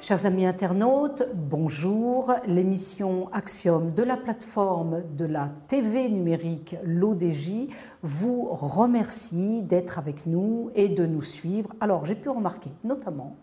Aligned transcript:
Chers 0.00 0.26
amis 0.26 0.46
internautes, 0.46 1.24
bonjour. 1.34 2.32
L'émission 2.46 3.28
Axiom 3.32 3.92
de 3.92 4.04
la 4.04 4.16
plateforme 4.16 5.02
de 5.16 5.24
la 5.24 5.50
TV 5.66 6.08
numérique 6.08 6.76
L'ODJ 6.84 7.66
vous 8.02 8.44
remercie 8.44 9.62
d'être 9.62 9.98
avec 9.98 10.24
nous 10.24 10.70
et 10.76 10.88
de 10.88 11.04
nous 11.04 11.22
suivre. 11.22 11.74
Alors, 11.80 12.06
j'ai 12.06 12.14
pu 12.14 12.28
remarquer 12.28 12.70
notamment 12.84 13.36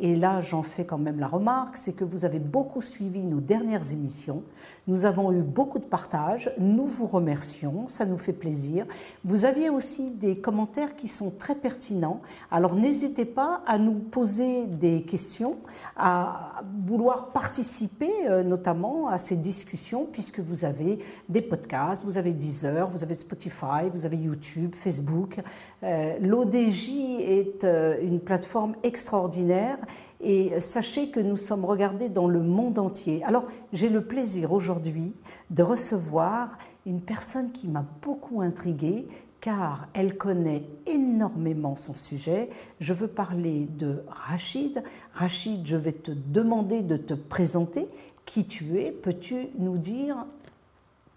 et 0.00 0.16
là 0.16 0.40
j'en 0.40 0.62
fais 0.62 0.84
quand 0.84 0.98
même 0.98 1.18
la 1.18 1.28
remarque, 1.28 1.76
c'est 1.76 1.92
que 1.92 2.04
vous 2.04 2.24
avez 2.24 2.38
beaucoup 2.38 2.82
suivi 2.82 3.22
nos 3.24 3.40
dernières 3.40 3.92
émissions. 3.92 4.42
Nous 4.86 5.04
avons 5.04 5.32
eu 5.32 5.42
beaucoup 5.42 5.78
de 5.78 5.84
partages. 5.84 6.50
Nous 6.58 6.86
vous 6.86 7.06
remercions, 7.06 7.88
ça 7.88 8.06
nous 8.06 8.16
fait 8.16 8.32
plaisir. 8.32 8.86
Vous 9.24 9.44
aviez 9.44 9.68
aussi 9.68 10.10
des 10.10 10.38
commentaires 10.38 10.96
qui 10.96 11.08
sont 11.08 11.30
très 11.30 11.54
pertinents. 11.54 12.22
Alors 12.50 12.74
n'hésitez 12.74 13.26
pas 13.26 13.62
à 13.66 13.78
nous 13.78 13.98
poser 13.98 14.66
des 14.66 15.02
questions, 15.02 15.56
à 15.96 16.62
vouloir 16.86 17.32
participer 17.32 18.10
euh, 18.28 18.42
notamment 18.42 19.08
à 19.08 19.18
ces 19.18 19.36
discussions, 19.36 20.06
puisque 20.10 20.40
vous 20.40 20.64
avez 20.64 20.98
des 21.28 21.42
podcasts, 21.42 22.04
vous 22.04 22.16
avez 22.16 22.32
Deezer, 22.32 22.88
vous 22.88 23.02
avez 23.02 23.14
Spotify, 23.14 23.90
vous 23.92 24.06
avez 24.06 24.16
YouTube, 24.16 24.74
Facebook. 24.74 25.40
Euh, 25.82 26.16
L'ODJ 26.20 26.90
est 27.20 27.64
euh, 27.64 27.98
une 28.00 28.20
plateforme 28.20 28.74
extraordinaire 28.82 29.76
et 30.20 30.60
sachez 30.60 31.10
que 31.10 31.20
nous 31.20 31.36
sommes 31.36 31.64
regardés 31.64 32.08
dans 32.08 32.28
le 32.28 32.42
monde 32.42 32.78
entier. 32.78 33.22
Alors 33.24 33.44
j'ai 33.72 33.88
le 33.88 34.04
plaisir 34.04 34.52
aujourd'hui 34.52 35.14
de 35.50 35.62
recevoir 35.62 36.58
une 36.86 37.00
personne 37.00 37.52
qui 37.52 37.68
m'a 37.68 37.84
beaucoup 38.02 38.40
intriguée 38.40 39.06
car 39.40 39.86
elle 39.94 40.16
connaît 40.16 40.64
énormément 40.86 41.76
son 41.76 41.94
sujet. 41.94 42.50
Je 42.80 42.92
veux 42.92 43.06
parler 43.06 43.66
de 43.66 44.02
Rachid. 44.08 44.82
Rachid, 45.12 45.64
je 45.64 45.76
vais 45.76 45.92
te 45.92 46.10
demander 46.10 46.82
de 46.82 46.96
te 46.96 47.14
présenter. 47.14 47.86
Qui 48.26 48.46
tu 48.46 48.78
es? 48.78 48.90
Peux-tu 48.90 49.48
nous 49.58 49.78
dire 49.78 50.26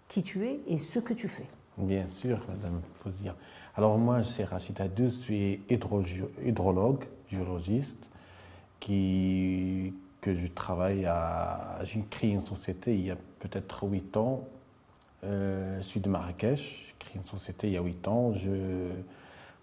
qui 0.08 0.22
tu 0.22 0.46
es 0.46 0.60
et 0.68 0.78
ce 0.78 0.98
que 0.98 1.12
tu 1.12 1.26
fais? 1.26 1.46
Bien 1.76 2.06
sûr, 2.10 2.38
Madame. 2.48 2.80
Alors 3.74 3.98
moi, 3.98 4.22
c'est 4.22 4.44
Rachid 4.44 4.80
Adou, 4.80 5.06
je 5.06 5.10
suis 5.10 5.60
hydrologue, 5.68 7.04
géologiste 7.28 7.96
qui, 8.82 9.94
que 10.20 10.34
je 10.34 10.48
travaille 10.48 11.06
à. 11.06 11.78
J'ai 11.84 12.02
créé 12.10 12.30
une 12.32 12.40
société 12.40 12.94
il 12.94 13.06
y 13.06 13.10
a 13.12 13.16
peut-être 13.38 13.84
8 13.84 14.16
ans. 14.16 14.48
Euh, 15.24 15.78
je 15.78 15.82
suis 15.82 16.00
de 16.00 16.08
Marrakech. 16.08 16.88
J'ai 16.88 16.94
créé 16.98 17.16
une 17.16 17.24
société 17.24 17.68
il 17.68 17.74
y 17.74 17.76
a 17.76 17.82
8 17.82 18.08
ans 18.08 18.34
je, 18.34 18.90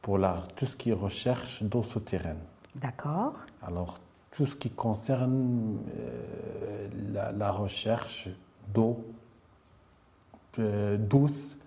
pour 0.01 0.17
la, 0.17 0.43
tout 0.55 0.65
ce 0.65 0.77
qui 0.77 0.91
est 0.91 0.93
recherche 0.93 1.63
d'eau 1.63 1.83
souterraine. 1.83 2.39
D'accord. 2.75 3.33
Alors, 3.61 3.99
tout 4.31 4.45
ce 4.45 4.55
qui 4.55 4.69
concerne 4.69 5.79
euh, 5.99 6.87
la, 7.37 7.51
recherche 7.51 8.29
d'eau 8.73 9.03
euh, 10.59 10.97
douce 10.97 11.57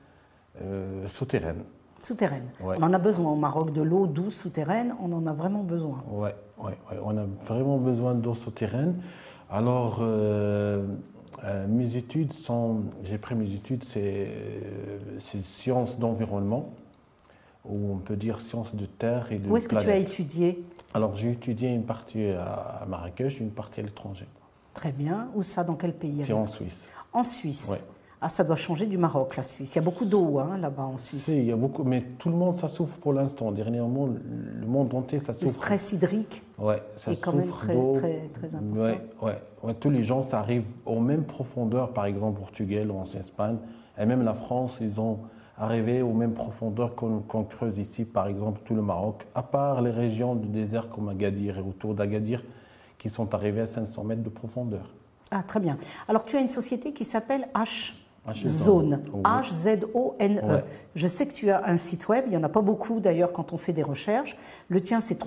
souterraine. 1.08 1.64
Souterraine. 2.02 2.50
On 2.60 2.82
en 2.82 2.92
a 2.92 2.98
besoin 2.98 3.30
au 3.30 3.36
Maroc 3.36 3.72
de 3.72 3.82
l'eau 3.82 4.06
douce 4.06 4.34
souterraine, 4.34 4.94
on 5.00 5.12
en 5.12 5.26
a 5.26 5.32
vraiment 5.32 5.62
besoin. 5.62 6.02
Oui, 6.10 6.30
ouais, 6.58 6.64
ouais, 6.64 6.98
on 7.04 7.16
a 7.16 7.24
vraiment 7.46 7.78
besoin 7.78 8.14
d'eau 8.14 8.34
souterraine. 8.34 9.00
Alors, 9.50 9.98
euh, 10.00 10.86
euh, 11.44 11.66
mes 11.68 11.96
études 11.96 12.32
sont, 12.32 12.84
j'ai 13.04 13.18
pris 13.18 13.34
mes 13.34 13.52
études, 13.54 13.84
c'est 13.84 14.28
sciences 15.20 15.98
d'environnement, 15.98 16.70
ou 17.64 17.92
on 17.92 17.98
peut 17.98 18.16
dire 18.16 18.40
sciences 18.40 18.74
de 18.74 18.86
terre 18.86 19.30
et 19.30 19.38
de 19.38 19.48
Où 19.48 19.56
est-ce 19.56 19.68
que 19.68 19.76
tu 19.76 19.90
as 19.90 19.96
étudié? 19.96 20.64
Alors, 20.94 21.14
j'ai 21.14 21.30
étudié 21.30 21.68
une 21.68 21.84
partie 21.84 22.26
à 22.26 22.84
Marrakech, 22.88 23.40
une 23.40 23.50
partie 23.50 23.80
à 23.80 23.82
l'étranger. 23.84 24.26
Très 24.74 24.92
bien. 24.92 25.28
Où 25.34 25.42
ça? 25.42 25.64
Dans 25.64 25.74
quel 25.74 25.92
pays? 25.92 26.22
C'est 26.22 26.32
en 26.32 26.48
Suisse. 26.48 26.88
En 27.12 27.24
Suisse 27.24 27.68
Oui. 27.70 27.78
Ah, 28.24 28.28
ça 28.28 28.44
doit 28.44 28.54
changer 28.54 28.86
du 28.86 28.98
Maroc, 28.98 29.36
la 29.36 29.42
Suisse. 29.42 29.74
Il 29.74 29.78
y 29.78 29.80
a 29.80 29.82
beaucoup 29.82 30.04
d'eau 30.04 30.38
hein, 30.38 30.56
là-bas 30.56 30.84
en 30.84 30.96
Suisse. 30.96 31.26
Oui, 31.26 31.38
il 31.38 31.46
y 31.46 31.50
a 31.50 31.56
beaucoup, 31.56 31.82
mais 31.82 32.02
tout 32.20 32.28
le 32.28 32.36
monde, 32.36 32.56
ça 32.56 32.68
souffre 32.68 32.96
pour 32.98 33.12
l'instant. 33.12 33.50
Dernièrement, 33.50 34.06
le 34.06 34.64
monde 34.64 34.94
entier, 34.94 35.18
ça 35.18 35.32
souffre. 35.32 35.44
Le 35.46 35.50
stress 35.50 35.92
hydrique 35.92 36.40
ouais, 36.56 36.80
ça 36.96 37.10
est 37.10 37.16
quand 37.16 37.32
même 37.32 37.50
très, 37.50 37.74
très, 37.74 38.28
très 38.32 38.54
important. 38.54 38.80
Ouais, 38.80 39.00
ouais, 39.22 39.42
ouais, 39.64 39.74
tous 39.74 39.90
les 39.90 40.04
gens, 40.04 40.22
ça 40.22 40.38
arrive 40.38 40.62
aux 40.86 41.00
mêmes 41.00 41.24
profondeurs, 41.24 41.92
par 41.92 42.04
exemple, 42.04 42.38
Portugal 42.38 42.92
ou 42.92 42.98
en 42.98 43.04
Espagne, 43.06 43.56
et 43.98 44.06
même 44.06 44.22
la 44.22 44.34
France, 44.34 44.76
ils 44.80 45.00
ont 45.00 45.18
arrivé 45.58 46.00
aux 46.00 46.12
mêmes 46.12 46.34
profondeurs 46.34 46.94
qu'on 46.94 47.42
creuse 47.42 47.78
ici, 47.78 48.04
par 48.04 48.28
exemple, 48.28 48.60
tout 48.64 48.76
le 48.76 48.82
Maroc, 48.82 49.26
à 49.34 49.42
part 49.42 49.82
les 49.82 49.90
régions 49.90 50.36
du 50.36 50.46
désert 50.46 50.90
comme 50.90 51.08
Agadir 51.08 51.58
et 51.58 51.60
autour 51.60 51.94
d'Agadir, 51.94 52.44
qui 52.98 53.08
sont 53.08 53.34
arrivées 53.34 53.62
à 53.62 53.66
500 53.66 54.04
mètres 54.04 54.22
de 54.22 54.28
profondeur. 54.28 54.94
Ah, 55.32 55.42
très 55.42 55.58
bien. 55.58 55.76
Alors, 56.06 56.24
tu 56.24 56.36
as 56.36 56.40
une 56.40 56.48
société 56.48 56.92
qui 56.92 57.04
s'appelle 57.04 57.48
H 57.54 57.94
Zone, 58.34 59.02
H-Z-O-N-E. 59.24 60.62
Je 60.94 61.06
sais 61.06 61.26
que 61.26 61.32
tu 61.32 61.50
as 61.50 61.66
un 61.66 61.76
site 61.76 62.08
web, 62.08 62.24
il 62.26 62.30
n'y 62.30 62.36
en 62.36 62.42
a 62.44 62.48
pas 62.48 62.60
beaucoup 62.60 63.00
d'ailleurs 63.00 63.32
quand 63.32 63.52
on 63.52 63.58
fait 63.58 63.72
des 63.72 63.82
recherches. 63.82 64.36
Le 64.68 64.80
tien, 64.80 65.00
c'est 65.00 65.18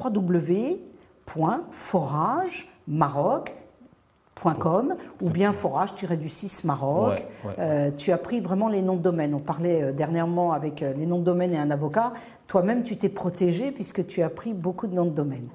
www.foragemaroc.com 4.43 4.95
ou 5.21 5.29
bien 5.29 5.53
forage-du-6 5.53 6.65
Maroc. 6.65 7.25
Euh, 7.59 7.91
tu 7.95 8.11
as 8.11 8.17
pris 8.17 8.39
vraiment 8.39 8.67
les 8.67 8.81
noms 8.81 8.95
de 8.95 9.01
domaine. 9.01 9.33
On 9.33 9.39
parlait 9.39 9.81
euh, 9.81 9.91
dernièrement 9.91 10.51
avec 10.51 10.81
euh, 10.81 10.93
les 10.93 11.05
noms 11.05 11.19
de 11.19 11.23
domaine 11.23 11.53
et 11.53 11.57
un 11.57 11.71
avocat. 11.71 12.13
Toi-même, 12.47 12.83
tu 12.83 12.97
t'es 12.97 13.09
protégé 13.09 13.71
puisque 13.71 14.05
tu 14.05 14.21
as 14.21 14.29
pris 14.29 14.53
beaucoup 14.53 14.87
de 14.87 14.93
noms 14.93 15.05
de 15.05 15.11
domaine. 15.11 15.47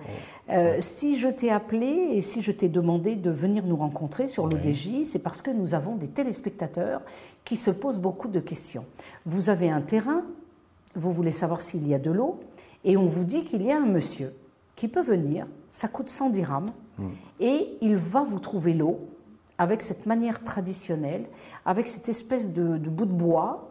Euh, 0.51 0.77
si 0.81 1.17
je 1.17 1.29
t'ai 1.29 1.51
appelé 1.51 1.87
et 1.87 2.21
si 2.21 2.43
je 2.43 2.51
t'ai 2.51 2.69
demandé 2.69 3.15
de 3.15 3.31
venir 3.31 3.65
nous 3.65 3.77
rencontrer 3.77 4.27
sur 4.27 4.47
l'ODJ, 4.49 5.05
c'est 5.05 5.21
parce 5.21 5.43
que 5.43 5.51
nous 5.51 5.75
avons 5.75 5.95
des 5.95 6.09
téléspectateurs 6.09 7.03
qui 7.45 7.57
se 7.57 7.71
posent 7.71 8.01
beaucoup 8.01 8.29
de 8.29 8.41
questions. 8.41 8.85
Vous 9.25 9.51
avez 9.51 9.71
un 9.71 9.81
terrain, 9.81 10.23
vous 10.97 11.13
voulez 11.13 11.31
savoir 11.31 11.61
s'il 11.61 11.87
y 11.87 11.95
a 11.95 12.01
de 12.01 12.11
l'eau, 12.11 12.41
et 12.85 12.97
on 12.97 13.07
vous 13.07 13.25
dit 13.25 13.45
qu'il 13.45 13.63
y 13.63 13.71
a 13.71 13.77
un 13.77 13.87
monsieur 13.87 14.35
qui 14.75 14.89
peut 14.89 15.03
venir, 15.03 15.47
ça 15.73 15.89
coûte 15.89 16.09
100 16.09 16.31
dirhams, 16.31 16.71
hmm. 16.99 17.09
et 17.41 17.77
il 17.81 17.97
va 17.97 18.25
vous 18.25 18.39
trouver 18.39 18.75
l'eau 18.75 19.01
avec 19.59 19.83
cette 19.83 20.07
manière 20.07 20.43
traditionnelle, 20.43 21.27
avec 21.65 21.89
cette 21.89 22.09
espèce 22.09 22.53
de 22.53 22.77
bout 22.79 23.05
de 23.05 23.13
bois 23.13 23.69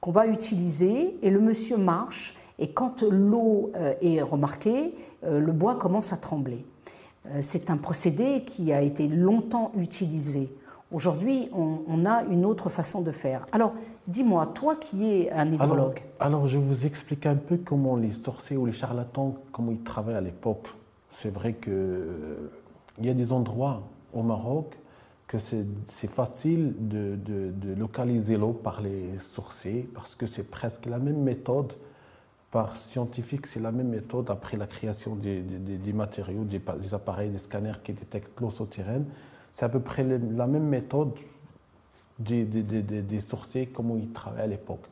qu'on 0.00 0.10
va 0.10 0.26
utiliser, 0.26 1.16
et 1.22 1.30
le 1.30 1.40
monsieur 1.40 1.76
marche 1.76 2.34
et 2.58 2.68
quand 2.68 3.02
l'eau 3.02 3.72
euh, 3.74 3.94
est 4.00 4.22
remarquée, 4.22 4.94
euh, 5.24 5.40
le 5.40 5.52
bois 5.52 5.74
commence 5.74 6.12
à 6.12 6.16
trembler. 6.16 6.64
Euh, 7.26 7.38
c'est 7.40 7.70
un 7.70 7.76
procédé 7.76 8.44
qui 8.44 8.72
a 8.72 8.82
été 8.82 9.08
longtemps 9.08 9.72
utilisé. 9.76 10.48
Aujourd'hui, 10.92 11.48
on, 11.52 12.04
a 12.04 12.22
une 12.24 12.44
autre 12.44 12.68
façon 12.68 13.00
de 13.00 13.10
faire. 13.10 13.46
Alors, 13.50 13.72
dis-moi, 14.06 14.46
toi 14.54 14.76
qui 14.76 15.10
es 15.10 15.32
un 15.32 15.50
hydrologue. 15.50 16.02
Alors, 16.20 16.46
je 16.46 16.58
vous 16.58 16.84
explique 16.84 17.24
un 17.24 17.34
peu 17.34 17.56
comment 17.56 17.96
les 17.96 18.10
sorciers 18.10 18.58
ou 18.58 18.66
les 18.66 18.72
charlatans, 18.72 19.34
comment 19.52 19.72
ils 19.72 19.82
travaillent 19.82 20.16
à 20.16 20.20
l'époque. 20.20 20.68
C'est 21.12 21.30
vrai 21.30 21.54
qu'il 21.54 21.74
y 23.00 23.10
a 23.10 23.14
des 23.14 23.32
endroits 23.32 23.82
au 24.12 24.22
Maroc 24.22 24.76
que 25.26 25.38
c'est 25.38 26.10
facile 26.10 26.74
de, 26.78 27.16
de, 27.16 27.74
localiser 27.74 28.36
l'eau 28.36 28.52
par 28.52 28.82
les 28.82 29.18
sorciers 29.18 29.88
parce 29.94 30.14
que 30.14 30.26
c'est 30.26 30.42
presque 30.42 30.84
la 30.84 30.98
même 30.98 31.22
méthode 31.22 31.72
par 32.50 32.76
scientifique, 32.76 33.46
c'est 33.46 33.60
la 33.60 33.72
même 33.72 33.88
méthode 33.88 34.28
après 34.28 34.58
la 34.58 34.66
création 34.66 35.16
des, 35.16 35.42
matériaux, 35.94 36.44
des, 36.44 36.60
appareils, 36.92 37.30
des 37.30 37.38
scanners 37.38 37.80
qui 37.82 37.94
détectent 37.94 38.38
l'eau 38.40 38.50
souterraine. 38.50 39.06
C'est 39.54 39.64
à 39.64 39.70
peu 39.70 39.80
près 39.80 40.04
la 40.04 40.46
même 40.46 40.66
méthode 40.66 41.12
des, 42.18 42.44
des, 42.44 43.20
sorciers, 43.20 43.66
comment 43.66 43.96
ils 43.96 44.12
travaillaient 44.12 44.44
à 44.44 44.46
l'époque. 44.48 44.84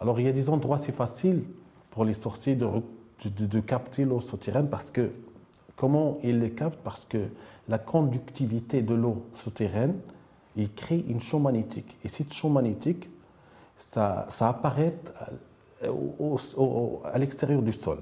Alors 0.00 0.20
il 0.20 0.26
y 0.26 0.28
a 0.28 0.32
des 0.32 0.48
endroits, 0.48 0.78
c'est 0.78 0.92
facile 0.92 1.42
pour 1.90 2.04
les 2.04 2.12
sorciers 2.12 2.54
de, 2.54 2.68
de 3.24 3.60
capter 3.60 4.04
l'eau 4.04 4.20
souterraine 4.20 4.68
parce 4.68 4.92
que, 4.92 5.10
comment 5.82 6.18
ils 6.22 6.38
les 6.38 6.52
captent 6.52 6.78
Parce 6.84 7.04
que 7.06 7.26
la 7.68 7.78
conductivité 7.78 8.82
de 8.82 8.94
l'eau 8.94 9.26
souterraine, 9.34 9.96
il 10.54 10.72
crée 10.72 11.04
une 11.08 11.20
champ 11.20 11.40
magnétique. 11.40 11.98
Et 12.04 12.08
cette 12.08 12.32
champ 12.32 12.50
magnétique, 12.50 13.10
ça, 13.76 14.28
ça 14.30 14.50
apparaît 14.50 14.94
à 15.82 17.18
l'extérieur 17.18 17.62
du 17.62 17.72
sol. 17.72 17.98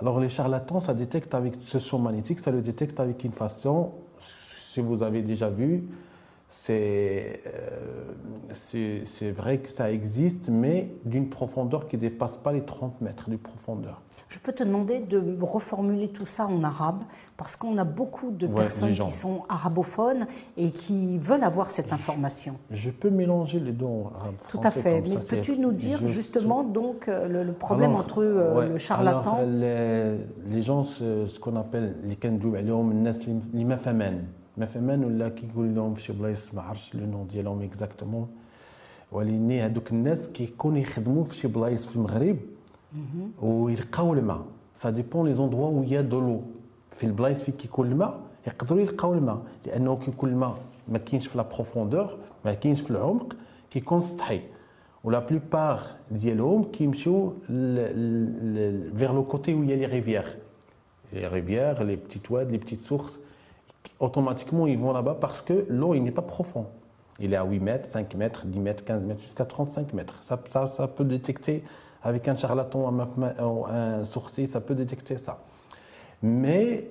Alors 0.00 0.20
les 0.20 0.28
charlatans, 0.28 0.78
ça 0.78 0.94
détecte 0.94 1.34
avec 1.34 1.54
ce 1.60 1.78
champ 1.78 1.98
magnétique, 1.98 2.38
ça 2.38 2.52
le 2.52 2.62
détecte 2.62 3.00
avec 3.00 3.24
une 3.24 3.32
façon, 3.32 3.94
si 4.20 4.80
vous 4.80 5.02
avez 5.02 5.22
déjà 5.22 5.50
vu, 5.50 5.88
c'est 6.48 7.40
euh, 7.46 9.32
vrai 9.36 9.58
que 9.58 9.70
ça 9.70 9.92
existe, 9.92 10.48
mais 10.48 10.90
d'une 11.04 11.28
profondeur 11.28 11.86
qui 11.88 11.96
ne 11.96 12.02
dépasse 12.02 12.38
pas 12.38 12.52
les 12.52 12.62
30 12.62 13.00
mètres 13.00 13.28
de 13.28 13.36
profondeur. 13.36 14.02
Je 14.28 14.38
peux 14.38 14.52
te 14.52 14.62
demander 14.62 14.98
de 15.00 15.38
reformuler 15.40 16.08
tout 16.08 16.26
ça 16.26 16.46
en 16.46 16.62
arabe, 16.62 17.02
parce 17.38 17.56
qu'on 17.56 17.78
a 17.78 17.84
beaucoup 17.84 18.30
de 18.30 18.46
personnes 18.46 18.92
qui 18.92 19.12
sont 19.12 19.44
arabophones 19.48 20.26
et 20.58 20.70
qui 20.70 21.18
veulent 21.18 21.44
avoir 21.44 21.70
cette 21.70 21.92
information. 21.94 22.56
Je, 22.70 22.90
peux 22.90 23.08
mélanger 23.08 23.58
les 23.58 23.72
deux 23.72 23.86
en 23.86 24.10
Tout 24.48 24.60
à 24.62 24.70
fait, 24.70 25.00
mais 25.00 25.16
peux-tu 25.16 25.58
nous 25.58 25.72
dire 25.72 26.06
justement 26.06 26.62
donc 26.62 27.08
euh, 27.08 27.44
le, 27.44 27.52
problème 27.52 27.94
entre 27.94 28.22
euh, 28.22 28.54
ouais, 28.54 28.68
le 28.68 28.76
charlatan? 28.76 29.40
les, 29.46 30.60
gens, 30.60 30.84
ce, 30.84 31.38
qu'on 31.38 31.56
appelle 31.56 31.96
les 32.04 32.16
kendoub, 32.16 32.54
les 32.54 33.64
ما 34.58 34.66
فهمان 34.66 35.04
ولا 35.04 35.28
كيقول 35.28 35.74
لهم 35.74 35.94
في 35.94 36.02
شي 36.02 36.12
بلايص 36.12 36.54
ما 36.54 36.62
عرفتش 36.62 36.94
لو 36.94 37.06
نون 37.06 37.26
ديالهم 37.26 37.62
اكزاكتومون 37.62 38.28
ولكن 39.12 39.52
هذوك 39.52 39.90
الناس 39.92 40.28
كيكونوا 40.28 40.78
يخدموا 40.78 41.24
في 41.24 41.34
شي 41.34 41.48
بلايص 41.48 41.86
في 41.86 41.96
المغرب 41.96 42.36
ويلقاو 43.42 44.12
الماء. 44.14 44.44
سا 44.74 44.90
ديبون 44.90 45.28
لي 45.28 45.34
زوندوا 45.34 45.82
de 45.84 46.12
l'eau. 46.12 46.42
في 46.96 47.06
البلايص 47.06 47.42
فين 47.42 47.54
كيكون 47.54 47.92
الماء 47.92 48.20
يقدروا 48.46 48.80
يلقاو 48.80 49.14
الماء. 49.14 49.42
لأنه 49.66 49.96
كيكون 49.96 50.30
الماء 50.30 50.58
ما 50.88 50.98
كاينش 50.98 51.26
في 51.26 51.38
لا 51.38 51.44
بروفوندور 51.54 52.16
ما 52.44 52.54
كاينش 52.54 52.80
في 52.80 52.90
العمق 52.90 53.36
كيكون 53.70 54.00
سطحي. 54.00 54.40
ولا 55.04 55.18
بلوبار 55.18 55.80
ديالهم 56.10 56.64
كيمشيو 56.64 57.32
où 59.56 59.62
il 59.62 59.70
y 59.70 59.72
a 59.72 59.76
les 59.76 59.86
rivières. 59.86 60.30
Les 61.12 61.26
rivières 61.26 61.84
les 61.84 61.96
petites 61.96 62.30
ouades 62.30 62.50
les 62.50 62.58
petites 62.58 62.82
sources. 62.82 63.18
Automatiquement 64.00 64.66
ils 64.66 64.78
vont 64.78 64.92
là-bas 64.92 65.16
parce 65.20 65.42
que 65.42 65.66
l'eau 65.68 65.94
il 65.94 66.02
n'est 66.02 66.10
pas 66.10 66.22
profond 66.22 66.66
il 67.20 67.32
est 67.32 67.36
à 67.36 67.44
8 67.44 67.60
mètres, 67.60 67.86
5 67.86 68.14
mètres, 68.14 68.46
10 68.46 68.60
mètres, 68.60 68.84
15 68.84 69.04
mètres, 69.04 69.22
jusqu'à 69.22 69.44
35 69.44 69.92
mètres. 69.92 70.22
Ça, 70.22 70.40
ça, 70.48 70.66
ça 70.68 70.86
peut 70.86 71.04
détecter 71.04 71.64
avec 72.02 72.28
un 72.28 72.36
charlatan, 72.36 72.94
un, 73.38 74.04
sourcier, 74.04 74.46
ça 74.46 74.60
peut 74.60 74.74
détecter 74.74 75.18
ça. 75.18 75.40
Mais 76.22 76.88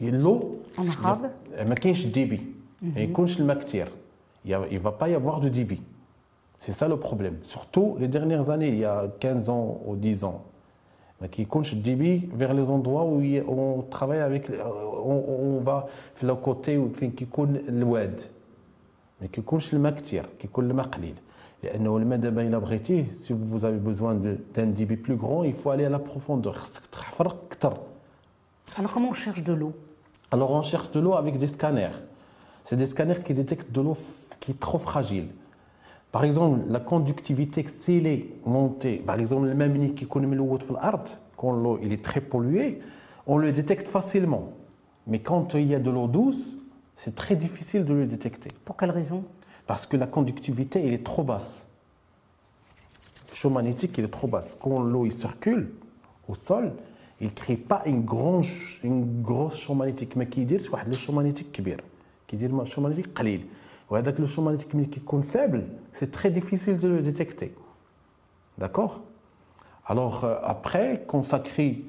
l'eau, 0.00 0.62
en 0.76 0.88
arabe, 0.88 1.30
il 4.44 4.52
ne 4.70 4.78
va 4.78 4.92
pas 4.92 5.08
y 5.08 5.14
avoir 5.14 5.40
de 5.40 5.48
débit. 5.48 5.82
C'est 6.60 6.72
ça 6.72 6.86
le 6.88 6.96
problème. 6.96 7.38
Surtout 7.42 7.96
les 7.98 8.08
dernières 8.08 8.50
années, 8.50 8.68
il 8.68 8.78
y 8.78 8.84
a 8.84 9.08
15 9.20 9.48
ans 9.48 9.80
ou 9.86 9.96
10 9.96 10.24
ans. 10.24 10.44
Mais 11.20 11.28
qui 11.28 11.46
compte 11.46 11.74
débit 11.74 12.28
vers 12.34 12.52
les 12.52 12.68
endroits 12.68 13.04
où 13.04 13.22
on 13.48 13.82
travaille 13.82 14.20
avec, 14.20 14.50
on, 14.50 15.60
va 15.64 15.86
faire 16.14 16.28
le 16.28 16.34
côté 16.34 16.76
où 16.76 16.90
qui 16.90 17.26
compte 17.26 17.50
le 17.66 17.84
wed, 17.84 18.20
mais 19.20 19.28
qui 19.28 19.42
compte 19.42 19.72
le 19.72 19.78
maktir, 19.78 20.24
qui 20.38 20.46
compte 20.48 20.66
le 20.66 20.74
maqlil 20.74 21.14
si 23.12 23.32
vous 23.32 23.64
avez 23.64 23.78
besoin 23.78 24.14
d'un 24.54 24.66
débit 24.66 24.96
plus 24.96 25.16
grand, 25.16 25.44
il 25.44 25.54
faut 25.54 25.70
aller 25.70 25.84
à 25.84 25.88
la 25.88 25.98
profondeur. 25.98 26.68
Alors 28.76 28.92
comment 28.92 29.08
on 29.10 29.14
cherche 29.14 29.42
de 29.42 29.52
l'eau? 29.52 29.72
Alors 30.30 30.50
on 30.50 30.62
cherche 30.62 30.90
de 30.92 31.00
l'eau 31.00 31.14
avec 31.14 31.38
des 31.38 31.46
scanners. 31.46 31.96
C'est 32.64 32.76
des 32.76 32.86
scanners 32.86 33.22
qui 33.24 33.32
détectent 33.32 33.72
de 33.72 33.80
l'eau 33.80 33.96
qui 34.40 34.52
est 34.52 34.60
trop 34.60 34.78
fragile. 34.78 35.28
Par 36.16 36.24
exemple, 36.24 36.60
la 36.70 36.80
conductivité 36.80 37.62
s'il 37.68 38.06
est 38.06 38.24
montée, 38.46 38.96
par 38.96 39.20
exemple, 39.20 39.48
le 39.48 39.54
même 39.54 39.76
unique 39.76 39.96
qui 39.96 40.06
connaît 40.06 40.34
le 40.34 40.40
water 40.40 40.72
l'art, 40.72 41.04
quand 41.36 41.52
l'eau 41.52 41.78
est 41.82 42.02
très 42.02 42.22
polluée, 42.22 42.80
on 43.26 43.36
le 43.36 43.52
détecte 43.52 43.86
facilement. 43.86 44.54
Mais 45.06 45.18
quand 45.18 45.52
il 45.52 45.66
y 45.66 45.74
a 45.74 45.78
de 45.78 45.90
l'eau 45.90 46.06
douce, 46.06 46.56
c'est 46.94 47.14
très 47.14 47.36
difficile 47.36 47.84
de 47.84 47.92
le 47.92 48.06
détecter. 48.06 48.48
Pour 48.64 48.78
quelle 48.78 48.92
raison? 48.92 49.24
Parce 49.66 49.84
que 49.84 49.98
la 49.98 50.06
conductivité, 50.06 50.82
elle 50.86 50.94
est 50.94 51.04
trop 51.04 51.22
basse. 51.22 51.52
Le 53.28 53.34
champ 53.34 53.50
magnétique, 53.50 53.92
il 53.98 54.04
est 54.04 54.08
trop 54.08 54.26
basse. 54.26 54.56
Quand 54.58 54.80
l'eau 54.80 55.10
circule 55.10 55.74
au 56.28 56.34
sol, 56.34 56.72
il 57.20 57.26
ne 57.26 57.32
crée 57.32 57.56
pas 57.56 57.82
une, 57.84 58.06
grande, 58.06 58.46
une 58.82 59.20
grosse 59.20 59.58
champ 59.58 59.74
magnétique, 59.74 60.16
mais 60.16 60.28
qui 60.28 60.46
dit 60.46 60.56
le 60.56 60.94
champ 60.94 61.12
magnétique 61.12 61.52
qui 61.52 62.36
dit 62.38 62.48
le 62.48 62.64
champ 62.64 62.80
magnétique 62.80 63.12
وهذاك 63.89 64.19
le 64.19 64.25
champ 64.25 64.41
magnétique 64.41 64.69
qui 64.69 64.99
est 64.99 65.21
faible, 65.21 65.65
c'est 65.91 66.11
très 66.11 66.29
difficile 66.29 66.77
de 66.79 66.87
le 66.87 67.01
détecter. 67.01 67.53
D'accord 68.57 69.01
Alors 69.85 70.23
euh, 70.23 70.35
après, 70.43 71.03
consacrer, 71.07 71.85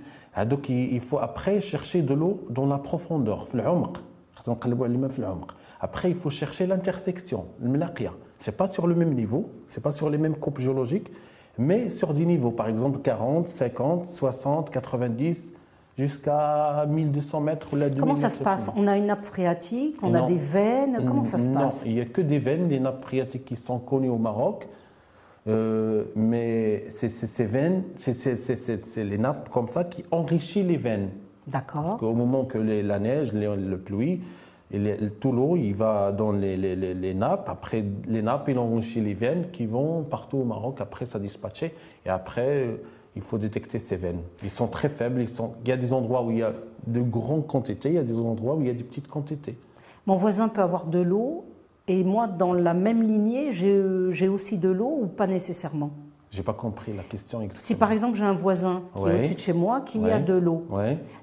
donc 0.46 0.68
il 0.68 1.00
faut 1.00 1.18
après 1.18 1.60
chercher 1.60 2.02
de 2.02 2.14
l'eau 2.14 2.46
dans 2.50 2.66
la 2.66 2.78
profondeur, 2.78 3.46
في 3.46 3.54
العمق. 3.54 4.02
نقلبوا 4.48 4.86
على 4.86 4.94
الماء 4.94 5.10
في 5.10 5.18
العمق. 5.18 5.54
Après, 5.80 6.10
il 6.10 6.16
faut 6.16 6.30
chercher 6.30 6.66
l'intersection, 6.66 7.46
le 7.60 7.68
melakia. 7.68 8.12
Ce 8.38 8.50
n'est 8.50 8.56
pas 8.56 8.68
sur 8.68 8.86
le 8.86 8.94
même 8.94 9.14
niveau, 9.14 9.50
ce 9.68 9.76
n'est 9.76 9.82
pas 9.82 9.90
sur 9.90 10.10
les 10.10 10.18
mêmes 10.18 10.36
coupes 10.36 10.60
géologiques, 10.60 11.10
mais 11.58 11.90
sur 11.90 12.14
des 12.14 12.24
niveaux, 12.24 12.52
par 12.52 12.68
exemple 12.68 13.00
40, 13.00 13.48
50, 13.48 14.06
60, 14.06 14.70
90, 14.70 15.52
jusqu'à 15.97 16.85
1200 16.87 17.41
mètres 17.41 17.73
ou 17.73 17.75
la 17.75 17.89
Comment 17.89 18.15
ça 18.15 18.29
se 18.29 18.39
passe? 18.43 18.71
On 18.75 18.87
a 18.87 18.97
une 18.97 19.07
nappe 19.07 19.25
phréatique, 19.25 19.97
on 20.03 20.13
a 20.13 20.21
des 20.21 20.37
veines, 20.37 21.03
comment 21.05 21.23
ça 21.23 21.37
se 21.37 21.49
passe? 21.49 21.83
Non, 21.83 21.91
il 21.91 21.95
n'y 21.95 22.01
a 22.01 22.05
que 22.05 22.21
des 22.21 22.39
veines, 22.39 22.69
les 22.69 22.79
nappes 22.79 23.03
phréatiques 23.03 23.45
qui 23.45 23.55
sont 23.55 23.79
connues 23.79 24.09
au 24.09 24.17
Maroc. 24.17 24.67
Euh, 25.47 26.03
mais 26.15 26.85
c'est 26.89 27.09
ces 27.09 27.45
veines, 27.45 27.83
c'est 27.95 29.03
les 29.03 29.17
nappes 29.17 29.49
comme 29.49 29.69
ça 29.69 29.85
qui 29.85 30.03
enrichissent 30.11 30.65
les 30.65 30.77
veines. 30.77 31.09
D'accord. 31.47 31.83
Parce 31.83 31.99
qu'au 31.99 32.13
moment 32.13 32.43
que 32.43 32.57
la 32.57 32.99
neige, 32.99 33.33
le 33.33 33.77
pluie, 33.77 34.21
et 34.71 34.97
tout 35.21 35.31
l'eau, 35.31 35.55
il 35.55 35.73
va 35.73 36.11
dans 36.11 36.33
les, 36.33 36.57
les, 36.57 36.75
les, 36.75 37.13
nappes. 37.13 37.47
Après, 37.47 37.85
les 38.05 38.21
nappes, 38.21 38.49
ils 38.49 38.57
enrichissent 38.57 39.01
les 39.01 39.13
veines 39.13 39.49
qui 39.51 39.65
vont 39.65 40.03
partout 40.03 40.39
au 40.39 40.43
Maroc. 40.43 40.81
Après, 40.81 41.05
ça 41.05 41.19
dispatche. 41.19 41.63
Et 41.63 42.09
après, 42.09 42.75
il 43.17 43.23
faut 43.23 43.39
détecter 43.39 43.79
ces 43.79 43.95
veines. 43.95 44.21
Ils 44.43 44.49
sont 44.49 44.67
très 44.67 44.89
faibles. 44.89 45.21
Ils 45.21 45.27
sont... 45.27 45.53
Il 45.65 45.69
y 45.69 45.71
a 45.71 45.77
des 45.77 45.91
endroits 45.91 46.23
où 46.23 46.31
il 46.31 46.37
y 46.37 46.43
a 46.43 46.53
de 46.85 47.01
grandes 47.01 47.47
quantités. 47.47 47.89
Il 47.89 47.95
y 47.95 47.99
a 47.99 48.03
des 48.03 48.17
endroits 48.17 48.55
où 48.55 48.61
il 48.61 48.67
y 48.67 48.69
a 48.69 48.73
des 48.73 48.83
petites 48.83 49.07
quantités. 49.07 49.57
Mon 50.05 50.15
voisin 50.15 50.47
peut 50.47 50.61
avoir 50.61 50.85
de 50.85 50.99
l'eau. 50.99 51.45
Et 51.87 52.03
moi, 52.03 52.27
dans 52.27 52.53
la 52.53 52.73
même 52.73 53.01
lignée, 53.01 53.51
j'ai 53.51 54.27
aussi 54.27 54.57
de 54.59 54.69
l'eau 54.69 54.99
ou 55.01 55.07
pas 55.07 55.25
nécessairement? 55.25 55.91
J'ai 56.29 56.43
pas 56.43 56.53
compris 56.53 56.93
la 56.93 57.03
question 57.03 57.41
exactement. 57.41 57.65
Si 57.65 57.75
par 57.75 57.91
exemple 57.93 58.17
j'ai 58.17 58.25
un 58.25 58.33
voisin 58.33 58.83
qui 58.93 58.99
est 58.99 59.15
au-dessus 59.15 59.33
de 59.33 59.39
chez 59.39 59.53
moi 59.53 59.79
qui 59.79 59.97
a 60.09 60.19
de 60.19 60.33
l'eau, 60.33 60.67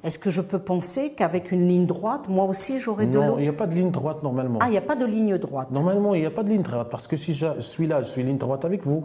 est-ce 0.03 0.19
que 0.19 0.31
je 0.31 0.41
peux 0.41 0.59
penser 0.59 1.13
qu'avec 1.13 1.53
une 1.53 1.69
ligne 1.69 1.85
droite, 1.85 2.27
moi 2.29 2.47
aussi 2.47 2.81
j'aurai 2.81 3.07
de 3.07 3.15
l'eau? 3.15 3.23
Non, 3.23 3.39
il 3.39 3.43
n'y 3.43 3.49
a 3.49 3.53
pas 3.53 3.67
de 3.67 3.75
ligne 3.75 3.91
droite 3.91 4.23
normalement. 4.23 4.59
Ah, 4.63 4.69
il 4.69 4.71
n'y 4.71 4.79
a 4.79 4.83
pas 4.83 4.97
de 4.97 5.05
ligne 5.05 5.37
droite 5.37 5.71
Normalement, 5.71 6.15
il 6.15 6.23
n'y 6.23 6.27
a 6.27 6.31
pas 6.31 6.43
de 6.43 6.49
ligne 6.49 6.63
droite 6.63 6.89
parce 6.91 7.07
que 7.07 7.17
si 7.17 7.35
je 7.35 7.61
suis 7.61 7.87
là, 7.87 8.01
je 8.01 8.09
suis 8.09 8.23
ligne 8.23 8.39
droite 8.39 8.65
avec 8.65 8.87
vous. 8.87 9.05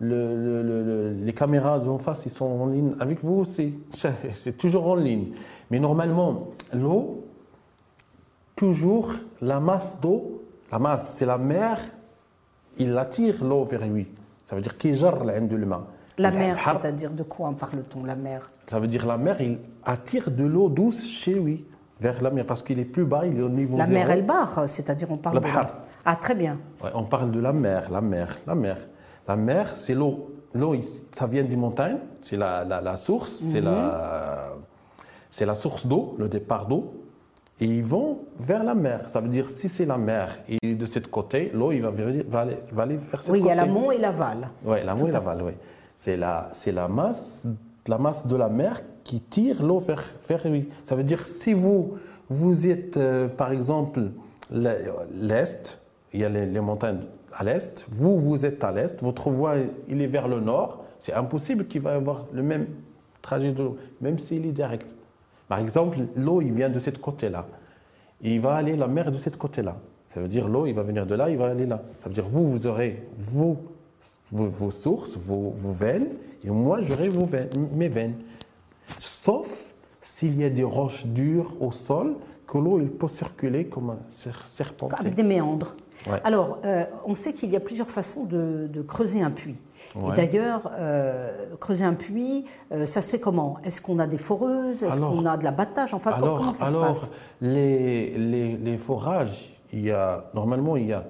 Le, 0.00 1.16
les 1.24 1.32
caméras 1.32 1.80
en 1.80 1.98
face, 1.98 2.24
ils 2.26 2.30
sont 2.30 2.44
en 2.44 2.66
ligne 2.66 2.94
avec 3.00 3.22
vous 3.24 3.40
aussi. 3.40 3.74
C'est 4.30 4.56
toujours 4.56 4.86
en 4.86 4.94
ligne. 4.94 5.32
Mais 5.70 5.80
normalement, 5.80 6.48
l'eau, 6.72 7.26
toujours 8.54 9.12
la 9.40 9.60
masse 9.60 10.00
d'eau, 10.00 10.44
la 10.70 10.78
masse, 10.78 11.14
c'est 11.14 11.26
la 11.26 11.38
mer, 11.38 11.78
il 12.76 12.96
attire 12.96 13.44
l'eau 13.44 13.64
vers 13.64 13.86
lui. 13.86 14.08
Ça 14.44 14.56
veut 14.56 14.62
dire 14.62 14.76
qu'il 14.76 14.96
gère 14.96 15.24
l'indulma. 15.24 15.86
La 16.18 16.30
mer, 16.30 16.58
c'est-à-dire 16.62 17.10
de 17.10 17.22
quoi 17.22 17.48
en 17.48 17.54
parle-t-on, 17.54 18.04
la 18.04 18.16
mer? 18.16 18.50
Ça 18.68 18.80
veut 18.80 18.88
dire 18.88 19.06
la 19.06 19.16
mer, 19.16 19.40
il 19.40 19.58
attire 19.84 20.30
de 20.30 20.44
l'eau 20.44 20.68
douce 20.68 21.06
chez 21.06 21.34
lui, 21.34 21.64
vers 22.00 22.20
la 22.22 22.30
mer, 22.30 22.44
parce 22.44 22.62
qu'il 22.62 22.78
est 22.80 22.84
plus 22.84 23.04
bas, 23.04 23.24
il 23.24 23.38
est 23.38 23.42
au 23.42 23.48
niveau 23.48 23.76
La 23.76 23.86
mer, 23.86 24.10
elle 24.10 24.26
barre, 24.26 24.68
c'est-à-dire 24.68 25.10
on 25.10 25.16
parle 25.16 25.36
la 25.36 25.40
de... 25.40 25.68
Ah, 26.04 26.16
très 26.16 26.34
bien. 26.34 26.58
on 26.94 27.04
parle 27.04 27.30
de 27.30 27.40
la 27.40 27.52
mer, 27.52 27.90
la 27.90 28.00
mer, 28.00 28.38
la 28.46 28.54
mer. 28.54 28.76
La 29.28 29.36
mer, 29.36 29.76
c'est 29.76 29.94
l'eau. 29.94 30.30
L'eau, 30.54 30.74
ça 31.12 31.26
vient 31.26 31.44
des 31.44 31.56
montagnes, 31.56 31.98
c'est 32.22 32.38
la, 32.38 32.64
la, 32.64 32.96
source, 32.96 33.42
c'est 33.52 33.60
la, 33.60 34.54
la 35.38 35.54
source 35.54 35.86
d'eau, 35.86 36.16
le 36.18 36.28
départ 36.28 36.66
d'eau 36.66 36.94
et 37.60 37.66
ils 37.66 37.84
vont 37.84 38.20
vers 38.38 38.64
la 38.64 38.74
mer. 38.74 39.08
Ça 39.08 39.20
veut 39.20 39.28
dire 39.28 39.50
si 39.50 39.68
c'est 39.68 39.84
la 39.84 39.98
mer 39.98 40.38
et 40.48 40.74
de 40.74 40.86
ce 40.86 41.00
côté, 41.00 41.50
l'eau 41.52 41.72
il 41.72 41.82
va, 41.82 41.90
va, 41.90 42.40
aller, 42.40 42.56
va 42.72 42.82
aller 42.82 42.96
vers 42.96 43.20
ce 43.22 43.30
oui, 43.30 43.40
côté. 43.40 43.40
Oui, 43.40 43.40
il 43.40 43.46
y 43.46 43.50
a 43.50 43.54
l'amont 43.54 43.90
et 43.90 43.98
l'aval. 43.98 44.48
Oui, 44.64 44.78
l'amont 44.84 45.06
et 45.06 45.12
l'aval, 45.12 45.42
oui. 45.42 45.52
C'est 45.96 46.16
la, 46.16 46.48
c'est 46.52 46.72
la 46.72 46.88
masse, 46.88 47.46
la 47.86 47.98
masse 47.98 48.26
de 48.26 48.36
la 48.36 48.48
mer 48.48 48.80
qui 49.04 49.20
tire 49.20 49.62
l'eau 49.62 49.80
vers, 49.80 50.04
vers 50.28 50.48
lui. 50.48 50.68
Ça 50.84 50.94
veut 50.94 51.04
dire 51.04 51.26
si 51.26 51.52
vous, 51.52 51.98
vous 52.30 52.66
êtes, 52.66 52.96
euh, 52.96 53.28
par 53.28 53.52
exemple, 53.52 54.12
l'est, 54.50 55.80
il 56.14 56.20
y 56.20 56.24
a 56.24 56.28
les, 56.28 56.46
les 56.46 56.60
montagnes 56.60 57.00
à 57.32 57.44
l'est, 57.44 57.86
vous, 57.90 58.18
vous 58.18 58.44
êtes 58.44 58.62
à 58.64 58.72
l'est, 58.72 59.02
votre 59.02 59.30
voie, 59.30 59.54
il 59.88 60.00
est 60.02 60.06
vers 60.06 60.28
le 60.28 60.40
nord, 60.40 60.84
c'est 61.00 61.12
impossible 61.12 61.66
qu'il 61.66 61.82
va 61.82 61.94
avoir 61.94 62.26
le 62.32 62.42
même 62.42 62.66
trajet 63.22 63.52
de 63.52 63.62
l'eau, 63.62 63.76
même 64.00 64.18
s'il 64.18 64.46
est 64.46 64.52
direct. 64.52 64.86
Par 65.48 65.58
exemple, 65.58 65.98
l'eau, 66.16 66.40
il 66.42 66.52
vient 66.52 66.68
de 66.68 66.78
ce 66.78 66.90
côté-là. 66.90 67.46
Il 68.20 68.40
va 68.40 68.54
aller 68.56 68.76
la 68.76 68.88
mer 68.88 69.10
de 69.12 69.18
ce 69.18 69.30
côté-là. 69.30 69.76
Ça 70.10 70.20
veut 70.20 70.28
dire 70.28 70.48
l'eau, 70.48 70.66
il 70.66 70.74
va 70.74 70.82
venir 70.82 71.06
de 71.06 71.14
là, 71.14 71.30
il 71.30 71.36
va 71.36 71.48
aller 71.48 71.66
là. 71.66 71.82
Ça 72.00 72.08
veut 72.08 72.14
dire 72.14 72.26
vous, 72.28 72.50
vous 72.50 72.66
aurez 72.66 73.06
vos, 73.18 73.56
vos, 74.32 74.70
sources, 74.70 75.16
vos, 75.16 75.52
veines, 75.72 76.08
et 76.44 76.50
moi, 76.50 76.80
j'aurai 76.82 77.10
mes 77.74 77.88
veines. 77.88 78.14
Sauf 78.98 79.72
s'il 80.00 80.38
y 80.40 80.44
a 80.44 80.50
des 80.50 80.64
roches 80.64 81.06
dures 81.06 81.52
au 81.60 81.70
sol, 81.70 82.16
que 82.46 82.58
l'eau 82.58 82.80
il 82.80 82.88
peut 82.88 83.08
circuler 83.08 83.66
comme 83.66 83.90
un 83.90 83.98
ser- 84.10 84.30
serpent. 84.52 84.88
Avec 84.98 85.14
des 85.14 85.22
méandres. 85.22 85.74
Ouais. 86.06 86.20
Alors, 86.24 86.58
euh, 86.64 86.84
on 87.06 87.14
sait 87.14 87.32
qu'il 87.32 87.50
y 87.50 87.56
a 87.56 87.60
plusieurs 87.60 87.90
façons 87.90 88.24
de, 88.24 88.68
de 88.70 88.82
creuser 88.82 89.22
un 89.22 89.30
puits. 89.30 89.56
Et 89.96 90.12
d'ailleurs, 90.14 90.70
euh, 90.74 91.56
creuser 91.56 91.84
un 91.84 91.94
puits, 91.94 92.44
euh, 92.72 92.86
ça 92.86 93.02
se 93.02 93.10
fait 93.10 93.18
comment? 93.18 93.56
Est-ce 93.64 93.80
qu'on 93.80 93.98
a 93.98 94.06
des 94.06 94.18
foreuses? 94.18 94.82
Est-ce 94.84 95.00
qu'on 95.00 95.26
a 95.26 95.36
de 95.36 95.44
l'abattage? 95.44 95.92
Enfin, 95.94 96.12
Alors, 96.12 96.38
comment 96.38 96.52
ça 96.54 96.66
alors 96.66 96.94
se 96.94 97.06
passe? 97.06 97.12
les, 97.40 98.16
les, 98.16 98.56
les 98.56 98.78
forages, 98.78 99.58
il 99.72 99.84
y 99.84 99.90
a, 99.90 100.30
normalement, 100.34 100.76
il 100.76 100.86
y 100.86 100.92
a 100.92 101.04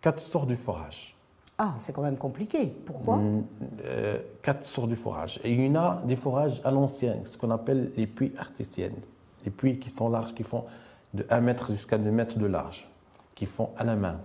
quatre 0.00 0.20
sortes 0.20 0.48
de 0.48 0.56
forages. 0.56 1.14
Ah, 1.58 1.74
c'est 1.78 1.92
quand 1.94 2.02
même 2.02 2.16
compliqué. 2.16 2.66
Pourquoi? 2.66 3.16
Mm, 3.18 3.44
euh, 3.84 4.18
quatre 4.42 4.64
sortes 4.64 4.88
de 4.88 4.96
forages. 4.96 5.38
Et 5.44 5.52
il 5.52 5.60
y 5.64 5.68
en 5.70 5.76
a 5.80 6.02
des 6.04 6.16
forages 6.16 6.60
à 6.64 6.70
l'ancien, 6.72 7.16
ce 7.24 7.38
qu'on 7.38 7.50
appelle 7.50 7.92
les 7.96 8.06
puits 8.08 8.32
artisiennes. 8.38 8.96
Les 9.44 9.50
puits 9.52 9.78
qui 9.78 9.90
sont 9.90 10.08
larges, 10.08 10.34
qui 10.34 10.42
font 10.42 10.64
de 11.12 11.24
1 11.30 11.40
mètre 11.40 11.72
jusqu'à 11.72 11.98
2 11.98 12.10
mètres 12.10 12.38
de 12.38 12.46
large, 12.46 12.88
qui 13.34 13.46
font 13.46 13.70
à 13.76 13.84
la 13.84 13.96
main, 13.96 14.18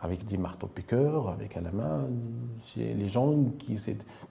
avec 0.00 0.26
des 0.26 0.36
marteaux-piqueurs, 0.36 1.28
avec 1.28 1.56
à 1.56 1.60
la 1.60 1.70
main. 1.70 2.06
Les 2.76 3.08
gens 3.08 3.32
qui 3.58 3.78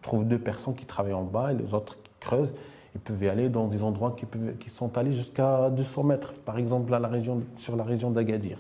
trouvent 0.02 0.26
deux 0.26 0.40
personnes 0.40 0.76
qui 0.76 0.86
travaillent 0.86 1.14
en 1.14 1.24
bas 1.24 1.52
et 1.54 1.56
les 1.56 1.74
autres 1.74 1.98
qui 2.02 2.12
creusent. 2.20 2.54
Ils 2.96 3.02
peuvent 3.02 3.24
y 3.24 3.28
aller 3.30 3.50
dans 3.50 3.68
des 3.68 3.82
endroits 3.82 4.14
qui, 4.16 4.26
peuvent- 4.26 4.56
qui 4.60 4.70
sont 4.70 4.98
allés 4.98 5.14
jusqu'à 5.14 5.70
200 5.72 6.04
mètres, 6.04 6.34
par 6.46 6.58
exemple 6.60 6.94
à 6.94 7.00
la 7.00 7.08
région, 7.08 7.42
sur 7.58 7.76
la 7.76 7.84
région 7.84 8.12
d'Agadir. 8.12 8.60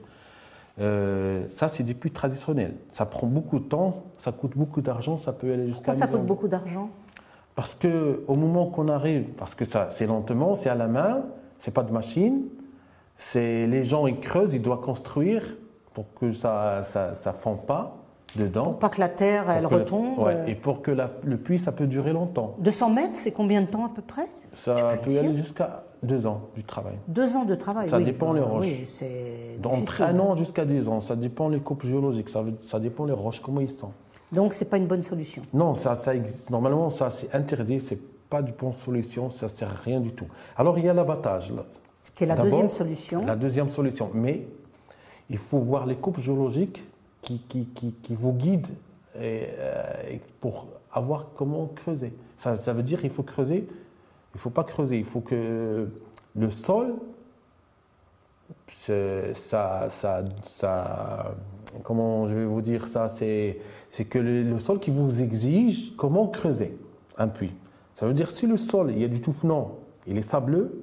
Euh, 0.80 1.46
ça, 1.52 1.68
c'est 1.68 1.84
des 1.84 1.94
puits 1.94 2.10
traditionnels. 2.10 2.74
Ça 2.90 3.06
prend 3.06 3.28
beaucoup 3.28 3.60
de 3.60 3.66
temps, 3.66 4.04
ça 4.18 4.32
coûte 4.32 4.54
beaucoup 4.58 4.82
d'argent, 4.82 5.20
ça 5.20 5.32
peut 5.34 5.54
aller 5.54 5.68
jusqu'à. 5.68 5.92
Pourquoi 5.92 5.94
ça 5.94 6.08
1000 6.08 6.16
coûte 6.18 6.26
beaucoup 6.26 6.48
d'argent? 6.48 6.90
Parce 7.54 7.76
que 7.76 8.24
au 8.28 8.36
moment 8.36 8.66
qu'on 8.66 8.88
arrive, 8.88 9.26
parce 9.38 9.54
que 9.54 9.66
ça, 9.66 9.90
c'est 9.92 10.08
lentement, 10.08 10.56
c'est 10.56 10.70
à 10.70 10.76
la 10.76 10.88
main, 10.88 11.26
c'est 11.60 11.70
pas 11.70 11.84
de 11.84 11.92
machine, 11.92 12.42
c'est 13.17 13.67
les 13.67 13.84
gens 13.84 14.08
ils 14.08 14.20
creusent, 14.20 14.53
ils 14.53 14.62
doivent 14.62 14.82
construire 14.82 15.43
pour 15.93 16.05
que 16.20 16.34
ça, 16.34 16.84
ça, 16.84 17.13
ça 17.13 17.34
fond 17.34 17.55
pas 17.55 17.98
dedans. 18.36 18.63
Pour 18.63 18.79
pas 18.79 18.89
que 18.89 19.00
la 19.00 19.10
terre, 19.10 19.50
elle 19.50 19.63
Pour 19.63 19.74
retombe 19.74 20.17
ouais, 20.20 20.34
euh, 20.36 20.46
et 20.48 20.55
pour 20.55 20.82
que 20.82 20.89
la- 20.91 21.12
le 21.24 21.38
puits, 21.38 21.60
ça 21.60 21.72
peut 21.72 21.86
durer 21.88 22.13
longtemps. 22.13 22.55
200 22.60 22.89
mètres, 22.89 23.15
c'est 23.15 23.32
combien 23.32 23.62
de 23.62 23.67
temps 23.67 23.86
à 23.86 23.89
peu 23.89 24.01
près? 24.01 24.27
Ça 24.53 24.74
peut 25.03 25.12
le 25.12 25.20
aller 25.20 25.34
jusqu'à 25.36 25.84
deux 26.01 26.25
ans 26.25 26.41
du 26.55 26.63
travail. 26.63 26.96
Deux 27.08 27.36
ans 27.36 27.46
de 27.46 27.55
travail. 27.55 27.89
Ça 27.89 27.98
oui. 27.98 28.03
dépend 28.03 28.34
les 28.34 28.41
Euh, 28.41 28.46
roches. 28.46 28.65
Oui, 28.65 28.82
c'est 28.86 29.58
difficile. 29.62 30.03
un 30.05 30.20
an 30.20 30.36
jusqu'à 30.36 30.65
deux 30.65 30.88
ans, 30.89 31.00
ça 31.01 31.15
dépend 31.15 31.48
les 31.48 31.60
coupes 31.60 31.86
géologiques, 31.86 32.29
ça, 32.29 32.79
dépend 32.79 33.05
les 33.05 33.13
roches, 33.13 33.39
comment 33.39 33.62
ils 33.62 33.70
sont. 33.70 33.91
Donc, 34.32 34.53
c'est 34.55 34.65
pas 34.70 34.77
une 34.77 34.88
bonne 34.88 35.03
solution. 35.03 35.43
Non, 35.53 35.75
ça, 35.75 35.96
ça 35.96 36.15
existe. 36.15 36.50
Normalement, 36.50 36.89
ça 36.89 37.12
c'est 37.12 37.34
interdit, 37.36 37.79
c'est 37.79 38.00
pas 38.29 38.41
du 38.41 38.51
bonne 38.51 38.74
solution, 38.74 39.29
ça 39.29 39.48
sert 39.48 39.70
à 39.70 39.75
rien 39.86 40.00
du 40.00 40.12
tout. 40.12 40.25
Alors 40.58 40.79
il 40.79 40.86
y 40.86 40.89
a 40.89 40.93
l'abattage. 40.93 41.53
Ce 42.03 42.12
qui 42.12 42.24
est 42.24 42.27
la 42.27 42.36
deuxième 42.36 42.69
solution. 42.69 43.25
La 43.25 43.36
deuxième 43.36 43.69
solution. 43.69 44.12
Mais 44.13 44.45
il 45.29 45.38
faut 45.38 45.60
voir 45.60 45.86
les 45.86 45.95
coupes 45.95 46.19
géologiques 46.19 46.83
qui, 47.22 47.39
qui, 47.48 47.65
qui, 47.65 47.93
qui 47.93 48.15
vous 48.15 48.33
guident 48.33 48.74
et, 49.15 49.48
euh, 49.57 50.17
pour 50.41 50.67
avoir 50.91 51.27
comment 51.36 51.67
creuser. 51.67 52.13
Ça, 52.38 52.57
ça 52.57 52.74
veut 52.74 52.83
dire 52.83 53.00
qu'il 53.01 53.10
faut 53.10 53.24
creuser. 53.24 53.67
Il 53.67 54.36
ne 54.36 54.39
faut 54.39 54.50
pas 54.50 54.63
creuser. 54.63 54.98
Il 54.98 55.05
faut 55.05 55.22
que 55.22 55.88
le 56.36 56.50
sol, 56.50 56.95
ça, 58.72 59.89
ça, 59.89 60.24
ça, 60.45 61.36
comment 61.83 62.27
je 62.27 62.36
vais 62.36 62.45
vous 62.45 62.62
dire 62.62 62.88
ça, 62.88 63.07
c'est 63.07 63.60
c'est 63.88 64.05
que 64.05 64.19
le, 64.19 64.43
le 64.43 64.60
sol 64.60 64.79
qui 64.79 64.91
vous 64.91 65.22
exige 65.22 65.95
comment 65.95 66.27
creuser 66.27 66.77
un 67.17 67.27
puits. 67.27 67.53
Ça 67.93 68.07
veut 68.07 68.13
dire 68.13 68.31
si 68.31 68.48
le 68.48 68.57
sol, 68.57 68.91
il 68.91 69.00
y 69.00 69.03
a 69.03 69.07
du 69.07 69.22
touffement, 69.22 69.77
il 70.07 70.17
est 70.17 70.24
sableux, 70.24 70.83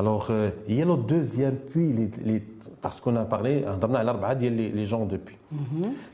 Alors, 0.00 0.26
euh, 0.30 0.50
il 0.68 0.76
y 0.78 0.82
a 0.82 0.84
le 0.84 0.96
deuxième 0.96 1.56
puits, 1.70 1.92
les, 1.98 2.08
les- 2.24 2.42
parce 2.82 3.00
qu'on 3.00 3.16
a 3.16 3.24
parlé, 3.24 3.64
هضرنا 3.66 3.98
على 3.98 4.10
أربعة 4.10 4.32
ديال 4.32 4.56
les, 4.56 4.76
les 4.76 4.86
gens 4.90 5.04
depuis. 5.06 5.36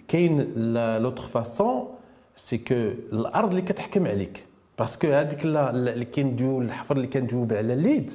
كاين 0.09 0.41
لا- 0.57 0.99
l'autre 0.99 1.29
façon, 1.29 1.89
c'est 2.37 2.59
que 2.59 2.95
الأرض 3.13 3.49
اللي 3.51 3.63
كتحكم 3.63 4.07
عليك. 4.07 4.45
باسكو 4.79 5.07
هذيك 5.09 5.47
لا- 5.47 5.73
لا- 5.73 5.93
اللي 5.93 6.05
كندويو 6.05 6.61
الحفر 6.63 6.97
اللي 6.97 7.07
كندويو 7.07 7.47
على 7.51 7.73
الليد 7.75 8.11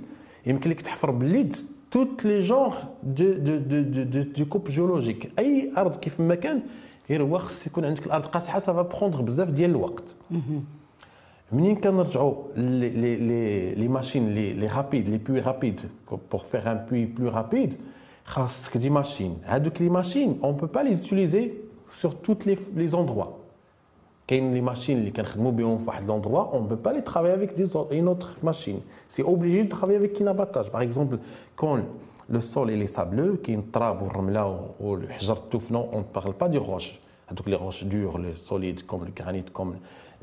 يمكن 0.46 0.70
لك 0.70 0.82
تحفر 0.82 1.12
بالليد 1.12 1.56
توت 1.92 2.26
لي 2.26 2.40
جونغ 2.40 2.76
دو 3.04 3.34
دو 3.34 3.58
دو 3.58 3.82
دو 3.82 4.04
دو 4.04 4.22
دو 4.22 4.46
كوب 4.46 4.68
جيولوجيك 4.70 5.32
اي 5.40 5.72
ارض 5.78 5.96
كيف 5.96 6.20
ما 6.22 6.36
كان 6.36 6.62
غير 7.10 7.24
هو 7.24 7.38
خص 7.40 7.68
يكون 7.68 7.86
عندك 7.86 8.06
الارض 8.06 8.26
قاصحه 8.26 8.60
سافا 8.60 8.82
بروندر 8.82 9.22
بزاف 9.22 9.50
ديال 9.50 9.70
الوقت 9.70 10.16
منين 11.52 11.76
كنرجعوا 11.76 12.34
لي 12.56 12.90
لي 12.90 13.16
لي 13.16 13.76
لي 13.76 13.88
ماشين 13.88 14.30
لي 14.30 14.54
لي 14.54 14.68
رابيد 14.68 15.10
لي 15.10 15.18
بوي 15.18 15.40
رابيد 15.40 15.82
بور 16.32 16.42
فير 16.52 16.72
ان 16.72 16.86
بوي 16.90 17.06
بلو 17.06 17.30
رابيد 17.30 17.78
خاصك 18.26 18.78
دي 18.78 18.90
ماشين 18.90 19.38
هادوك 19.46 19.82
لي 19.82 19.90
ماشين 19.90 20.40
اون 20.44 20.54
بو 20.56 20.66
با 20.66 20.80
لي 20.80 20.98
utiliser 20.98 21.50
sur 22.02 22.10
toutes 22.10 22.46
les 22.46 22.58
les 22.78 22.96
endroits 22.96 23.30
كاين 24.28 24.54
لي 24.54 24.62
ماشين 24.62 24.98
اللي 24.98 25.12
كنخدموا 25.12 25.52
بهم 25.52 25.78
في 25.78 25.84
واحد 25.88 26.08
لوندروا 26.08 26.54
اون 26.54 26.68
بو 26.68 26.76
با 26.76 26.90
لي 26.90 27.02
travailler 27.02 27.40
avec 27.42 27.60
des 27.60 27.76
autres 27.76 27.92
une 27.94 28.08
autre 28.08 28.38
machine 28.44 28.80
c'est 29.10 29.24
obligé 29.24 29.64
de 29.64 29.70
travailler 29.70 29.98
avec 29.98 30.22
un 30.22 30.28
abattage 30.28 30.72
par 30.72 30.82
exemple 30.82 31.18
quand 31.56 31.80
le 32.30 32.42
sol 32.42 32.72
il 32.72 32.82
est 32.82 32.96
sableux 33.00 33.36
كاين 33.44 33.60
التراب 33.60 34.02
والرمله 34.02 34.70
والحجر 34.80 35.34
التوفنو 35.38 35.90
on 35.92 35.98
ne 35.98 36.20
parle 36.20 36.34
pas 36.34 36.50
des 36.50 36.60
roches 36.60 36.94
هذوك 37.28 37.50
les 37.50 37.56
roches 37.56 37.84
dures 37.84 38.18
les 38.18 38.36
solides 38.50 38.86
comme 38.86 39.06
le 39.06 39.12
granit 39.24 39.46
comme 39.54 39.76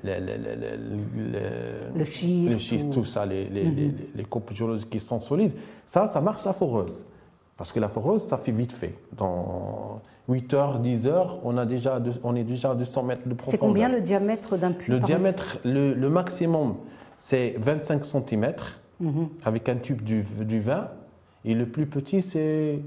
le, 0.03 1.97
le, 1.97 2.03
schiste 2.03 2.91
tout 2.93 3.05
ça, 3.05 3.25
les, 3.25 3.45
les, 3.45 3.63
les, 3.65 3.93
les 4.15 4.23
coupes 4.23 4.53
géologiques 4.53 4.89
qui 4.89 4.99
sont 4.99 5.19
solides, 5.21 5.53
ça, 5.85 6.07
ça 6.07 6.21
marche 6.21 6.43
la 6.45 6.53
foreuse. 6.53 7.05
Parce 7.57 7.71
que 7.71 7.79
la 7.79 7.89
foreuse, 7.89 8.23
ça 8.23 8.37
fait 8.37 8.51
vite 8.51 8.71
fait. 8.71 8.95
Dans 9.15 10.01
8 10.29 10.53
heures, 10.55 10.79
10 10.79 11.05
heures, 11.07 11.39
on, 11.43 11.57
a 11.57 11.65
déjà, 11.65 12.01
on 12.23 12.35
est 12.35 12.43
déjà 12.43 12.71
à 12.71 12.75
200 12.75 13.03
mètres 13.03 13.27
de 13.27 13.33
profondeur. 13.35 13.51
C'est 13.51 13.57
combien 13.57 13.89
le 13.89 14.01
diamètre 14.01 14.57
d'un 14.57 14.71
puits 14.71 14.91
Le 14.91 14.99
diamètre, 14.99 15.59
le, 15.63 15.93
le 15.93 16.09
maximum, 16.09 16.75
c'est 17.17 17.55
25 17.59 18.03
cm 18.05 18.53
Mhm. 19.01 19.29
avec 19.43 19.67
un 19.67 19.77
tube 19.77 20.01
du, 20.03 20.23
du 20.41 20.59
vin. 20.61 20.87
Et 21.43 21.55
le 21.55 21.65
plus 21.65 21.87
petit, 21.87 22.21
c'est 22.21 22.79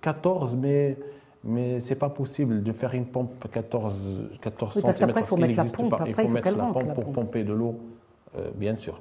14, 0.00 0.56
mais, 0.60 0.96
mais 1.44 1.80
ce 1.80 1.90
n'est 1.90 1.96
pas 1.96 2.08
possible 2.08 2.62
de 2.62 2.72
faire 2.72 2.94
une 2.94 3.06
pompe 3.06 3.48
14, 3.50 3.94
14 4.40 4.76
Oui, 4.76 4.82
parce 4.82 4.96
cm. 4.96 5.08
qu'après, 5.08 5.20
il 5.22 5.26
faut 5.26 5.36
mettre 5.36 5.56
la 5.56 5.64
pompe. 5.64 5.92
Après, 5.94 6.04
il 6.06 6.10
il 6.10 6.14
faut 6.14 6.22
faut 6.22 6.28
mettre 6.28 6.44
qu'elle 6.44 6.56
la 6.56 6.64
rentre, 6.64 6.78
pompe 6.78 6.88
la 6.88 6.94
pour 6.94 7.04
pompe. 7.04 7.14
pomper 7.14 7.44
de 7.44 7.52
l'eau, 7.52 7.76
euh, 8.38 8.50
bien 8.54 8.76
sûr. 8.76 9.00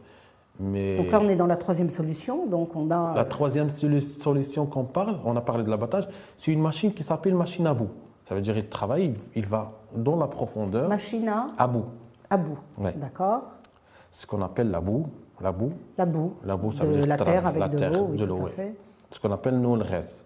Mais 0.60 0.98
Donc 0.98 1.12
là, 1.12 1.20
on 1.22 1.28
est 1.28 1.36
dans 1.36 1.48
la 1.48 1.56
troisième 1.58 1.90
solution. 1.90 2.46
Donc 2.48 2.76
on 2.76 2.90
a 2.92 3.16
la 3.16 3.26
troisième 3.26 3.70
solu- 3.70 4.02
solution 4.02 4.66
qu'on 4.66 4.84
parle, 4.84 5.18
on 5.26 5.36
a 5.36 5.42
parlé 5.42 5.64
de 5.64 5.70
l'abattage, 5.70 6.08
c'est 6.38 6.52
une 6.52 6.62
machine 6.62 6.94
qui 6.94 7.04
s'appelle 7.04 7.36
machine 7.36 7.66
à 7.68 7.74
bout. 7.74 7.90
Ça 8.26 8.36
veut 8.36 8.42
dire 8.42 8.54
qu'il 8.54 8.68
travaille, 8.68 9.06
il, 9.06 9.16
il 9.36 9.46
va 9.48 9.72
dans 9.96 10.16
la 10.18 10.28
profondeur, 10.28 10.88
machine 10.90 11.28
à, 11.30 11.48
à 11.58 11.68
bout. 11.68 11.86
à 12.30 12.38
bout. 12.38 12.58
Ouais. 12.78 12.94
D'accord 12.96 13.44
Ce 14.12 14.26
qu'on 14.28 14.42
appelle 14.42 14.70
la 14.72 14.82
boue. 14.82 15.08
La 15.42 15.52
boue, 15.52 15.72
La 15.98 16.06
boue. 16.06 16.34
la 16.46 16.56
boue 16.56 16.72
ça 16.72 16.84
de 16.84 16.90
veut 16.90 16.98
dire 16.98 17.08
la 17.08 17.18
terre 17.18 17.48
avec 17.48 17.60
la 17.62 17.68
de 17.68 17.96
l'eau, 17.96 18.10
oui. 18.14 18.64
Ce 19.10 19.20
qu'on 19.20 19.32
appelle 19.32 19.60
nous 19.60 19.76
le 19.76 19.82
reste. 19.82 20.24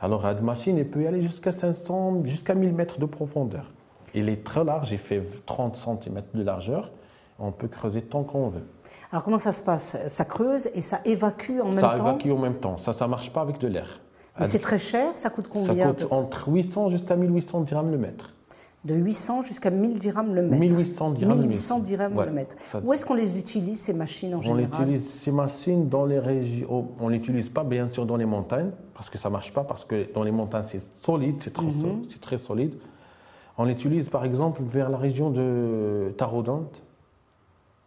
Alors, 0.00 0.22
cette 0.22 0.42
machine, 0.42 0.76
elle 0.78 0.88
peut 0.88 1.02
y 1.02 1.06
aller 1.06 1.22
jusqu'à 1.22 1.52
500, 1.52 2.24
jusqu'à 2.24 2.54
1000 2.54 2.72
mètres 2.74 2.98
de 2.98 3.06
profondeur. 3.06 3.70
Il 4.14 4.28
est 4.28 4.44
très 4.44 4.64
large, 4.64 4.92
il 4.92 4.98
fait 4.98 5.22
30 5.46 5.76
cm 5.76 6.22
de 6.34 6.42
largeur. 6.42 6.92
On 7.38 7.50
peut 7.50 7.68
creuser 7.68 8.02
tant 8.02 8.22
qu'on 8.22 8.48
veut. 8.48 8.62
Alors 9.10 9.24
comment 9.24 9.38
ça 9.40 9.52
se 9.52 9.62
passe? 9.62 9.96
Ça 10.08 10.24
creuse 10.24 10.68
et 10.74 10.80
ça 10.82 11.00
évacue 11.04 11.60
en 11.60 11.68
même 11.70 11.80
ça 11.80 11.94
temps? 11.96 12.06
évacue 12.10 12.30
en 12.30 12.38
même 12.38 12.54
temps. 12.54 12.78
Ça, 12.78 12.92
ça 12.92 13.08
marche 13.08 13.32
pas 13.32 13.40
avec 13.40 13.58
de 13.58 13.66
l'air. 13.66 14.00
Mais 14.38 14.46
c'est 14.46 14.58
très 14.60 14.78
cher, 14.78 15.12
ça 15.16 15.30
coûte 15.30 15.46
Ça 15.46 15.50
combien 15.52 15.88
coûte 15.92 16.06
entre 16.10 16.48
800 16.48 16.90
jusqu'à 16.90 17.16
1800 17.16 17.62
dirhams 17.62 17.90
le 17.90 17.98
mètre. 17.98 18.34
De 18.84 18.94
800 18.94 19.42
jusqu'à 19.42 19.70
1000 19.70 19.98
dirhams 19.98 20.34
le 20.34 20.42
mètre. 20.42 20.60
1800 20.60 21.10
dirhams 21.12 21.36
le 21.36 21.42
1800 21.42 21.74
mètre. 21.76 21.86
dirhams 21.86 22.16
Ouais, 22.16 22.26
le 22.26 22.32
mètre. 22.32 22.56
ça- 22.70 22.80
Où 22.84 22.92
est-ce 22.92 23.06
qu'on 23.06 23.14
les 23.14 23.38
utilise, 23.38 23.80
ces 23.80 23.94
machines 23.94 24.34
en 24.34 24.38
On 24.38 24.42
général? 24.42 24.64
utilise 24.66 25.08
ces 25.08 25.32
machines 25.32 25.88
dans 25.88 26.04
les 26.04 26.18
régions. 26.18 26.88
On 27.00 27.08
l'utilise 27.08 27.48
pas 27.48 27.64
bien 27.64 27.88
sûr 27.88 28.06
dans 28.06 28.16
les 28.16 28.26
montagnes 28.26 28.70
parce 28.94 29.10
que 29.10 29.18
ça 29.18 29.28
marche 29.30 29.52
pas 29.52 29.64
parce 29.64 29.84
que 29.84 30.12
dans 30.12 30.22
les 30.22 30.30
montagnes 30.30 30.64
c'est 30.64 30.82
solide, 31.02 31.36
c'est 31.42 32.20
très 32.20 32.38
solide. 32.38 32.74
On 33.56 33.64
l'utilise 33.64 34.08
par 34.08 34.24
exemple 34.24 34.62
vers 34.64 34.88
la 34.88 34.98
région 34.98 35.30
de 35.30 36.12
Tarodant, 36.16 36.70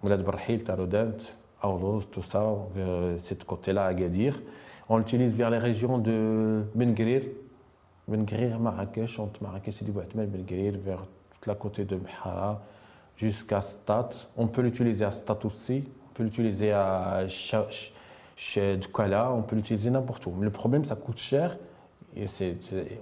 Moulad 0.01 0.23
Barhil, 0.23 0.63
Tarodant, 0.63 1.17
Aoulouz, 1.61 2.07
tout 2.11 2.21
ça, 2.21 2.45
vers 2.75 3.19
ce 3.21 3.33
côté-là, 3.33 3.85
Agadir. 3.85 4.39
On 4.89 4.97
l'utilise 4.97 5.35
vers 5.35 5.49
les 5.49 5.57
régions 5.57 5.97
de 5.97 6.63
Bengrir, 6.75 7.23
Bengrir, 8.07 8.59
Marrakech, 8.59 9.19
entre 9.19 9.43
Marrakech 9.43 9.81
et 9.81 9.85
Dibouatmel, 9.85 10.27
Bengrir, 10.27 10.75
vers 10.77 11.05
toute 11.33 11.45
la 11.47 11.55
côté 11.55 11.83
de 11.83 11.97
Mhara, 11.97 12.61
jusqu'à 13.17 13.61
Stat. 13.61 14.09
On 14.37 14.47
peut 14.47 14.61
l'utiliser 14.61 15.03
à 15.03 15.11
Stat 15.11 15.39
aussi, 15.43 15.83
on 16.09 16.13
peut 16.13 16.23
l'utiliser 16.23 16.71
à 16.71 17.27
Dkala, 18.37 19.31
on 19.33 19.41
peut 19.41 19.55
l'utiliser 19.55 19.89
n'importe 19.89 20.25
où. 20.27 20.33
Mais 20.37 20.45
le 20.45 20.51
problème, 20.51 20.85
ça 20.85 20.95
coûte 20.95 21.17
cher. 21.17 21.57
Et 22.15 22.25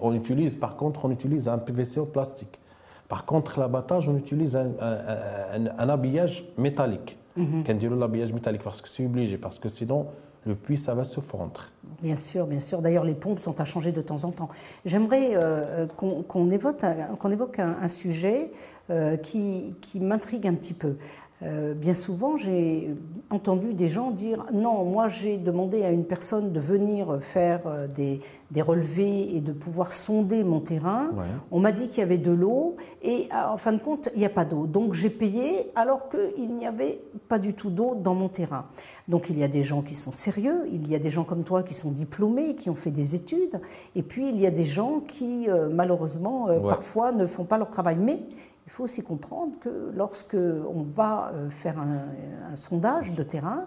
on 0.01 0.13
utilise, 0.13 0.55
par 0.55 0.75
contre, 0.75 1.05
on 1.05 1.11
utilise 1.11 1.47
un 1.47 1.57
PVC 1.57 1.99
en 1.99 2.05
plastique. 2.05 2.59
Par 3.07 3.25
contre, 3.25 3.59
l'abattage, 3.59 4.09
on 4.09 4.17
utilise 4.17 4.55
un, 4.55 4.71
un, 4.79 5.89
habillage 5.89 6.45
métallique. 6.57 7.17
Mm 7.37 7.63
-hmm. 7.63 7.99
l'habillage 7.99 8.33
métallique, 8.33 8.63
parce 8.63 8.81
que 8.81 8.89
c'est 8.89 9.05
obligé, 9.05 9.37
parce 9.37 9.59
que 9.59 9.69
sinon, 9.69 10.07
le 10.45 10.55
puits, 10.55 10.77
ça 10.77 10.93
va 10.93 11.03
se 11.03 11.19
fondre. 11.19 11.71
Bien 12.01 12.15
sûr, 12.15 12.45
bien 12.45 12.59
sûr. 12.59 12.81
D'ailleurs, 12.81 13.03
les 13.03 13.15
pompes 13.15 13.39
sont 13.39 13.59
à 13.59 13.65
changer 13.65 13.91
de 13.91 14.01
temps 14.01 14.23
en 14.23 14.31
temps. 14.31 14.49
J'aimerais 14.85 15.31
euh, 15.33 15.87
qu'on 15.87 16.51
évoque, 16.51 16.81
qu'on 17.19 17.31
évoque 17.31 17.59
un, 17.59 17.87
sujet 17.87 18.51
euh, 18.89 19.17
qui, 19.17 19.75
qui 19.81 19.99
m'intrigue 19.99 20.47
un 20.47 20.53
petit 20.53 20.73
peu. 20.73 20.97
Euh, 21.43 21.73
bien 21.73 21.93
souvent, 21.93 22.37
j'ai 22.37 22.95
entendu 23.29 23.73
des 23.73 23.89
gens 23.89 24.11
dire 24.11 24.45
non, 24.53 24.85
moi 24.85 25.09
j'ai 25.09 25.37
demandé 25.37 25.83
à 25.83 25.89
une 25.89 26.05
personne 26.05 26.53
de 26.53 26.59
venir 26.61 27.17
faire 27.19 27.67
euh, 27.67 27.87
des, 27.87 28.21
relevés 28.61 29.35
et 29.35 29.41
de 29.41 29.51
pouvoir 29.51 29.91
sonder 29.91 30.45
mon 30.45 30.61
terrain. 30.61 31.09
On 31.51 31.59
m'a 31.59 31.73
dit 31.73 31.89
qu'il 31.89 31.99
y 31.99 32.03
avait 32.03 32.17
de 32.17 32.31
l'eau 32.31 32.77
et 33.03 33.27
en 33.33 33.57
fin 33.57 33.73
de 33.73 33.77
compte, 33.77 34.07
il 34.15 34.19
n'y 34.19 34.25
a 34.25 34.29
pas 34.29 34.45
d'eau. 34.45 34.65
Donc 34.65 34.93
j'ai 34.93 35.09
payé 35.09 35.73
alors 35.75 36.07
qu'il 36.07 36.55
n'y 36.55 36.65
avait 36.65 37.01
pas 37.27 37.37
du 37.37 37.53
tout 37.53 37.69
d'eau 37.69 37.95
dans 37.95 38.15
mon 38.15 38.29
terrain. 38.29 38.67
Donc 39.09 39.29
il 39.29 39.37
y 39.37 39.43
a 39.43 39.49
des 39.49 39.61
gens 39.61 39.81
qui 39.81 39.93
sont 39.93 40.13
sérieux, 40.13 40.69
il 40.71 40.89
y 40.89 40.95
a 40.95 40.99
des 40.99 41.09
gens 41.09 41.25
comme 41.25 41.43
toi 41.43 41.63
qui 41.63 41.73
sont 41.73 41.91
diplômés, 41.91 42.55
qui 42.55 42.69
ont 42.69 42.75
fait 42.75 42.91
des 42.91 43.13
études, 43.13 43.59
et 43.93 44.03
puis 44.03 44.29
il 44.29 44.39
y 44.39 44.47
a 44.47 44.51
des 44.51 44.63
gens 44.63 45.01
qui 45.01 45.49
euh, 45.49 45.67
malheureusement 45.69 46.47
parfois 46.61 47.11
ne 47.11 47.25
font 47.25 47.43
pas 47.43 47.57
leur 47.57 47.69
travail. 47.69 47.97
Mais 47.99 48.19
il 48.65 48.71
faut 48.71 48.83
aussi 48.83 49.03
comprendre 49.03 49.53
que 49.59 49.91
lorsque 49.95 50.35
on 50.35 50.83
va 50.83 51.31
euh, 51.33 51.49
faire 51.49 51.79
un, 51.79 52.55
sondage 52.55 53.13
de 53.13 53.23
terrain, 53.23 53.65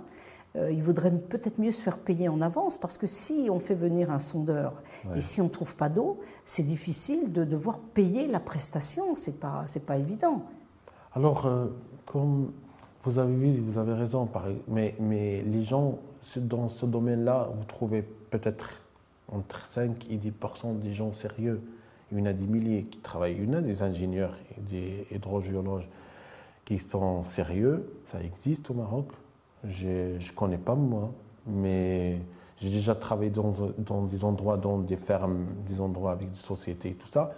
euh, 0.56 0.72
il 0.72 0.82
vaudrait 0.82 1.10
peut-être 1.10 1.58
mieux 1.58 1.72
se 1.72 1.82
faire 1.82 1.98
payer 1.98 2.28
en 2.28 2.40
avance 2.40 2.76
parce 2.78 2.98
que 2.98 3.06
si 3.06 3.48
on 3.50 3.60
fait 3.60 3.74
venir 3.74 4.10
un 4.10 4.18
sondeur 4.18 4.82
et 5.14 5.20
si 5.20 5.40
on 5.40 5.44
ne 5.44 5.50
trouve 5.50 5.76
pas 5.76 5.88
d'eau, 5.88 6.20
c'est 6.44 6.62
difficile 6.62 7.32
de 7.32 7.44
devoir 7.44 7.78
payer 7.78 8.26
la 8.26 8.40
prestation. 8.40 9.14
C'est 9.14 9.38
pas 9.38 9.62
c'est 9.66 9.84
pas 9.84 9.98
évident. 9.98 10.42
Alors, 11.14 11.46
euh, 11.46 11.66
comme 12.06 12.52
vous 13.04 13.18
avez 13.18 13.34
vu, 13.34 13.60
vous 13.60 13.78
avez 13.78 13.92
raison, 13.92 14.26
mais, 14.66 14.94
mais 14.98 15.42
les 15.42 15.62
gens 15.62 15.98
dans 16.36 16.68
ce 16.68 16.86
domaine-là, 16.86 17.50
vous 17.56 17.64
trouvez 17.64 18.02
peut-être 18.02 18.82
entre 19.30 19.64
5 19.64 20.06
et 20.10 20.16
10% 20.16 20.78
des 20.80 20.92
gens 20.92 21.12
sérieux. 21.12 21.60
Il 22.10 22.18
y 22.18 22.22
en 22.22 22.32
des 22.32 22.46
milliers 22.46 22.84
qui 22.84 22.98
travaillent. 22.98 23.36
Il 23.38 23.44
y 23.44 23.48
en 23.48 23.58
a 23.58 23.60
des 23.60 23.82
ingénieurs 23.82 24.34
des 24.58 25.06
hydrogéologues 25.10 25.88
qui 26.64 26.78
sont 26.78 27.24
sérieux. 27.24 27.92
Ça 28.06 28.22
existe 28.22 28.70
au 28.70 28.74
Maroc. 28.74 29.08
Je 29.64 30.14
ne 30.14 30.34
connais 30.34 30.58
pas 30.58 30.74
moi, 30.74 31.12
mais 31.46 32.18
j'ai 32.60 32.70
déjà 32.70 32.94
travaillé 32.94 33.30
dans, 33.30 34.02
des 34.04 34.24
endroits, 34.24 34.56
dans 34.56 34.78
des 34.78 34.96
fermes, 34.96 35.46
des 35.68 35.80
endroits 35.80 36.12
avec 36.12 36.30
des 36.30 36.38
sociétés 36.38 36.90
et 36.90 36.94
tout 36.94 37.08
ça. 37.08 37.32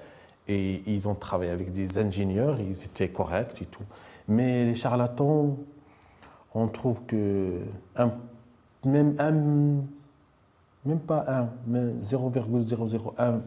Et 0.48 0.82
ils 0.86 1.08
ont 1.08 1.14
travaillé 1.14 1.50
avec 1.50 1.72
des 1.72 1.98
ingénieurs, 1.98 2.58
ils 2.60 2.72
étaient 2.72 3.08
corrects 3.08 3.62
et 3.62 3.66
tout. 3.66 3.84
Mais 4.28 4.64
les 4.64 4.74
charlatans, 4.74 5.56
on 6.54 6.68
trouve 6.68 7.02
que 7.06 7.58
même 8.84 9.14
un, 9.18 9.32
même 10.84 11.00
pas 11.00 11.24
un, 11.28 11.50
mais 11.66 11.92
0,001 12.02 13.40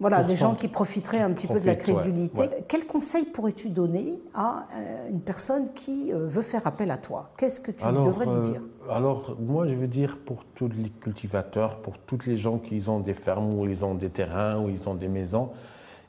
voilà, 0.00 0.22
des 0.22 0.36
gens 0.36 0.54
qui 0.54 0.68
profiteraient 0.68 1.20
un 1.20 1.32
petit 1.32 1.46
peu 1.46 1.58
de 1.58 1.66
la 1.66 1.74
crédulité. 1.74 2.48
Quel 2.68 2.86
conseil 2.86 3.24
pourrais-tu 3.24 3.68
donner 3.70 4.18
à 4.32 4.68
euh, 4.74 5.10
une 5.10 5.20
personne 5.20 5.72
qui 5.74 6.12
euh, 6.12 6.26
veut 6.26 6.42
faire 6.42 6.66
appel 6.66 6.90
à 6.90 6.98
toi? 6.98 7.30
Qu'est-ce 7.36 7.60
que 7.60 7.72
tu 7.72 7.84
devrais 7.84 8.26
lui 8.26 8.36
euh, 8.36 8.40
dire? 8.40 8.62
Alors, 8.88 9.36
moi, 9.40 9.66
je 9.66 9.74
veux 9.74 9.88
dire 9.88 10.18
pour 10.18 10.44
tous 10.44 10.68
les 10.68 10.90
cultivateurs, 10.90 11.82
pour 11.82 11.98
toutes 11.98 12.26
les 12.26 12.36
gens 12.36 12.58
qui 12.58 12.82
ont 12.88 13.00
des 13.00 13.14
fermes, 13.14 13.58
ou 13.58 13.66
ils 13.66 13.84
ont 13.84 13.94
des 13.94 14.08
terrains, 14.08 14.60
ou 14.62 14.68
ils 14.68 14.88
ont 14.88 14.94
des 14.94 15.08
maisons, 15.08 15.50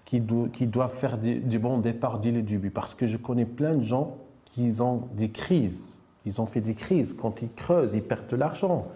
qui, 0.06 0.22
qui 0.54 0.68
doivent 0.68 0.96
faire 0.96 1.18
du, 1.18 1.60
bons 1.60 1.80
départs 1.80 2.20
dès 2.20 2.32
le 2.32 2.44
début. 2.44 2.70
Parce 2.70 2.94
que 2.94 3.08
je 3.08 3.18
connais 3.18 3.46
plein 3.46 3.74
de 3.74 3.84
gens 3.84 4.18
qui 4.46 4.72
ont 4.82 5.08
des 5.14 5.32
crises. 5.32 5.86
Ils 6.26 6.40
ont 6.40 6.46
fait 6.46 6.62
des 6.62 6.76
crises. 6.76 7.16
Quand 7.20 7.42
ils 7.42 7.52
creusent, 7.52 7.96
ils 7.96 8.04
perdent 8.04 8.28
de 8.28 8.36
l'argent. 8.36 8.88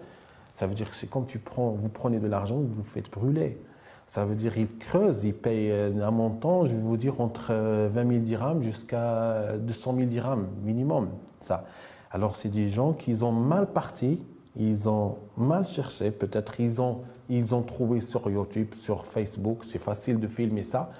Ça 0.54 0.68
veut 0.68 0.74
dire 0.74 0.88
que 0.88 0.94
c'est 0.94 1.10
quand 1.10 1.22
tu 1.22 1.40
prends, 1.40 1.70
vous 1.70 1.88
prenez 1.88 2.20
de 2.20 2.28
l'argent, 2.28 2.56
vous 2.56 2.74
vous 2.74 2.84
faites 2.84 3.10
brûler. 3.10 3.58
Ça 4.06 4.24
veut 4.24 4.34
dire 4.34 4.54
qu'ils 4.54 4.76
creusent, 4.78 5.24
ils 5.24 5.34
payent 5.34 5.72
un 5.72 6.10
montant, 6.10 6.64
je 6.64 6.74
vais 6.74 6.82
vous 6.82 6.96
dire, 6.96 7.20
entre 7.20 7.52
20 7.52 8.08
000 8.08 8.20
dirhams 8.20 8.62
jusqu'à 8.62 9.56
200 9.58 9.94
000 9.96 10.06
dirhams 10.08 10.46
minimum. 10.62 11.08
Ça. 11.40 11.64
Alors, 12.10 12.36
c'est 12.36 12.48
des 12.48 12.68
gens 12.68 12.92
qui 12.92 13.22
ont 13.22 13.32
mal 13.32 13.66
parti, 13.66 14.22
ils 14.56 14.88
ont 14.88 15.16
mal 15.36 15.66
cherché, 15.66 16.10
peut-être 16.10 16.60
ils 16.60 16.80
ont, 16.80 17.00
ils 17.28 17.54
ont 17.54 17.62
trouvé 17.62 18.00
sur 18.00 18.30
YouTube, 18.30 18.74
sur 18.74 19.04
Facebook, 19.04 19.64
c'est 19.64 19.80
facile 19.80 20.20
de 20.20 20.28
filmer 20.28 20.64
ça. 20.64 20.90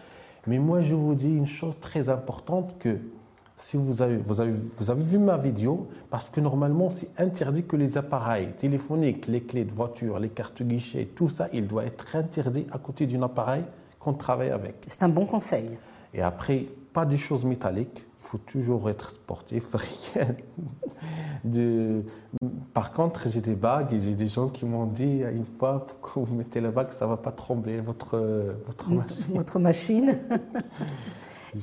Mais 0.47 0.59
moi, 0.59 0.81
je 0.81 0.95
vous 0.95 1.14
dis 1.14 1.31
une 1.31 1.47
chose 1.47 1.79
très 1.81 2.09
importante 2.09 2.79
que 2.79 2.99
si 3.57 3.77
vous 3.77 4.03
avez, 4.03 4.17
vous, 4.17 4.40
avez, 4.40 4.53
vous 4.53 4.90
avez 4.90 5.03
vu 5.03 5.19
ma 5.19 5.37
vidéo, 5.37 5.88
parce 6.11 6.29
que 6.29 6.40
normalement, 6.40 6.90
c'est 6.90 7.09
interdit 7.19 7.64
que 7.64 7.77
les 7.77 7.97
appareils 7.97 8.49
téléphoniques, 8.59 9.27
les 9.27 9.43
clés 9.43 9.64
de 9.64 9.73
voiture, 9.73 10.19
les 10.19 10.29
cartes 10.29 10.62
guichet, 10.62 11.07
tout 11.14 11.29
ça, 11.29 11.49
il 11.53 11.67
doit 11.67 11.85
être 11.85 12.17
interdit 12.17 12.67
à 12.73 12.79
côté 12.79 13.07
d'un 13.07 13.23
appareil 13.23 13.64
qu'on 14.01 14.12
travaille 14.12 14.51
avec. 14.51 14.85
C'est 14.87 15.03
un 15.03 15.09
bon 15.09 15.25
conseil. 15.25 15.71
Et 16.12 16.21
après, 16.21 16.67
pas 16.93 17.05
de 17.05 17.17
choses 17.17 17.45
métalliques. 17.45 18.05
Il 18.23 18.27
faut 18.27 18.38
toujours 18.38 18.88
être 18.90 19.11
sportif, 19.11 19.75
rien. 19.75 20.29
De... 21.45 22.03
Par 22.73 22.93
contre, 22.93 23.29
j'ai 23.29 23.40
des 23.40 23.55
bagues 23.55 23.93
et 23.93 24.01
j'ai 24.01 24.14
des 24.14 24.29
gens 24.29 24.49
qui 24.49 24.64
m'ont 24.64 24.87
dit 24.87 25.23
une 25.23 25.45
fois, 25.45 25.87
quand 26.03 26.23
vous 26.23 26.35
mettez 26.35 26.61
la 26.61 26.71
bague, 26.71 26.90
ça 26.90 27.05
ne 27.05 27.11
va 27.11 27.19
pas 27.19 27.33
trembler 27.33 27.81
votre, 27.81 28.19
votre 28.67 28.90
machine. 28.90 29.37
Votre 29.37 29.59
machine. 29.61 30.19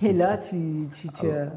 Et 0.02 0.14
là, 0.14 0.38
tu. 0.38 0.88
tu, 0.94 1.10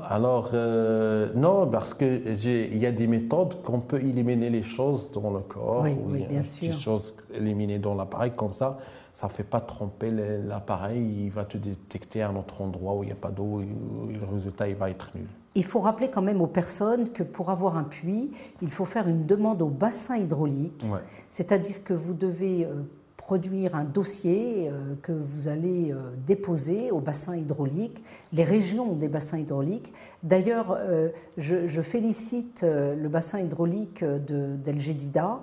alors, 0.02 0.50
euh, 0.54 1.30
non, 1.34 1.66
parce 1.66 1.94
qu'il 1.94 2.76
y 2.76 2.86
a 2.86 2.92
des 2.92 3.06
méthodes 3.06 3.62
qu'on 3.62 3.80
peut 3.80 4.00
éliminer 4.00 4.50
les 4.50 4.62
choses 4.62 5.10
dans 5.12 5.30
le 5.30 5.40
corps. 5.40 5.82
Oui, 5.82 5.96
oui 6.06 6.26
bien 6.28 6.42
sûr. 6.42 6.68
Des 6.68 6.74
choses 6.74 7.14
éliminées 7.32 7.78
dans 7.78 7.94
l'appareil, 7.94 8.32
comme 8.36 8.52
ça, 8.52 8.78
ça 9.12 9.28
ne 9.28 9.32
fait 9.32 9.44
pas 9.44 9.60
tromper 9.60 10.10
l'appareil. 10.10 11.24
Il 11.24 11.30
va 11.30 11.44
te 11.44 11.56
détecter 11.56 12.22
à 12.22 12.30
un 12.30 12.36
autre 12.36 12.60
endroit 12.60 12.94
où 12.94 13.02
il 13.02 13.06
n'y 13.06 13.12
a 13.12 13.16
pas 13.16 13.30
d'eau 13.30 13.60
et 13.60 14.12
le 14.12 14.26
résultat, 14.26 14.68
il 14.68 14.74
va 14.74 14.90
être 14.90 15.10
nul. 15.14 15.28
Il 15.56 15.64
faut 15.64 15.80
rappeler 15.80 16.08
quand 16.08 16.22
même 16.22 16.40
aux 16.40 16.48
personnes 16.48 17.10
que 17.10 17.22
pour 17.22 17.50
avoir 17.50 17.76
un 17.76 17.84
puits, 17.84 18.32
il 18.60 18.72
faut 18.72 18.84
faire 18.84 19.06
une 19.06 19.24
demande 19.24 19.62
au 19.62 19.68
bassin 19.68 20.16
hydraulique. 20.16 20.84
C'est-à-dire 21.28 21.84
que 21.84 21.94
vous 21.94 22.12
devez 22.12 22.64
euh, 22.64 22.82
produire 23.24 23.74
un 23.74 23.84
dossier 23.84 24.68
euh, 24.68 24.96
que 25.00 25.12
vous 25.12 25.48
allez 25.48 25.92
euh, 25.92 26.10
déposer 26.26 26.90
au 26.90 27.00
bassin 27.00 27.34
hydraulique, 27.34 28.04
les 28.34 28.44
régions 28.44 28.92
des 28.92 29.08
bassins 29.08 29.38
hydrauliques. 29.38 29.94
D'ailleurs, 30.22 30.76
euh, 30.78 31.08
je, 31.38 31.80
félicite 31.80 32.62
le 32.62 33.08
bassin 33.08 33.40
hydraulique 33.40 34.04
d'El 34.04 34.80
Gedida, 34.80 35.40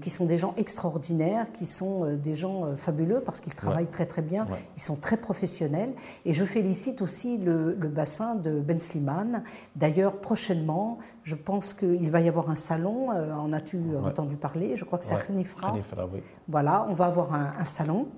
qui 0.00 0.10
sont 0.10 0.26
des 0.26 0.38
gens 0.38 0.54
extraordinaires, 0.56 1.52
qui 1.52 1.66
sont 1.66 2.14
des 2.14 2.34
gens 2.34 2.76
fabuleux 2.76 3.20
parce 3.20 3.40
qu'ils 3.40 3.54
travaillent 3.54 3.90
très 3.90 4.06
très 4.06 4.22
bien, 4.22 4.46
ils 4.76 4.82
sont 4.82 4.96
très 4.96 5.16
professionnels. 5.16 5.92
Et 6.24 6.32
je 6.32 6.44
félicite 6.44 7.02
aussi 7.02 7.38
le, 7.38 7.72
bassin 7.88 8.36
de 8.36 8.60
Ben 8.60 8.78
Slimane. 8.78 9.42
D'ailleurs, 9.76 10.18
prochainement, 10.18 10.98
je 11.24 11.34
pense 11.34 11.72
qu'il 11.74 12.10
va 12.10 12.20
y 12.20 12.28
avoir 12.28 12.50
un 12.50 12.56
salon, 12.56 13.10
en 13.10 13.52
as-tu 13.52 13.80
entendu 14.04 14.36
parler 14.36 14.76
Je 14.76 14.84
crois 14.84 14.98
que 14.98 15.04
c'est 15.04 15.14
à 15.14 15.18
Khenifra. 15.18 15.74
Oui. 16.12 16.20
Voilà, 16.48 16.86
on 16.88 16.94
va 16.94 17.06
avoir 17.06 17.34
un, 17.34 17.64
salon 17.64 18.08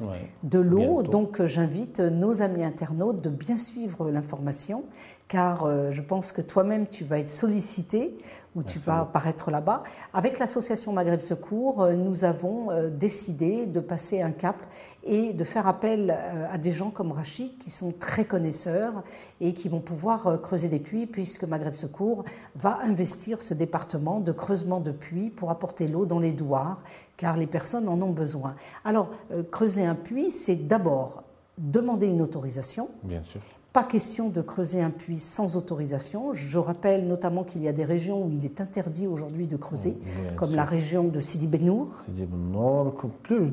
de 0.43 0.59
l'eau. 0.59 1.03
Donc 1.03 1.41
euh, 1.41 1.47
j'invite 1.47 2.01
nos 2.01 2.43
amis 2.43 2.65
internautes 2.65 3.21
de 3.21 3.31
bien 3.31 3.57
suivre 3.57 4.11
l'information, 4.11 4.85
car 5.29 5.65
euh, 5.65 5.91
je 5.93 6.03
pense 6.03 6.33
que 6.33 6.41
toi-même 6.41 6.87
tu 6.87 7.05
vas 7.05 7.19
être 7.19 7.31
sollicité 7.31 8.19
ou 8.55 8.63
tu 8.63 8.79
vas 8.79 9.01
apparaître 9.01 9.51
là-bas. 9.51 9.83
Avec 10.13 10.39
l'association 10.39 10.93
Maghreb 10.93 11.21
Secours, 11.21 11.83
euh, 11.83 11.95
nous 11.95 12.25
avons 12.25 12.69
décidé 12.91 13.67
de 13.67 13.81
passer 13.81 14.23
un 14.23 14.31
cap 14.31 14.57
et 15.03 15.33
de 15.33 15.45
faire 15.45 15.67
appel 15.67 16.11
à 16.51 16.57
des 16.57 16.71
gens 16.71 16.91
comme 16.91 17.13
Rachid 17.13 17.59
qui 17.59 17.71
sont 17.71 17.93
très 17.93 18.25
connaisseurs 18.25 19.03
et 19.41 19.53
qui 19.53 19.69
vont 19.69 19.81
pouvoir 19.81 20.41
creuser 20.41 20.69
des 20.69 20.79
puits 20.79 21.07
puisque 21.07 21.45
Maghreb 21.45 21.75
Secours 21.75 22.25
va 22.57 22.79
investir 22.83 23.43
ce 23.43 23.55
département 23.55 24.21
de 24.21 24.33
creusement 24.33 24.81
de 24.81 24.93
puits 24.93 25.31
pour 25.31 25.51
apporter 25.51 25.89
l'eau 25.89 26.07
dans 26.07 26.19
les 26.19 26.33
douars 26.33 26.83
car 27.17 27.37
les 27.37 27.47
personnes 27.47 27.89
en 27.89 28.01
ont 28.03 28.11
besoin. 28.11 28.57
Alors, 28.85 29.11
euh, 29.33 29.43
creuser 29.43 29.85
un 29.85 29.95
puits, 29.95 30.31
c'est 30.31 30.57
d'abord 30.57 31.23
demander 31.59 32.07
une 32.07 32.23
autorisation. 32.23 32.89
Bien 33.03 33.23
sûr. 33.23 33.41
Pas 33.75 33.83
question 33.83 34.29
de 34.29 34.41
creuser 34.41 34.81
un 34.81 34.91
puits 34.91 35.19
sans 35.19 35.57
autorisation. 35.57 36.33
Je 36.33 36.59
rappelle 36.61 37.09
notamment 37.09 37.43
qu'il 37.43 37.61
y 37.61 37.67
a 37.67 37.73
des 37.73 37.85
régions 37.85 38.25
où 38.25 38.31
il 38.31 38.45
est 38.45 38.61
interdit 38.61 39.09
aujourd'hui 39.09 39.49
de 39.49 39.57
creuser, 39.57 39.99
comme 40.37 40.55
la 40.55 40.65
région 40.65 41.03
de 41.03 41.21
Sidi 41.21 41.49
Benour. 41.49 41.89
Sidi 42.05 42.25
Benour, 42.25 42.95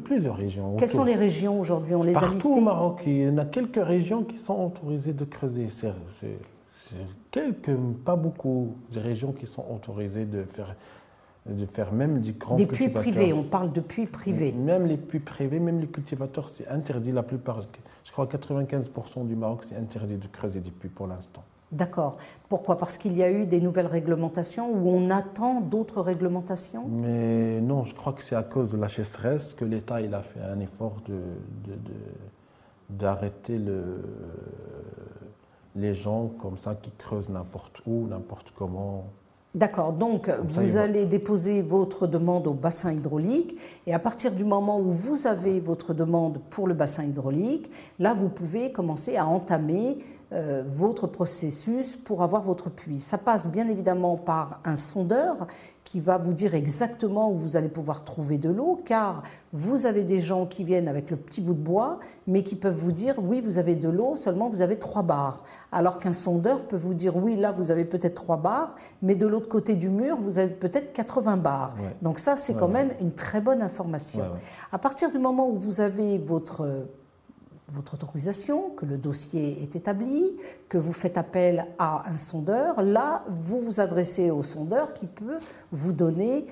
plusieurs 0.04 0.38
régions. 0.38 0.76
Quelles 0.78 0.90
sont 0.90 1.04
les 1.04 1.16
régions 1.16 1.60
aujourd'hui 1.60 1.96
On 1.96 2.04
les 2.04 2.14
Partout 2.14 2.28
a 2.28 2.34
listées 2.36 2.50
au 2.50 2.62
Maroc, 2.62 3.02
il 3.08 3.18
y 3.18 3.28
en 3.28 3.38
a 3.40 3.46
quelques 3.46 3.84
régions 3.84 4.24
qui 4.24 4.38
sont 4.38 4.64
autorisées 4.64 5.14
de 5.14 5.26
creuser. 5.26 5.70
C'est 5.70 5.92
quelques, 7.32 7.76
pas 8.06 8.16
beaucoup, 8.16 8.76
de 8.94 9.00
régions 9.00 9.32
qui 9.32 9.48
sont 9.48 9.66
autorisées 9.74 10.26
de 10.26 10.44
faire 10.44 10.76
de 11.48 11.66
faire 11.66 11.92
même 11.92 12.22
du 12.22 12.34
grand 12.34 12.56
Des 12.56 12.68
puits 12.68 12.90
privés, 12.90 13.34
on 13.34 13.42
parle 13.42 13.72
de 13.72 13.82
puits 13.82 14.06
privés. 14.06 14.52
Même 14.52 14.86
les 14.86 14.98
puits 14.98 15.20
privés, 15.20 15.60
même 15.60 15.80
les 15.80 15.88
cultivateurs, 15.88 16.50
c'est 16.50 16.68
interdit 16.68 17.12
la 17.12 17.24
plupart. 17.24 17.64
Je 18.04 18.12
crois 18.12 18.26
95% 18.26 19.28
du 19.28 19.36
Maroc, 19.36 19.64
c'est 19.68 19.76
interdit 19.76 20.18
de 20.18 20.28
creuser 20.28 20.60
des 20.60 20.72
puits 20.72 20.90
pour 20.90 21.08
l'instant. 21.08 21.44
D'accord. 21.72 22.18
Pourquoi? 22.50 22.78
Parce 22.78 22.98
qu'il 22.98 23.16
y 23.16 23.24
a 23.24 23.32
eu 23.32 23.46
des 23.46 23.62
nouvelles 23.62 23.88
réglementations 23.88 24.70
ou 24.70 24.90
on 24.90 25.10
attend 25.10 25.62
d'autres 25.62 26.02
réglementations? 26.02 26.86
Mais 26.90 27.62
non, 27.62 27.84
je 27.84 27.96
crois 27.96 28.12
que 28.12 28.22
c'est 28.22 28.36
à 28.36 28.44
cause 28.44 28.72
de 28.72 28.78
la 28.78 28.90
chasseresse 28.90 29.54
que 29.54 29.64
l'État 29.64 30.02
il 30.02 30.14
a 30.14 30.22
fait 30.22 30.42
un 30.42 30.60
effort 30.60 30.98
de, 31.08 31.22
d'arrêter 32.90 33.58
le, 33.58 34.04
les 35.76 35.94
gens 35.94 36.28
comme 36.28 36.58
ça 36.58 36.76
qui 36.76 36.92
creusent 36.92 37.30
n'importe 37.30 37.82
où, 37.86 38.06
n'importe 38.08 38.52
comment. 38.52 39.06
D'accord, 39.54 39.92
donc 39.92 40.30
vous 40.46 40.78
allez 40.78 41.06
déposer 41.06 41.62
votre 41.62 42.08
demande 42.08 42.48
au 42.48 42.54
bassin 42.54 42.94
hydraulique 42.94 43.58
et 43.86 43.94
à 43.94 44.00
partir 44.00 44.32
du 44.32 44.46
moment 44.46 44.80
où 44.80 44.90
vous 44.90 45.28
avez 45.28 45.60
votre 45.60 45.94
demande 45.94 46.40
pour 46.50 46.70
le 46.70 46.74
bassin 46.74 47.04
hydraulique, 47.04 47.70
là 48.00 48.14
vous 48.14 48.30
pouvez 48.30 48.72
commencer 48.72 49.18
à 49.18 49.28
entamer 49.28 49.98
euh, 50.34 50.64
votre 50.66 51.08
processus 51.08 51.98
pour 51.98 52.24
avoir 52.24 52.44
votre 52.44 52.70
puits. 52.70 53.02
Ça 53.02 53.18
passe 53.18 53.50
bien 53.50 53.68
évidemment 53.68 54.16
par 54.16 54.62
un 54.64 54.78
sondeur 54.78 55.48
qui 55.84 56.00
va 56.00 56.18
vous 56.18 56.32
dire 56.32 56.56
exactement 56.56 57.30
où 57.30 57.36
vous 57.36 57.58
allez 57.58 57.68
pouvoir 57.68 58.06
trouver 58.06 58.38
de 58.38 58.50
l'eau, 58.50 58.82
car 58.86 59.24
vous 59.52 59.86
avez 59.86 60.06
des 60.06 60.20
gens 60.20 60.46
qui 60.46 60.64
viennent 60.64 60.88
avec 60.88 61.12
le 61.12 61.18
petit 61.18 61.42
bout 61.42 61.54
de 61.54 61.60
bois, 61.60 62.00
mais 62.28 62.44
qui 62.44 62.56
peuvent 62.56 62.78
vous 62.78 62.94
dire 62.94 63.16
oui, 63.18 63.42
vous 63.42 63.58
avez 63.58 63.76
de 63.76 63.90
l'eau, 63.90 64.16
seulement 64.16 64.48
vous 64.48 64.62
avez 64.62 64.80
trois 64.80 65.04
barres. 65.04 65.44
Alors 65.74 66.00
qu'un 66.00 66.14
sondeur 66.14 66.66
peut 66.66 66.78
vous 66.78 66.94
dire 66.94 67.18
oui, 67.18 67.36
là 67.36 67.52
vous 67.52 67.70
avez 67.70 67.84
peut-être 67.84 68.16
trois 68.16 68.38
barres, 68.38 68.78
mais 69.02 69.16
de 69.16 69.28
l'autre 69.28 69.50
côté 69.50 69.76
du 69.76 69.90
mur, 69.90 70.16
vous 70.22 70.40
avez 70.40 70.54
peut-être 70.54 70.94
80 70.94 71.36
barres. 71.36 71.76
Donc 72.02 72.20
ça, 72.20 72.38
c'est 72.38 72.54
quand 72.54 72.70
même 72.70 72.92
une 73.02 73.12
très 73.12 73.42
bonne 73.42 73.62
information. 73.62 74.24
À 74.72 74.78
partir 74.78 75.12
du 75.12 75.20
moment 75.20 75.50
où 75.50 75.60
vous 75.60 75.82
avez 75.82 76.20
votre 76.20 76.88
votre 77.74 77.94
autorisation, 77.94 78.70
que 78.72 78.86
le 78.86 78.98
dossier 78.98 79.64
est 79.64 79.76
établi, 79.76 80.32
que 80.70 80.78
vous 80.78 80.94
faites 80.94 81.18
appel 81.18 81.68
à 81.80 82.10
un 82.10 82.18
sondeur, 82.18 82.82
là, 82.82 83.24
vous 83.30 83.62
vous 83.62 83.80
adressez 83.80 84.32
au 84.32 84.44
sondeur 84.44 84.94
qui 84.94 85.08
peut 85.08 85.38
vous 85.72 85.94
donner 85.94 86.46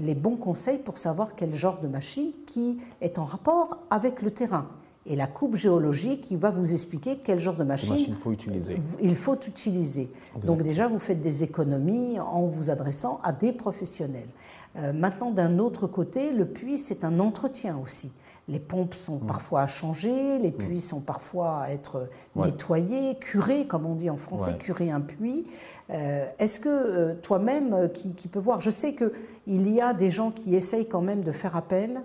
les 0.00 0.14
bons 0.14 0.36
conseils 0.36 0.78
pour 0.78 0.98
savoir 0.98 1.34
quel 1.34 1.54
genre 1.54 1.80
de 1.80 1.88
machine 1.88 2.32
qui 2.46 2.78
est 3.00 3.18
en 3.18 3.24
rapport 3.24 3.78
avec 3.90 4.22
le 4.22 4.30
terrain. 4.30 4.68
Et 5.06 5.16
la 5.16 5.26
coupe 5.26 5.56
géologique 5.56 6.22
qui 6.22 6.36
va 6.36 6.50
vous 6.50 6.72
expliquer 6.72 7.18
quel 7.22 7.38
genre 7.38 7.56
de 7.56 7.64
machine, 7.64 7.96
il 8.08 8.14
faut 8.14 8.32
utiliser. 8.32 8.80
Il 9.02 9.14
faut 9.14 9.36
utiliser. 9.46 10.10
Donc 10.44 10.62
déjà, 10.62 10.88
vous 10.88 10.98
faites 10.98 11.20
des 11.20 11.42
économies 11.44 12.18
en 12.18 12.46
vous 12.46 12.70
adressant 12.70 13.20
à 13.22 13.32
des 13.32 13.52
professionnels. 13.52 14.28
Euh, 14.76 14.92
maintenant, 14.94 15.30
d'un 15.30 15.58
autre 15.58 15.86
côté, 15.86 16.32
le 16.32 16.46
puits, 16.46 16.78
c'est 16.78 17.04
un 17.04 17.20
entretien 17.20 17.78
aussi. 17.82 18.12
Les 18.48 18.58
pompes 18.58 18.94
sont 18.94 19.16
mm. 19.16 19.26
parfois 19.26 19.62
à 19.62 19.66
changer, 19.66 20.38
les 20.38 20.50
mm. 20.50 20.56
puits 20.56 20.80
sont 20.80 21.00
parfois 21.00 21.60
à 21.60 21.70
être 21.70 22.08
nettoyés, 22.36 23.16
curés, 23.16 23.66
comme 23.66 23.86
on 23.86 23.94
dit 23.94 24.10
en 24.10 24.16
français, 24.16 24.56
curer 24.58 24.90
un 24.90 25.00
puits. 25.00 25.46
Euh, 25.90 26.26
est-ce 26.38 26.60
que 26.60 26.68
euh, 26.68 27.14
toi-même, 27.14 27.74
euh, 27.74 27.88
qui, 27.88 28.12
qui 28.12 28.28
peut 28.28 28.38
voir, 28.38 28.60
je 28.60 28.70
sais 28.70 28.94
qu'il 28.94 29.70
y 29.70 29.80
a 29.80 29.92
des 29.92 30.10
gens 30.10 30.30
qui 30.30 30.54
essayent 30.54 30.88
quand 30.88 31.02
même 31.02 31.22
de 31.22 31.32
faire 31.32 31.56
appel 31.56 32.02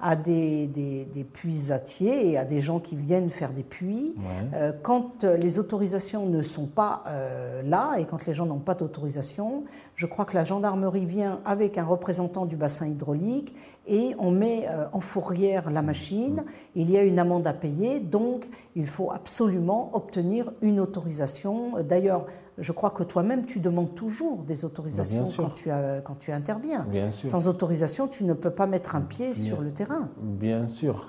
à 0.00 0.16
des, 0.16 0.66
des, 0.66 1.24
puisatiers 1.24 2.32
et 2.32 2.36
à 2.36 2.44
des 2.44 2.60
gens 2.60 2.78
qui 2.80 2.96
viennent 2.96 3.30
faire 3.30 3.52
des 3.52 3.62
puits. 3.62 4.14
Euh, 4.52 4.72
quand 4.82 5.24
les 5.24 5.58
autorisations 5.58 6.26
ne 6.26 6.42
sont 6.42 6.66
pas 6.66 7.04
euh, 7.06 7.62
là 7.62 7.94
et 7.98 8.04
quand 8.04 8.26
les 8.26 8.32
gens 8.32 8.44
n'ont 8.44 8.58
pas 8.58 8.74
d'autorisation, 8.74 9.64
je 9.94 10.06
crois 10.06 10.24
que 10.24 10.34
la 10.34 10.44
gendarmerie 10.44 11.06
vient 11.06 11.40
avec 11.44 11.78
un 11.78 11.84
représentant 11.84 12.44
du 12.44 12.56
bassin 12.56 12.86
hydraulique 12.86 13.54
et 13.86 14.14
on 14.18 14.30
met 14.30 14.66
euh, 14.68 14.86
en 14.92 15.00
fourrière 15.00 15.70
la 15.70 15.80
machine. 15.80 16.44
Il 16.74 16.90
y 16.90 16.98
a 16.98 17.02
une 17.02 17.18
amende 17.18 17.46
à 17.46 17.52
payer, 17.52 18.00
donc 18.00 18.46
il 18.76 18.86
faut 18.86 19.12
absolument 19.12 19.90
obtenir 19.94 20.52
une 20.60 20.80
autorisation. 20.80 21.82
D'ailleurs, 21.82 22.26
je 22.58 22.72
crois 22.72 22.90
que 22.90 23.02
toi-même, 23.02 23.46
tu 23.46 23.60
demandes 23.60 23.94
toujours 23.94 24.42
des 24.42 24.64
autorisations 24.64 25.30
quand 25.36 25.50
tu, 25.50 25.70
quand 26.04 26.18
tu, 26.18 26.32
interviens. 26.32 26.86
Sans 27.24 27.48
autorisation, 27.48 28.08
tu 28.08 28.24
ne 28.24 28.32
peux 28.32 28.50
pas 28.50 28.66
mettre 28.66 28.96
un 28.96 29.00
pied 29.00 29.34
sur 29.34 29.60
le 29.60 29.70
terrain. 29.70 30.08
Bien 30.20 30.68
sûr. 30.68 31.08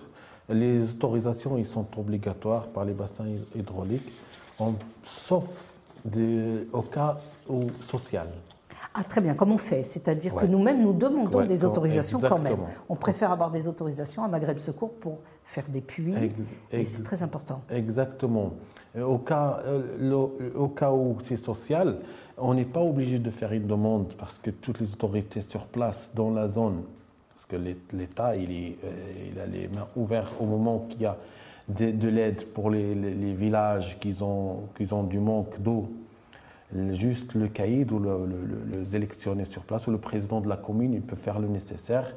Les 0.49 0.91
autorisations, 0.91 1.57
ils 1.57 1.65
sont 1.65 1.87
obligatoires 1.97 2.67
par 2.67 2.85
les 2.85 2.93
bassins 2.93 3.25
hydrauliques, 3.55 4.11
sauf 5.03 5.45
au 6.71 6.81
cas 6.83 7.17
social. 7.81 8.27
Ah, 8.97 9.03
très 9.03 9.19
bien, 9.19 9.33
comme 9.33 9.51
on 9.51 9.57
fait 9.57 9.83
C'est-à-dire 9.83 10.33
que 10.33 10.45
nous-mêmes, 10.45 10.81
nous 10.81 10.93
demandons 10.93 11.45
des 11.45 11.65
autorisations 11.65 12.19
quand 12.21 12.39
même. 12.39 12.57
On 12.87 12.95
préfère 12.95 13.31
avoir 13.31 13.51
des 13.51 13.67
autorisations 13.67 14.23
à 14.23 14.29
Maghreb 14.29 14.57
Secours 14.57 14.93
pour 14.93 15.19
faire 15.43 15.65
des 15.67 15.81
puits, 15.81 16.15
et 16.71 16.85
c'est 16.85 17.03
très 17.03 17.21
important. 17.21 17.61
Exactement. 17.69 18.53
Euh, 18.95 19.03
au 19.03 19.17
cas, 19.17 19.59
euh, 19.65 20.49
au 20.55 20.69
cas 20.69 20.91
où 20.91 21.17
c'est 21.23 21.35
social, 21.35 21.97
on 22.37 22.53
n'est 22.53 22.65
pas 22.65 22.79
obligé 22.79 23.19
de 23.19 23.29
faire 23.29 23.51
une 23.51 23.67
demande 23.67 24.13
parce 24.17 24.39
que 24.39 24.49
toutes 24.49 24.79
les 24.79 24.93
autorités 24.93 25.41
sur 25.41 25.65
place 25.65 26.09
dans 26.15 26.31
la 26.31 26.47
zone, 26.49 26.83
parce 27.29 27.45
que 27.45 27.57
l'État, 27.93 28.35
il, 28.35 28.77
euh, 28.83 29.29
il, 29.31 29.39
a 29.39 29.45
les 29.45 29.67
mains 29.67 29.87
ouvertes 29.95 30.33
au 30.39 30.45
moment 30.45 30.87
qu'il 30.89 31.01
y 31.01 31.05
a 31.05 31.17
de, 31.67 32.07
l'aide 32.07 32.45
pour 32.53 32.69
les, 32.69 32.93
villages 33.33 33.97
qui 33.99 34.15
ont, 34.21 34.69
qui 34.77 34.91
ont 34.93 35.03
du 35.03 35.19
manque 35.19 35.59
d'eau 35.61 35.89
juste 36.91 37.33
le 37.33 37.47
caïd 37.47 37.91
ou 37.91 37.99
le, 37.99 38.25
le, 38.25 38.95
électionné 38.95 39.45
sur 39.45 39.63
place 39.63 39.87
ou 39.87 39.91
le 39.91 39.97
président 39.97 40.41
de 40.41 40.49
la 40.49 40.57
commune, 40.57 40.93
il 40.93 41.01
peut 41.01 41.15
faire 41.15 41.39
le 41.39 41.47
nécessaire 41.47 42.13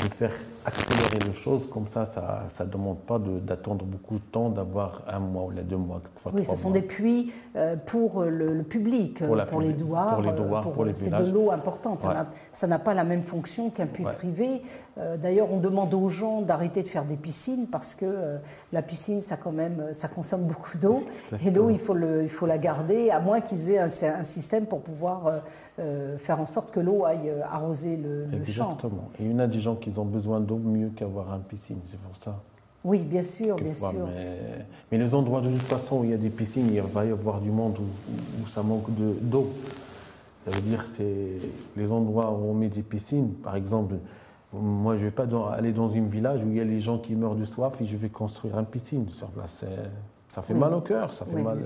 de 0.00 0.08
faire 0.08 0.32
accélérer 0.64 1.18
les 1.26 1.34
choses. 1.34 1.68
Comme 1.68 1.86
ça, 1.86 2.06
ça 2.48 2.64
ne 2.64 2.70
demande 2.70 2.98
pas 3.00 3.18
d'attendre 3.18 3.84
beaucoup 3.84 4.14
de 4.14 4.24
temps, 4.30 4.48
d'avoir 4.48 5.02
un 5.08 5.18
mois 5.18 5.44
ou 5.44 5.50
les 5.50 5.62
deux 5.62 5.76
mois. 5.76 6.00
oui, 6.32 6.44
ce 6.44 6.56
sont 6.56 6.70
des 6.70 6.82
puits 6.82 7.32
euh, 7.56 7.76
pour 7.76 8.22
le, 8.22 8.62
public, 8.62 9.24
pour, 9.24 9.60
les 9.60 9.72
douars. 9.72 10.14
Pour 10.14 10.22
les 10.22 10.32
douars, 10.32 10.70
pour, 10.70 10.84
les 10.84 10.94
C'est 10.94 11.10
de 11.10 11.30
l'eau 11.30 11.50
importante. 11.50 12.06
Ça 12.52 12.66
n'a 12.66 12.78
pas 12.78 12.94
la 12.94 13.04
même 13.04 13.22
fonction 13.22 13.70
qu'un 13.70 13.86
puits 13.86 14.04
privé. 14.04 14.62
Euh, 14.98 15.16
d'ailleurs, 15.16 15.50
on 15.50 15.58
demande 15.58 15.94
aux 15.94 16.10
gens 16.10 16.42
d'arrêter 16.42 16.82
de 16.82 16.88
faire 16.88 17.04
des 17.04 17.16
piscines 17.16 17.66
parce 17.66 17.94
que 17.94 18.04
euh, 18.04 18.36
la 18.72 18.82
piscine, 18.82 19.22
ça, 19.22 19.38
quand 19.38 19.52
même, 19.52 19.94
ça 19.94 20.06
consomme 20.06 20.44
beaucoup 20.44 20.76
d'eau. 20.76 21.04
Et 21.46 21.50
l'eau, 21.50 21.70
il, 21.70 21.78
faut 21.78 21.96
il 21.96 22.28
faut 22.28 22.46
la 22.46 22.58
garder, 22.58 23.10
à 23.10 23.18
moins 23.18 23.40
qu'ils 23.40 23.70
aient 23.70 23.78
un, 23.78 23.86
un, 23.86 24.22
système 24.22 24.66
pour 24.66 24.82
pouvoir 24.82 25.42
euh, 25.78 26.18
faire 26.18 26.38
en 26.38 26.44
sorte 26.44 26.70
que 26.70 26.80
l'eau 26.80 27.06
aille 27.06 27.30
euh, 27.30 27.40
arroser 27.50 27.96
le, 27.96 28.26
champ. 28.44 28.72
Exactement. 28.72 29.08
Et 29.18 29.24
il 29.24 29.32
y 29.32 29.34
en 29.34 29.38
a 29.38 29.46
des 29.46 29.58
gens 29.58 29.74
qui 29.74 29.90
ont 29.96 30.04
besoin 30.04 30.38
d'eau 30.38 30.51
mieux 30.58 30.90
qu'avoir 30.90 31.32
une 31.34 31.42
piscine, 31.42 31.78
c'est 31.90 32.00
pour 32.00 32.16
ça. 32.22 32.40
Oui, 32.84 32.98
bien 32.98 33.22
sûr, 33.22 33.56
bien 33.56 33.74
sûr. 33.74 33.92
Mais, 34.90 34.98
les 34.98 35.14
endroits 35.14 35.40
de 35.40 35.50
toute 35.50 35.62
façon 35.62 35.98
où 35.98 36.04
il 36.04 36.10
y 36.10 36.14
a 36.14 36.18
des 36.18 36.30
piscines, 36.30 36.68
il 36.72 36.80
va 36.80 37.04
y 37.04 37.10
avoir 37.10 37.40
du 37.40 37.50
monde 37.50 37.78
où, 37.78 38.46
ça 38.46 38.62
manque 38.62 38.86
d'eau. 38.90 39.52
Ça 40.44 40.50
veut 40.50 40.60
dire 40.60 40.84
c'est 40.96 41.38
les 41.76 41.92
endroits 41.92 42.32
où 42.32 42.50
on 42.50 42.54
met 42.54 42.68
des 42.68 42.82
piscines, 42.82 43.32
par 43.34 43.54
exemple. 43.54 43.94
Moi, 44.52 44.96
je 44.96 45.02
ne 45.02 45.04
vais 45.06 45.10
pas 45.12 45.26
aller 45.52 45.72
dans 45.72 45.90
un 45.94 46.00
village 46.02 46.42
où 46.44 46.48
il 46.50 46.56
y 46.56 46.60
a 46.60 46.64
les 46.64 46.80
gens 46.80 46.98
qui 46.98 47.14
meurent 47.14 47.36
de 47.36 47.44
soif 47.44 47.72
et 47.80 47.86
je 47.86 47.96
vais 47.96 48.08
construire 48.08 48.58
une 48.58 48.66
piscine 48.66 49.08
sur 49.08 49.28
place. 49.28 49.64
Ça 50.34 50.42
fait 50.42 50.54
mal 50.54 50.74
au 50.74 50.80
cœur, 50.80 51.12
ça 51.12 51.24
fait 51.24 51.40
mal 51.40 51.58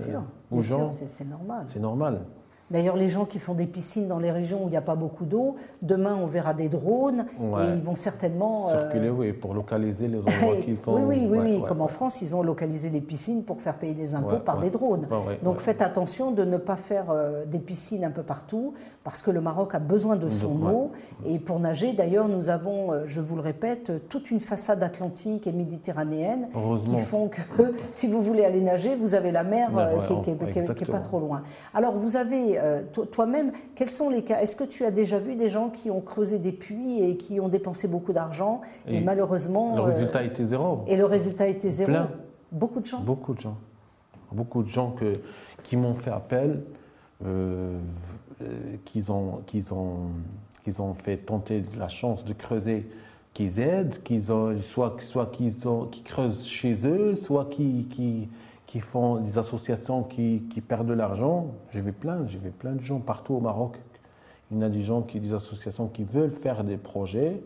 aux 0.50 0.60
gens. 0.60 0.88
C'est 0.88 1.28
normal. 1.28 1.66
C'est 1.68 1.80
normal. 1.80 2.20
D'ailleurs, 2.70 2.96
les 2.96 3.08
gens 3.08 3.26
qui 3.26 3.38
font 3.38 3.54
des 3.54 3.66
piscines 3.66 4.08
dans 4.08 4.18
les 4.18 4.32
régions 4.32 4.64
où 4.64 4.66
il 4.66 4.70
n'y 4.70 4.76
a 4.76 4.82
pas 4.82 4.96
beaucoup 4.96 5.24
d'eau, 5.24 5.54
demain 5.82 6.18
on 6.20 6.26
verra 6.26 6.52
des 6.52 6.68
drones 6.68 7.26
et 7.40 7.74
ils 7.74 7.82
vont 7.82 7.94
certainement. 7.94 8.70
Euh, 8.70 8.80
Circuler, 8.90 9.10
oui, 9.10 9.32
pour 9.32 9.54
localiser 9.54 10.08
les 10.08 10.18
endroits 10.18 10.56
qui 10.64 10.76
sont. 10.76 10.94
Oui, 10.94 11.26
oui, 11.30 11.38
oui, 11.38 11.62
comme 11.68 11.80
en 11.80 11.88
France, 11.88 12.22
ils 12.22 12.34
ont 12.34 12.42
localisé 12.42 12.90
les 12.90 13.00
piscines 13.00 13.44
pour 13.44 13.60
faire 13.60 13.74
payer 13.74 13.94
des 13.94 14.14
impôts 14.14 14.38
par 14.38 14.58
des 14.58 14.70
drones. 14.70 15.06
Donc 15.42 15.60
faites 15.60 15.80
attention 15.80 16.32
de 16.32 16.44
ne 16.44 16.56
pas 16.56 16.76
faire 16.76 17.06
euh, 17.10 17.44
des 17.46 17.58
piscines 17.58 18.04
un 18.04 18.10
peu 18.10 18.22
partout, 18.22 18.74
parce 19.04 19.22
que 19.22 19.30
le 19.30 19.40
Maroc 19.40 19.74
a 19.74 19.78
besoin 19.78 20.16
de 20.16 20.28
son 20.28 20.66
eau. 20.66 20.92
Et 21.24 21.38
pour 21.38 21.60
nager, 21.60 21.92
d'ailleurs, 21.92 22.28
nous 22.28 22.50
avons, 22.50 22.92
euh, 22.92 23.02
je 23.06 23.20
vous 23.20 23.36
le 23.36 23.42
répète, 23.42 23.92
toute 24.08 24.30
une 24.30 24.40
façade 24.40 24.82
atlantique 24.82 25.46
et 25.46 25.52
méditerranéenne 25.52 26.48
qui 26.84 26.98
font 27.00 27.28
que 27.28 27.62
si 27.92 28.08
vous 28.08 28.22
voulez 28.22 28.44
aller 28.44 28.60
nager, 28.60 28.96
vous 28.96 29.14
avez 29.14 29.30
la 29.30 29.44
mer 29.44 29.70
qui 30.24 30.30
n'est 30.30 30.86
pas 30.90 30.98
trop 30.98 31.20
loin. 31.20 31.42
Alors 31.72 31.94
vous 31.94 32.16
avez 32.16 32.55
euh, 32.58 32.82
toi-même, 33.10 33.52
quels 33.74 33.90
sont 33.90 34.10
les 34.10 34.22
cas? 34.22 34.40
Est-ce 34.40 34.56
que 34.56 34.64
tu 34.64 34.84
as 34.84 34.90
déjà 34.90 35.18
vu 35.18 35.36
des 35.36 35.48
gens 35.48 35.70
qui 35.70 35.90
ont 35.90 36.00
creusé 36.00 36.38
des 36.38 36.52
puits 36.52 37.02
et 37.02 37.16
qui 37.16 37.40
ont 37.40 37.48
dépensé 37.48 37.88
beaucoup 37.88 38.12
d'argent 38.12 38.60
et, 38.86 39.00
malheureusement... 39.00 39.76
Le 39.76 39.82
résultat 39.82 40.24
était 40.24 40.44
zéro. 40.44 40.84
Et 40.86 40.96
le 40.96 41.04
résultat 41.04 41.46
était 41.46 41.70
zéro? 41.70 41.92
Beaucoup 42.52 42.80
de 42.80 42.86
gens? 42.86 43.00
Beaucoup 43.00 43.34
de 43.34 43.40
gens. 43.40 43.56
Beaucoup 44.32 44.62
de 44.62 44.68
gens 44.68 44.90
que, 44.90 45.14
qui 45.62 45.76
m'ont 45.76 45.94
fait 45.94 46.10
appel, 46.10 46.62
euh, 47.24 47.78
qu'ils 48.84 49.12
ont, 49.12 49.42
qu'ils 49.46 49.72
ont, 49.72 50.10
qu'ils 50.64 50.82
ont 50.82 50.94
fait 50.94 51.16
tenter 51.16 51.64
la 51.78 51.88
chance 51.88 52.24
de 52.24 52.32
creuser, 52.32 52.88
qu'ils 53.32 53.60
aident, 53.60 54.02
qu'ils 54.02 54.32
ont, 54.32 54.60
soit, 54.60 54.96
soit 55.00 55.26
qu'ils 55.26 55.68
ont, 55.68 55.86
qu'ils 55.86 56.04
creusent 56.04 56.46
chez 56.46 56.86
eux, 56.86 57.14
soit 57.14 57.48
qui, 57.50 58.28
qui, 58.76 58.80
font 58.82 59.16
des 59.20 59.38
associations 59.38 60.02
qui, 60.02 60.42
qui 60.50 60.60
perdent 60.60 60.88
de 60.88 60.92
l'argent. 60.92 61.46
J'ai 61.72 61.80
vu 61.80 61.92
plein, 61.92 62.26
j'ai 62.26 62.38
vu 62.38 62.50
plein 62.50 62.72
de 62.72 62.82
gens 62.82 62.98
partout 62.98 63.32
au 63.34 63.40
Maroc. 63.40 63.78
Il 64.50 64.58
y 64.58 64.62
a 64.64 64.68
des 64.68 64.82
gens 64.82 65.00
qui, 65.00 65.18
des 65.18 65.32
associations 65.32 65.88
qui 65.88 66.04
veulent 66.04 66.30
faire 66.30 66.62
des 66.62 66.76
projets, 66.76 67.40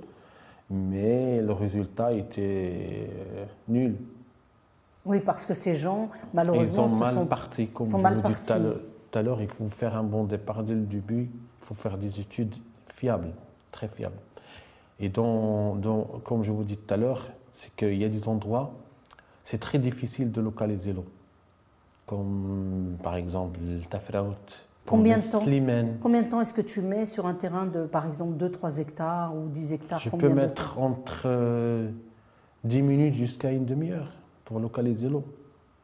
mais 0.69 1.41
le 1.41 1.53
résultat 1.53 2.13
était 2.13 3.09
euh, 3.37 3.45
nul. 3.69 3.95
Oui, 5.07 5.21
parce 5.21 5.47
que 5.47 5.55
ces 5.55 5.75
gens, 5.77 6.09
malheureusement, 6.35 6.87
Ils 6.87 6.91
sont 6.91 6.97
mal 6.97 7.15
sont, 7.15 7.27
partis. 7.27 7.69
Comme 7.69 7.87
je 7.87 7.93
vous 7.93 7.99
dis 7.99 8.21
partis. 8.23 8.43
tout 8.47 8.53
à 8.53 8.59
l'heure- 8.59 8.81
tout 9.13 9.19
à 9.19 9.23
l'heure, 9.23 9.41
il 9.41 9.49
faut 9.49 9.69
faire 9.69 9.97
un 9.97 10.03
bon 10.05 10.25
départ 10.25 10.63
dès 10.65 10.75
le 10.75 10.81
début. 10.83 11.31
Il 11.63 11.67
faut 11.67 11.75
faire 11.75 11.97
des 11.97 12.19
études 12.21 12.55
fiables, 12.97 13.31
très 13.71 13.87
fiables. 13.89 14.19
Et 14.99 15.09
dans, 15.09 15.77
dans- 15.77 16.03
comme 16.25 16.43
je 16.43 16.51
vous 16.53 16.65
dis 16.65 16.77
tout 16.77 16.93
à 16.93 16.97
l'heure, 16.97 17.31
c'est 17.53 17.75
qu'il 17.77 17.95
y 17.97 18.05
a 18.05 18.09
des 18.09 18.27
endroits, 18.29 18.73
c'est 19.45 19.59
très 19.59 19.79
difficile 19.79 20.31
de 20.33 20.41
localiser 20.41 20.93
l'eau. 20.93 21.05
Comme 22.11 22.97
par 23.05 23.15
exemple 23.15 23.61
le 23.63 23.81
Tafraout, 23.83 24.35
Combien 24.85 25.19
de 25.19 25.23
temps. 25.23 25.45
Combien 26.01 26.23
de 26.23 26.29
temps 26.29 26.41
est-ce 26.41 26.55
que 26.55 26.61
tu 26.61 26.81
mets 26.81 27.07
sur 27.07 27.27
un 27.27 27.35
terrain 27.35 27.67
de, 27.67 27.85
par 27.85 28.05
exemple, 28.05 28.37
2-3 28.45 28.81
hectares 28.81 29.33
ou 29.37 29.49
10 29.49 29.75
hectares 29.75 30.01
Je 30.01 30.11
peux 30.11 30.29
mettre 30.29 30.77
entre 30.81 31.23
euh, 31.27 31.89
10 32.65 32.83
minutes 32.83 33.15
jusqu'à 33.15 33.53
une 33.53 33.65
demi-heure 33.65 34.11
pour 34.45 34.59
localiser 34.59 35.09
l'eau, 35.09 35.25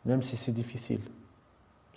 même 0.05 0.23
si 0.23 0.35
c'est 0.35 0.51
difficile. 0.51 0.99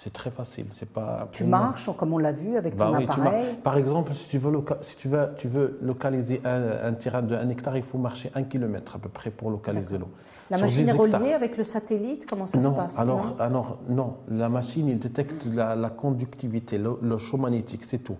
C'est 0.01 0.13
très 0.13 0.31
facile. 0.31 0.65
C'est 0.71 0.87
pas. 0.89 1.27
Tu 1.33 1.43
marches, 1.43 1.89
comme 1.97 2.13
on 2.13 2.17
l'a 2.17 2.31
vu, 2.31 2.55
avec 2.55 2.77
Bah 2.77 2.89
ton 2.89 2.97
oui, 2.97 3.03
appareil. 3.03 3.55
Par 3.61 3.75
exemple, 3.75 4.13
si 4.13 4.29
tu 4.29 4.37
veux, 4.37 4.49
loca- 4.49 4.77
si 4.81 4.95
tu 4.95 5.09
veux, 5.09 5.27
tu 5.37 5.49
veux 5.49 5.77
localiser 5.81 6.39
un, 6.45 6.87
un 6.87 6.93
terrain 6.93 7.21
de 7.21 7.35
1 7.35 7.49
hectare, 7.49 7.75
il 7.75 7.83
faut 7.83 7.97
marcher 7.97 8.31
1 8.33 8.43
kilomètre 8.43 8.95
à 8.95 8.99
peu 8.99 9.09
près 9.09 9.29
pour 9.29 9.51
localiser 9.51 9.97
l'eau. 9.97 10.07
La 10.49 10.55
Sur 10.57 10.67
machine 10.67 10.85
10 10.85 10.89
est 10.89 10.91
reliée 10.93 11.33
avec 11.33 11.57
le 11.57 11.65
satellite 11.65 12.25
Comment 12.29 12.47
ça 12.47 12.59
non, 12.59 12.71
se 12.71 12.75
passe 12.77 12.97
alors, 12.97 13.17
non? 13.25 13.35
alors, 13.39 13.77
non, 13.89 14.15
la 14.29 14.47
machine, 14.47 14.87
il 14.87 14.99
détecte 14.99 15.45
la, 15.53 15.75
la 15.75 15.89
conductivité, 15.89 16.77
le, 16.77 16.97
le 17.01 17.17
champ 17.17 17.37
magnétique, 17.37 17.83
c'est 17.83 17.99
tout. 17.99 18.17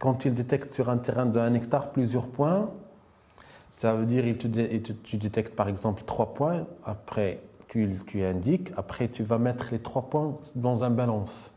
Quand 0.00 0.24
il 0.24 0.34
détecte 0.34 0.70
sur 0.72 0.90
un 0.90 0.98
terrain 0.98 1.26
de 1.26 1.38
1 1.38 1.54
hectare 1.54 1.90
plusieurs 1.92 2.26
points, 2.26 2.70
ça 3.70 3.94
veut 3.94 4.04
dire 4.04 4.26
il 4.26 4.36
te 4.36 4.48
dé- 4.48 4.68
il 4.72 4.82
te- 4.82 4.92
tu 4.92 5.16
détectes 5.16 5.54
par 5.54 5.68
exemple 5.68 6.02
trois 6.04 6.34
points, 6.34 6.66
après 6.84 7.40
tu, 7.74 7.88
tu 8.06 8.22
indiques, 8.22 8.70
après 8.76 9.08
tu 9.08 9.24
vas 9.24 9.36
mettre 9.38 9.66
les 9.72 9.80
trois 9.80 10.02
points 10.02 10.38
dans 10.54 10.84
un 10.84 10.90
balance. 10.90 11.50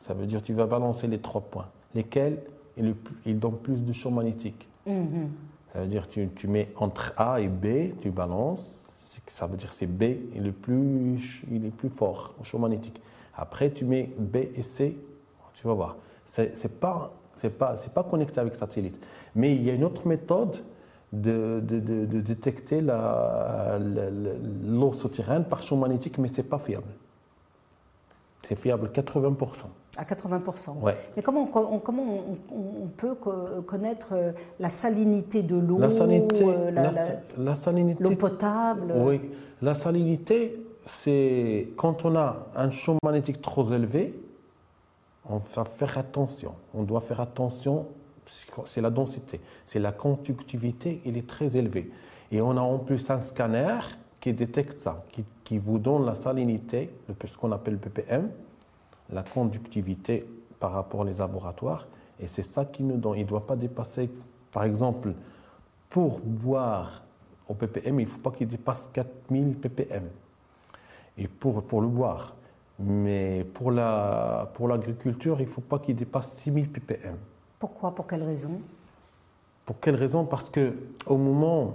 Ça 0.00 0.14
veut 0.14 0.24
dire 0.24 0.42
tu 0.42 0.54
vas 0.54 0.64
balancer 0.64 1.06
les 1.06 1.18
trois 1.18 1.42
points, 1.42 1.68
lesquels 1.94 2.38
ils, 2.78 2.86
le 2.86 2.94
plus- 2.94 3.16
ils 3.26 3.38
donnent 3.38 3.58
plus 3.58 3.84
de 3.84 3.92
champ 3.92 4.10
magnétique. 4.10 4.66
Mhm. 4.86 5.28
Ça 5.70 5.80
veut 5.80 5.86
dire 5.86 6.08
tu, 6.08 6.30
tu 6.34 6.48
mets 6.48 6.70
entre 6.76 7.12
A 7.18 7.42
et 7.42 7.48
B, 7.48 7.92
tu 8.00 8.10
balances. 8.10 8.78
Ça 9.26 9.46
veut 9.46 9.58
dire 9.58 9.72
c'est 9.74 9.86
B 9.86 10.04
il 10.34 10.46
est 10.46 10.52
plus 10.52 11.42
il 11.50 11.66
est 11.66 11.70
plus 11.70 11.90
fort 11.90 12.32
au 12.40 12.44
champ 12.44 12.58
magnétique. 12.58 12.98
Après 13.36 13.70
tu 13.70 13.84
mets 13.84 14.08
B 14.18 14.36
et 14.56 14.62
C, 14.62 14.96
tu 15.52 15.66
vas 15.66 15.74
voir. 15.74 15.96
C'est 16.24 16.80
pas 16.80 17.12
c'est 17.36 17.58
pas 17.58 17.76
c'est 17.76 17.92
pas 17.92 18.02
connecté 18.04 18.40
avec 18.40 18.54
satellite. 18.54 18.98
Mais 19.34 19.54
il 19.54 19.62
y 19.62 19.68
a 19.68 19.74
une 19.74 19.84
autre 19.84 20.06
méthode 20.08 20.56
de, 21.12 21.60
de, 21.60 21.80
de- 21.80 22.06
de 22.06 22.20
détecter 22.20 22.80
l'eau 22.80 24.92
souterraine 24.92 25.44
par 25.44 25.62
champ 25.62 25.76
magnétique, 25.76 26.18
mais 26.18 26.28
c'est 26.28 26.42
pas 26.44 26.58
fiable. 26.58 26.86
C'est 28.42 28.56
fiable 28.56 28.88
80%. 28.88 29.36
À 29.98 30.04
80%. 30.04 30.78
Ouais. 30.80 30.96
Mais 31.16 31.22
comment, 31.22 31.48
on, 31.52 31.78
comment 31.78 32.04
on, 32.52 32.86
peut 32.96 33.14
co- 33.14 33.60
connaître 33.66 34.08
euh, 34.12 34.32
la 34.60 34.68
salinité 34.68 35.42
de 35.42 35.56
l'eau, 35.56 35.78
La 35.78 35.90
salinité, 35.90 36.44
euh, 36.46 36.70
la- 36.70 36.82
la, 36.82 36.90
la- 36.92 37.08
la 37.38 37.54
salinité 37.54 38.02
l'eau 38.02 38.14
potable? 38.14 38.92
Oui, 38.96 39.20
la 39.60 39.74
salinité, 39.74 40.64
c'est 40.86 41.70
quand 41.76 42.04
on 42.04 42.16
a 42.16 42.46
un 42.56 42.70
champ 42.70 42.96
magnétique 43.04 43.42
trop 43.42 43.70
élevé, 43.72 44.18
on 45.28 45.38
va 45.38 45.64
faire 45.64 45.98
attention. 45.98 46.52
On 46.72 46.84
doit 46.84 47.00
faire 47.00 47.20
attention, 47.20 47.86
c'est 48.66 48.80
la 48.80 48.90
densité, 48.90 49.40
c'est 49.64 49.78
la 49.78 49.92
conductivité, 49.92 51.00
elle 51.04 51.16
est 51.16 51.26
très 51.26 51.56
élevée. 51.56 51.90
Et 52.30 52.40
on 52.40 52.56
a 52.56 52.60
en 52.60 52.78
plus 52.78 53.10
un 53.10 53.20
scanner 53.20 53.78
qui 54.20 54.32
détecte 54.32 54.78
ça, 54.78 55.04
qui, 55.44 55.58
vous 55.58 55.78
donne 55.78 56.06
la 56.06 56.14
salinité, 56.14 56.90
ce 57.24 57.36
qu'on 57.36 57.50
appelle 57.50 57.74
le 57.74 57.80
ppm, 57.80 58.30
la 59.10 59.22
conductivité 59.22 60.24
par 60.60 60.72
rapport 60.72 61.00
aux 61.00 61.04
laboratoires. 61.04 61.88
Et 62.20 62.28
c'est 62.28 62.42
ça 62.42 62.64
qui 62.66 62.82
nous 62.82 62.98
donne. 62.98 63.16
Il 63.16 63.24
ne 63.24 63.28
doit 63.28 63.46
pas 63.46 63.56
dépasser, 63.56 64.10
par 64.52 64.64
exemple, 64.64 65.14
pour 65.88 66.20
boire 66.20 67.02
au 67.48 67.54
ppm, 67.54 67.98
il 67.98 68.04
ne 68.04 68.08
faut 68.08 68.18
pas 68.18 68.30
qu'il 68.30 68.46
dépasse 68.46 68.88
4000 68.92 69.56
ppm. 69.56 70.04
Et 71.18 71.26
pour, 71.26 71.80
le 71.80 71.88
boire. 71.88 72.36
Mais 72.78 73.44
pour 73.52 73.72
l'agriculture, 73.72 75.40
il 75.40 75.46
ne 75.46 75.50
faut 75.50 75.60
pas 75.60 75.80
qu'il 75.80 75.96
dépasse 75.96 76.32
6000 76.34 76.70
ppm. 76.70 77.16
Pourquoi 77.60 77.94
Pour 77.94 78.06
quelle 78.08 78.24
raison? 78.24 78.60
Pour 79.66 79.78
quelle 79.78 79.94
raison? 79.94 80.24
Parce 80.24 80.48
que 80.50 80.72
au 81.06 81.16
moment 81.18 81.74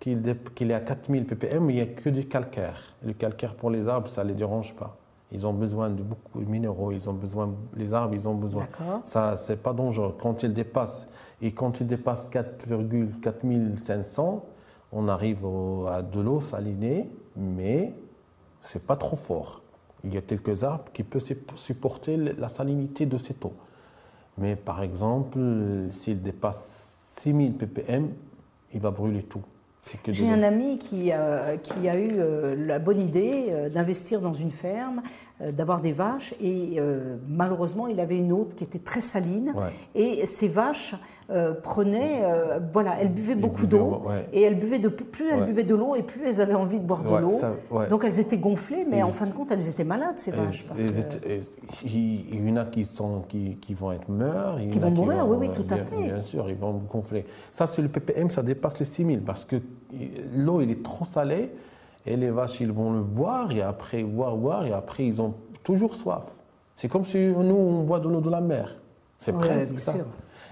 qu'il 0.00 0.26
est 0.26 0.72
à 0.74 0.80
4000 0.80 1.26
ppm, 1.26 1.70
il 1.70 1.74
n'y 1.76 1.80
a 1.82 1.86
que 1.86 2.08
du 2.08 2.26
calcaire. 2.26 2.80
Le 3.04 3.12
calcaire 3.12 3.54
pour 3.54 3.70
les 3.70 3.86
arbres, 3.86 4.08
ça 4.08 4.24
ne 4.24 4.30
les 4.30 4.34
dérange 4.34 4.74
pas. 4.74 4.96
Ils 5.32 5.46
ont 5.46 5.52
besoin 5.52 5.90
de 5.90 6.02
beaucoup 6.02 6.40
de 6.40 6.48
minéraux, 6.50 6.90
ils 6.90 7.08
ont 7.10 7.12
besoin, 7.12 7.50
les 7.76 7.92
arbres, 7.92 8.14
ils 8.14 8.26
ont 8.26 8.34
besoin. 8.34 8.62
D'accord. 8.62 9.02
Ça, 9.04 9.36
c'est 9.36 9.62
pas 9.62 9.74
dangereux. 9.74 10.16
Quand 10.18 10.42
il 10.42 10.54
dépasse, 10.54 11.06
et 11.42 11.52
quand 11.52 11.80
il 11.80 11.86
dépasse 11.86 12.30
4,4500, 12.30 14.42
on 14.92 15.08
arrive 15.08 15.44
au- 15.44 15.86
à 15.86 16.00
de 16.00 16.20
l'eau 16.20 16.40
salinée, 16.40 17.10
mais 17.36 17.92
c'est 18.62 18.86
pas 18.86 18.96
trop 18.96 19.16
fort. 19.16 19.60
Il 20.04 20.14
y 20.14 20.16
a 20.16 20.22
quelques 20.22 20.64
arbres 20.64 20.86
qui 20.94 21.02
peuvent 21.02 21.20
sup- 21.22 21.52
supporter 21.56 22.16
la 22.16 22.48
salinité 22.48 23.04
de 23.04 23.18
cette 23.18 23.44
eau. 23.44 23.52
Mais 24.38 24.56
par 24.56 24.82
exemple, 24.82 25.38
s'il 25.90 26.22
dépasse 26.22 27.12
6000 27.18 27.54
ppm, 27.54 28.10
il 28.72 28.80
va 28.80 28.90
brûler 28.90 29.22
tout. 29.22 29.42
J'ai 30.08 30.28
un 30.28 30.42
ami 30.42 30.78
qui, 30.78 31.12
euh, 31.12 31.56
qui 31.58 31.88
a 31.88 31.98
eu 31.98 32.08
euh, 32.14 32.56
la 32.58 32.78
bonne 32.78 33.00
idée 33.00 33.46
euh, 33.50 33.68
d'investir 33.68 34.20
dans 34.20 34.32
une 34.32 34.50
ferme, 34.50 35.02
d'avoir 35.52 35.82
des 35.82 35.92
vaches, 35.92 36.34
et 36.40 36.78
malheureusement, 37.28 37.88
il 37.88 38.00
avait 38.00 38.16
une 38.16 38.32
autre 38.32 38.56
qui 38.56 38.64
était 38.64 38.78
très 38.78 39.02
saline, 39.02 39.52
Ouais. 39.54 39.70
et 39.94 40.24
ces 40.24 40.48
vaches 40.48 40.94
euh, 41.30 41.54
prenaient, 41.54 42.20
euh, 42.22 42.60
voilà, 42.72 43.00
elles 43.00 43.12
buvaient 43.12 43.32
Ils 43.32 43.40
beaucoup 43.40 43.66
d'eau, 43.66 44.02
ouais. 44.06 44.28
et 44.32 44.42
elles 44.42 44.58
buvaient 44.60 44.78
de 44.78 44.88
plus 44.88 45.28
elles 45.28 45.40
Ouais. 45.40 45.46
buvaient 45.46 45.64
de 45.64 45.74
l'eau, 45.74 45.96
et 45.96 46.02
plus 46.04 46.20
elles 46.24 46.40
avaient 46.40 46.54
envie 46.54 46.78
de 46.78 46.84
boire 46.84 47.02
de 47.02 47.08
Ouais, 47.08 47.20
l'eau. 47.20 47.32
Donc 47.90 48.04
elles 48.04 48.20
étaient 48.20 48.38
gonflées, 48.38 48.86
mais 48.88 48.98
Et- 48.98 49.02
en 49.02 49.10
fin 49.10 49.26
de 49.26 49.32
compte, 49.32 49.50
elles 49.50 49.66
étaient 49.68 49.82
malades 49.84 50.18
ces 50.18 50.30
vaches. 50.30 50.64
parce 50.66 50.80
que- 50.82 50.88
Il 51.84 52.48
y 52.48 52.52
en 52.52 52.56
a 52.56 52.64
qui, 52.64 52.84
sont, 52.84 53.22
qui, 53.28 53.56
qui 53.60 53.74
vont 53.74 53.90
être 53.92 54.06
y 54.08 54.70
Qui 54.70 54.78
vont 54.78 54.90
mourir, 54.90 55.26
oui, 55.28 55.36
oui, 55.40 55.50
tout 55.52 55.66
à 55.68 55.78
fait. 55.78 55.96
Bien 56.00 56.22
sûr, 56.22 56.48
ils 56.48 56.56
vont 56.56 56.74
gonfler. 56.90 57.24
Ça, 57.50 57.66
c'est 57.66 57.82
le 57.82 57.88
ppm, 57.88 58.30
ça 58.30 58.42
dépasse 58.42 58.78
les 58.78 58.84
6000 58.84 59.20
parce 59.22 59.44
que 59.44 59.56
l'eau, 60.36 60.60
il 60.60 60.70
est 60.70 60.82
trop 60.82 61.04
salée 61.04 61.50
et 62.06 62.16
les 62.16 62.30
vaches, 62.30 62.60
ils 62.60 62.70
vont 62.70 62.92
le 62.92 63.02
boire 63.02 63.50
et 63.50 63.62
après, 63.62 64.04
boire, 64.04 64.36
boire 64.36 64.64
et 64.64 64.72
après, 64.72 65.04
ils 65.06 65.20
ont 65.20 65.34
toujours 65.64 65.96
soif. 65.96 66.22
C'est 66.76 66.86
comme 66.88 67.04
si 67.04 67.18
nous, 67.18 67.54
on 67.56 67.82
boit 67.82 67.98
de 67.98 68.08
l'eau 68.08 68.20
de 68.20 68.30
la 68.30 68.40
mer. 68.40 68.76
C'est 69.18 69.32
presque 69.32 69.78
ça. 69.80 69.92
sûr. 69.92 70.04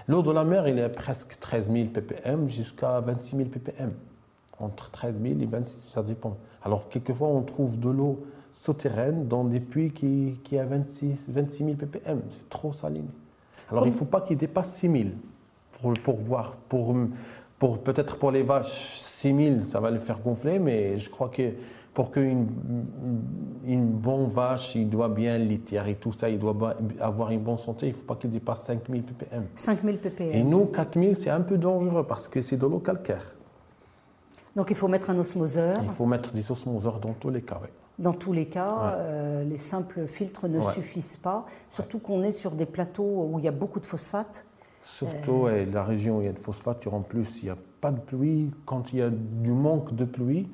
L'eau 0.07 0.21
de 0.21 0.31
la 0.31 0.43
mer, 0.43 0.67
il 0.67 0.77
est 0.77 0.89
presque 0.89 1.37
13 1.39 1.71
000 1.71 1.85
ppm 1.89 2.47
jusqu'à 2.47 2.99
26 2.99 3.37
000 3.37 3.49
ppm. 3.49 3.91
Entre 4.59 4.91
13 4.91 5.15
000 5.21 5.39
et 5.41 5.45
26 5.45 5.89
ça 5.89 6.03
dépend. 6.03 6.37
Alors, 6.63 6.89
quelquefois, 6.89 7.27
on 7.27 7.41
trouve 7.41 7.79
de 7.79 7.89
l'eau 7.89 8.23
souterraine 8.51 9.27
dans 9.27 9.43
des 9.43 9.59
puits 9.59 9.91
qui, 9.91 10.39
qui 10.43 10.57
a 10.57 10.65
26, 10.65 11.15
26 11.27 11.57
000 11.57 11.75
ppm. 11.75 12.21
C'est 12.31 12.49
trop 12.49 12.71
saliné. 12.71 13.07
Alors, 13.71 13.87
il 13.87 13.91
ne 13.91 13.95
faut 13.95 14.05
pas 14.05 14.21
qu'il 14.21 14.37
dépasse 14.37 14.73
6 14.75 14.91
000 14.91 15.03
pour, 15.81 15.93
pour 15.93 16.17
boire. 16.17 16.55
Pour, 16.69 16.95
pour, 17.57 17.79
Peut-être 17.79 18.17
pour 18.17 18.31
les 18.31 18.43
vaches, 18.43 18.93
6 18.99 19.35
000, 19.35 19.63
ça 19.63 19.79
va 19.79 19.89
les 19.89 19.99
faire 19.99 20.19
gonfler, 20.19 20.59
mais 20.59 20.99
je 20.99 21.09
crois 21.09 21.29
que 21.29 21.51
pour 21.95 22.11
qu'une 22.11 22.45
une 23.65 23.87
bonne 23.89 24.27
vache, 24.27 24.75
il 24.75 24.89
doit 24.89 25.07
bien 25.09 25.37
litière 25.39 25.87
et 25.87 25.95
tout 25.95 26.11
ça, 26.11 26.29
il 26.29 26.37
doit 26.37 26.75
avoir 26.99 27.31
une 27.31 27.39
bonne 27.39 27.57
santé, 27.57 27.87
il 27.87 27.93
ne 27.93 27.95
faut 27.95 28.03
pas 28.03 28.15
qu'il 28.15 28.29
dépasse 28.29 28.63
5 28.63 28.81
000 28.89 29.01
ppm. 29.01 29.45
5000 29.55 29.95
Et 29.95 29.97
ppm. 29.97 30.47
nous, 30.47 30.65
4000, 30.65 31.15
c'est 31.15 31.29
un 31.31 31.41
peu 31.41 31.57
dangereux 31.57 32.05
parce 32.05 32.27
que 32.27 32.41
c'est 32.43 32.57
de 32.57 32.65
l'eau 32.67 32.79
calcaire. 32.79 33.33
Donc 34.55 34.67
il 34.69 34.75
faut 34.75 34.87
mettre 34.89 35.09
un 35.09 35.17
osmoseur. 35.17 35.79
Il 35.83 35.89
faut 35.91 36.05
mettre 36.05 36.31
des 36.33 36.51
osmoseurs 36.51 36.99
dans 36.99 37.13
tous 37.13 37.29
les 37.29 37.41
cas. 37.41 37.59
oui. 37.63 37.69
Dans 37.97 38.13
tous 38.13 38.33
les 38.33 38.47
cas, 38.47 38.67
Ouais. 38.73 38.91
euh, 38.97 39.43
les 39.45 39.57
simples 39.57 40.05
filtres 40.05 40.49
ne 40.49 40.59
Ouais. 40.59 40.71
suffisent 40.73 41.15
pas, 41.17 41.45
surtout 41.69 41.99
qu'on 41.99 42.23
est 42.23 42.33
sur 42.33 42.51
des 42.51 42.65
plateaux 42.65 43.29
où 43.31 43.39
il 43.39 43.45
y 43.45 43.47
a 43.47 43.51
beaucoup 43.53 43.79
de 43.79 43.85
phosphate. 43.85 44.45
Surtout 44.85 45.31
ouais, 45.43 45.65
la 45.65 45.83
région 45.85 46.17
où 46.17 46.21
il 46.21 46.25
y 46.25 46.29
a 46.29 46.33
de 46.33 46.39
phosphate, 46.39 46.85
et 46.85 46.89
en 46.89 46.99
plus, 47.01 47.41
il 47.41 47.45
n'y 47.45 47.51
a 47.51 47.57
pas 47.79 47.91
de 47.91 47.99
pluie. 48.01 48.51
Quand 48.65 48.91
il 48.91 48.99
y 48.99 49.01
a 49.01 49.09
du 49.09 49.51
manque 49.51 49.95
de 49.95 50.03
pluie, 50.05 50.47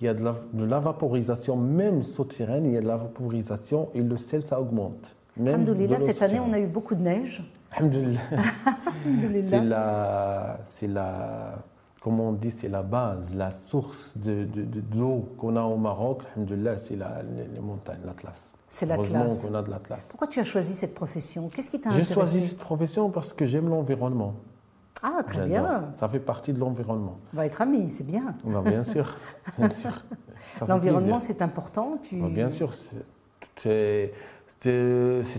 il 0.00 0.06
y 0.06 0.08
a 0.08 0.14
de 0.14 0.24
la, 0.24 0.34
de 0.52 0.64
la 0.64 0.80
vaporisation, 0.80 1.56
même 1.56 2.02
souterraine, 2.02 2.64
il 2.66 2.72
y 2.72 2.76
a 2.76 2.80
de 2.80 2.86
la 2.86 2.96
vaporisation 2.96 3.88
et 3.94 4.02
le 4.02 4.16
sel, 4.16 4.42
ça 4.42 4.60
augmente. 4.60 5.14
Même 5.36 5.66
cette 6.00 6.22
année, 6.22 6.40
on 6.40 6.52
a 6.52 6.58
eu 6.58 6.66
beaucoup 6.66 6.94
de 6.94 7.02
neige. 7.02 7.42
C'est 9.44 9.60
la, 9.60 10.58
c'est 10.66 10.86
la, 10.88 11.54
comment 12.00 12.30
on 12.30 12.32
dit, 12.32 12.50
c'est 12.50 12.68
la 12.68 12.82
base, 12.82 13.20
la 13.34 13.50
source 13.68 14.16
de, 14.18 14.44
de, 14.44 14.82
qu'on 15.38 15.54
a 15.56 15.62
au 15.62 15.76
Maroc. 15.76 16.22
Alhamdoulilah, 16.36 16.78
c'est 16.78 16.96
la, 16.96 17.22
les, 17.22 17.46
les 17.54 17.60
montagnes, 17.60 18.00
l'Atlas. 18.04 18.52
C'est 18.68 18.86
la 18.86 18.96
Heureusement 18.96 19.22
classe. 19.24 19.46
qu'on 19.46 19.54
a 19.54 19.62
de 19.62 19.70
l'Atlas. 19.70 20.06
Pourquoi 20.08 20.26
tu 20.28 20.40
as 20.40 20.44
choisi 20.44 20.74
cette 20.74 20.94
profession? 20.94 21.48
Qu'est-ce 21.48 21.70
qui 21.70 21.80
t'a 21.80 21.90
J'ai 21.90 21.96
intéressé? 22.00 22.14
choisi 22.14 22.42
cette 22.48 22.58
profession 22.58 23.10
parce 23.10 23.32
que 23.32 23.44
j'aime 23.44 23.68
l'environnement. 23.68 24.34
Ah, 25.02 25.22
très 25.26 25.46
bien. 25.46 25.92
Ça 25.98 26.08
fait 26.08 26.20
partie 26.20 26.52
de 26.52 26.58
l'environnement. 26.58 27.18
On 27.32 27.36
va 27.36 27.46
être 27.46 27.60
amis, 27.62 27.88
c'est 27.88 28.04
bien. 28.04 28.34
Bien 28.64 28.84
sûr, 28.84 29.16
bien 29.58 29.70
L'environnement, 30.66 31.20
c'est 31.20 31.42
important. 31.42 31.98
Tu... 32.02 32.20
Bah, 32.20 32.28
bien 32.28 32.50
sûr, 32.50 32.72
c'est- 32.74 33.04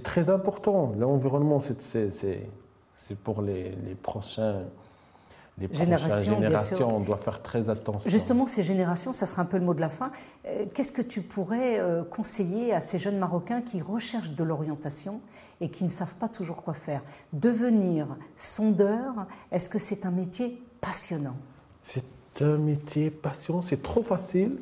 très 0.03 0.29
important. 0.29 0.93
L'environnement, 0.97 1.59
c'est- 1.59 2.11
pour 3.23 3.41
les, 3.41 3.71
les 3.85 3.95
prochains. 3.95 4.61
Les 5.69 5.75
Générations, 5.75 6.95
on 6.95 6.99
doit 7.01 7.17
faire 7.17 7.41
très 7.41 7.69
attention. 7.69 8.09
Justement, 8.09 8.47
ces 8.47 8.63
générations, 8.63 9.13
ça 9.13 9.25
sera 9.25 9.41
un 9.41 9.45
peu 9.45 9.57
le 9.57 9.65
mot 9.65 9.73
de 9.73 9.81
la 9.81 9.89
fin. 9.89 10.11
Euh, 10.45 10.65
Qu'est-ce 10.73 10.91
que 10.91 11.01
tu 11.01 11.21
pourrais 11.21 11.79
euh, 11.79 12.03
conseiller 12.03 12.73
à 12.73 12.81
ces 12.81 12.97
jeunes 12.99 13.17
Marocains 13.17 13.61
qui 13.61 13.81
recherchent 13.81 14.31
de 14.31 14.43
l'orientation 14.43 15.21
et 15.59 15.69
qui 15.69 15.83
ne 15.83 15.89
savent 15.89 16.15
pas 16.15 16.27
toujours 16.29 16.63
quoi 16.63 16.73
faire? 16.73 17.01
Devenir 17.33 18.07
sondeur, 18.35 19.27
est-ce 19.51 19.69
que 19.69 19.79
c'est 19.79 20.05
un 20.05 20.11
métier 20.11 20.61
passionnant? 20.81 21.35
C'est 21.83 22.03
un 22.41 22.57
métier 22.57 23.11
passion, 23.11 23.61
c'est 23.61 23.83
trop 23.83 24.03
facile. 24.03 24.57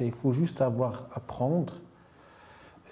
Il 0.00 0.12
faut 0.12 0.32
juste 0.32 0.60
avoir 0.62 1.06
apprendre. 1.14 1.74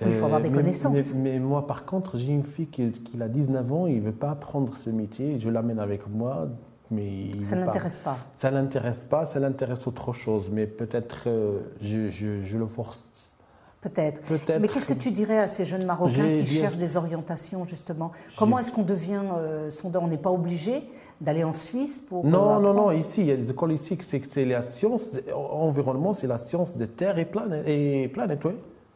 Il 0.03 0.13
faut 0.13 0.25
avoir 0.27 0.41
des 0.41 0.51
mais- 0.51 0.57
connaissances. 0.57 1.15
Mais, 1.15 1.33
mais 1.33 1.39
moi, 1.41 1.67
par 1.67 1.85
contre, 1.85 2.17
j'ai 2.17 2.33
une 2.33 2.45
fille 2.45 2.67
qui, 2.69 2.91
qui 2.93 3.21
a 3.23 3.29
19 3.29 3.73
ans, 3.73 3.87
il 3.87 3.97
ne 3.97 4.01
veut 4.07 4.13
pas 4.13 4.31
apprendre 4.31 4.75
ce 4.77 4.89
métier. 4.91 5.39
Je 5.39 5.49
l'amène 5.51 5.79
avec 5.79 6.09
moi, 6.09 6.49
mais 6.91 7.31
Ça 7.43 7.57
l'intéresse 7.57 7.99
pas. 7.99 8.19
Ça 8.35 8.51
l'intéresse 8.51 9.05
pas, 9.05 9.27
ça 9.27 9.39
l'intéresse 9.41 9.87
autre 9.87 10.13
chose. 10.13 10.49
Mais 10.51 10.67
peut-être 10.67 11.25
euh, 11.27 11.61
je, 11.81 12.11
je, 12.11 12.43
je 12.43 12.59
le 12.59 12.67
force. 12.67 13.35
Peut-être. 13.81 14.21
Peut-être. 14.23 14.61
Mais 14.61 14.69
qu'est-ce 14.69 14.89
que 14.89 14.93
tu 14.93 15.11
dirais 15.11 15.39
à 15.39 15.47
ces 15.47 15.65
jeunes 15.65 15.87
Marocains 15.87 16.33
qui 16.35 16.45
cherchent 16.47 16.77
des 16.77 16.97
orientations, 16.99 17.65
justement? 17.65 18.13
Comment 18.39 18.59
est-ce 18.59 18.71
qu'on 18.73 18.83
devient 18.83 19.23
euh, 19.33 19.71
sondeur? 19.71 20.03
On 20.03 20.09
n'est 20.09 20.19
pas 20.19 20.31
obligé 20.31 20.83
d'aller 21.21 21.45
en 21.45 21.55
Suisse 21.55 21.97
pour. 21.97 22.25
euh, 22.25 22.29
Non, 22.29 22.41
non, 22.45 22.71
apprendre 22.71 22.75
non, 22.75 22.91
ici, 22.93 23.23
il 23.23 23.27
y 23.29 23.33
a 23.33 23.37
des 23.37 23.51
écoles 23.51 23.73
ici, 23.73 23.97
c'est 24.29 24.45
la 24.45 24.61
science, 24.61 25.11
environnement, 25.35 26.13
c'est 26.13 26.27
la 26.27 26.37
science 26.39 26.77
des 26.77 26.89
terres 26.89 27.19
et 27.19 27.25
planètes, 27.25 27.67
et 27.67 28.09
planètes 28.09 28.45
oui. 28.45 28.53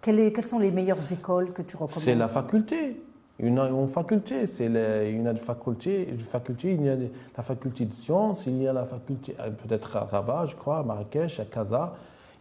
Est- 0.07 0.33
quelles 0.33 0.45
sont 0.45 0.59
les 0.59 0.71
meilleures 0.71 1.13
écoles 1.13 1.53
que 1.55 1.63
tu 1.63 1.77
recommandes? 1.77 2.03
C'est 2.05 2.15
la 2.15 2.29
faculté. 2.29 3.03
Une, 3.41 3.59
une 3.59 3.89
faculté, 3.89 4.47
c'est 4.47 4.67
une 4.67 5.33
des 5.33 5.41
facultés, 5.41 6.09
une 6.09 6.21
faculté, 6.21 6.73
il 6.75 6.85
y 6.85 6.89
a 6.89 6.95
la 7.37 7.43
faculté 7.43 7.85
de 7.85 7.93
sciences, 7.93 8.47
il 8.47 8.63
y 8.63 8.69
a 8.69 8.73
la 8.73 8.85
faculté, 8.85 9.35
euh, 9.41 9.51
peut-être 9.51 9.97
à 9.97 10.05
Rabat, 10.05 10.47
je 10.47 10.55
crois, 10.55 10.79
à 10.79 10.83
Marrakech, 10.85 11.41
à 11.41 11.45
Casa. 11.45 11.95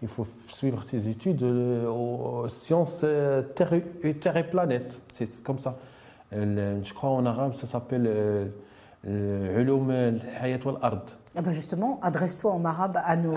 Il 0.03 0.07
faut 0.07 0.25
suivre 0.49 0.83
ses 0.83 1.09
études 1.09 1.41
euh, 1.41 1.87
aux, 1.89 2.47
sciences 2.47 3.01
euh, 3.03 3.41
terre, 3.41 3.73
et, 4.03 4.13
terre 4.13 4.37
et 4.37 4.43
planète. 4.43 5.01
C'est 5.07 5.41
comme 5.43 5.57
ça. 5.57 5.77
Le- 6.31 6.83
je 6.83 6.93
crois 6.93 7.09
en 7.09 7.25
arabe, 7.25 7.53
ça 7.55 7.65
s'appelle 7.65 8.03
le 9.03 9.59
Ulum 9.59 9.89
al-Hayat 9.89 10.59
wal-Ard. 10.65 11.03
Ah 11.35 11.41
ben 11.41 11.51
justement, 11.51 11.99
adresse-toi 12.03 12.51
en 12.51 12.63
arabe 12.65 12.99
à 13.03 13.15
nos 13.15 13.33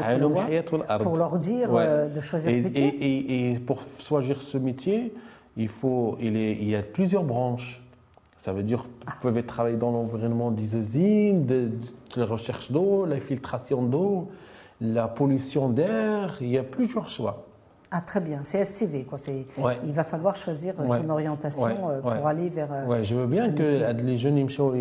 pour 1.01 1.17
leur 1.17 1.39
dire 1.39 1.73
Ouais. 1.73 2.09
de 2.09 2.21
choisir 2.21 2.51
Et, 2.51 2.55
ce 2.57 2.61
métier. 2.61 2.87
et- 2.87 3.17
et- 3.17 3.53
et 3.53 3.59
pour 3.59 3.81
choisir 3.99 4.43
ce 4.43 4.59
métier, 4.59 5.15
il, 5.57 5.69
faut, 5.69 6.17
il, 6.21 6.37
est- 6.37 6.53
il 6.53 6.69
y 6.69 6.77
a 6.77 6.83
plusieurs 6.83 7.25
branches. 7.25 7.83
Ça 8.39 8.53
veut 8.53 8.63
dire 8.63 8.83
que 9.05 9.11
vous 9.13 9.19
pouvez 9.21 9.43
travailler 9.43 9.77
dans 9.77 9.91
l'environnement 9.91 10.51
des 10.51 10.77
usines, 10.77 11.47
de, 11.47 11.69
de 12.15 12.21
la 12.21 12.27
recherche 12.27 12.71
d'eau, 12.71 13.05
la 13.07 13.19
filtration 13.19 13.83
d'eau, 13.83 14.29
la 14.81 15.09
pollution 15.09 15.69
d'air. 15.69 16.37
Il 16.41 16.49
y 16.51 16.59
a 16.59 16.63
plusieurs 16.63 17.09
choix. 17.09 17.45
Ah 17.91 18.01
très 18.01 18.21
bien, 18.21 18.41
c'est 18.43 18.65
SCV 18.65 19.05
quoi. 19.05 19.17
Ouais. 19.59 19.79
il 19.85 19.93
va 19.93 20.03
falloir 20.05 20.35
choisir 20.37 20.75
euh, 20.81 20.83
Ouais. 20.87 20.99
son 20.99 21.09
orientation 21.09 21.65
Ouais, 21.67 21.75
euh, 21.95 22.01
pour 22.01 22.27
aller 22.27 22.49
vers. 22.49 22.69
euh, 22.73 23.03
je 23.03 23.15
veux 23.15 23.27
bien 23.27 23.53
que 23.53 23.93
les 24.03 24.19
jeunes 24.19 24.39
Imchao 24.39 24.75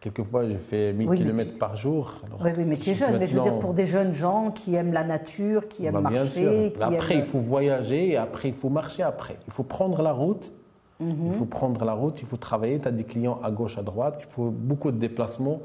Quelquefois, 0.00 0.48
je 0.48 0.56
fais 0.58 0.92
1000 0.92 1.08
Oui, 1.08 1.18
tu- 1.24 1.58
par 1.60 1.76
jour. 1.76 2.14
Alors, 2.26 2.40
Oui, 2.42 2.50
oui, 2.58 2.64
mais 2.66 2.76
tu 2.76 2.90
es 2.90 2.94
je- 2.94 2.98
jeune. 3.00 3.18
Mais 3.18 3.26
je 3.26 3.36
veux 3.36 3.42
dire, 3.42 3.58
pour 3.60 3.72
des 3.72 3.86
jeunes 3.86 4.12
gens 4.12 4.50
qui 4.50 4.74
aiment 4.74 4.92
la 4.92 5.04
nature, 5.04 5.68
qui 5.68 5.84
aiment 5.86 5.94
Bah, 5.94 6.10
marcher, 6.10 6.72
qui 6.74 6.82
Après, 6.82 7.14
aiment... 7.14 7.20
il 7.24 7.26
faut 7.30 7.38
voyager 7.38 8.10
et 8.10 8.16
après, 8.16 8.48
il 8.48 8.54
faut 8.54 8.68
marcher 8.68 9.04
après. 9.04 9.36
Il 9.46 9.52
faut 9.52 9.62
prendre 9.62 10.02
la 10.02 10.12
route. 10.12 10.50
Mhm. 10.98 11.14
Il 11.28 11.32
faut 11.34 11.44
prendre 11.44 11.84
la 11.84 11.92
route, 11.94 12.20
il 12.20 12.26
faut 12.26 12.36
travailler. 12.36 12.80
Tu 12.80 12.88
as 12.88 12.90
des 12.92 13.04
clients 13.04 13.38
à 13.44 13.50
gauche, 13.52 13.78
à 13.78 13.82
droite. 13.82 14.16
Il 14.20 14.32
faut 14.32 14.50
beaucoup 14.50 14.90
de 14.90 14.98
déplacements. 14.98 15.60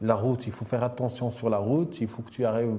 La 0.00 0.16
route, 0.16 0.46
il 0.48 0.52
faut 0.52 0.64
faire 0.64 0.82
attention 0.82 1.30
sur 1.30 1.48
la 1.48 1.58
route. 1.58 2.00
Il 2.00 2.08
faut 2.08 2.22
que 2.22 2.30
tu 2.30 2.44
arrives 2.44 2.74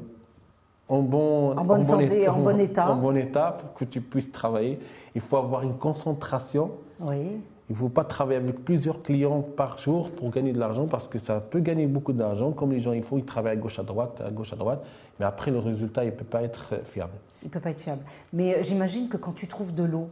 en 0.89 1.00
bon, 1.02 1.52
En 1.58 1.63
bonne 1.63 1.80
bon 1.80 1.84
santé, 1.84 2.21
état- 2.23 2.34
en 2.34 2.39
bon 2.39 2.60
état. 2.60 2.91
En 2.91 2.95
bon 2.95 3.17
état 3.17 3.58
pour 3.60 3.73
que 3.73 3.86
tu 3.86 4.02
puisses 4.02 4.32
travailler. 4.32 4.80
Il 5.15 5.21
faut 5.21 5.38
avoir 5.38 5.63
une 5.63 5.76
concentration. 5.78 6.71
Oui. 7.00 7.41
Il 7.69 7.73
ne 7.73 7.78
faut 7.78 7.89
pas 7.89 8.06
travailler 8.06 8.39
avec 8.39 8.63
plusieurs 8.63 9.02
clients 9.04 9.41
par 9.41 9.78
jour 9.78 10.12
pour 10.12 10.30
gagner 10.30 10.54
de 10.54 10.60
l'argent 10.60 10.86
parce 10.88 11.10
que 11.10 11.17
ça 11.19 11.41
peut 11.41 11.60
gagner 11.60 11.86
beaucoup 11.86 12.13
d'argent. 12.13 12.52
Comme 12.52 12.71
les 12.71 12.80
gens, 12.80 12.93
il 12.93 13.04
faut, 13.04 13.17
ils 13.17 13.26
travaillent 13.26 13.54
à 13.54 13.58
gauche, 13.58 13.78
à 13.80 13.84
droite, 13.84 14.21
à 14.26 14.32
gauche, 14.32 14.54
à 14.54 14.56
droite. 14.56 14.86
Mais 15.19 15.26
après, 15.26 15.52
le 15.52 15.60
résultat, 15.60 16.06
il 16.06 16.12
ne 16.12 16.15
peut 16.15 16.23
pas 16.23 16.43
être 16.43 16.69
euh, 16.73 16.78
fiable. 16.86 17.12
Il 17.43 17.50
peut 17.50 17.60
pas 17.60 17.71
être 17.71 17.82
fiable. 17.82 18.04
Mais 18.32 18.56
euh, 18.56 18.58
j'imagine 18.62 19.10
que 19.10 19.17
quand 19.17 19.34
tu 19.34 19.47
trouves 19.47 19.73
de 19.76 19.84
l'eau, 19.84 20.08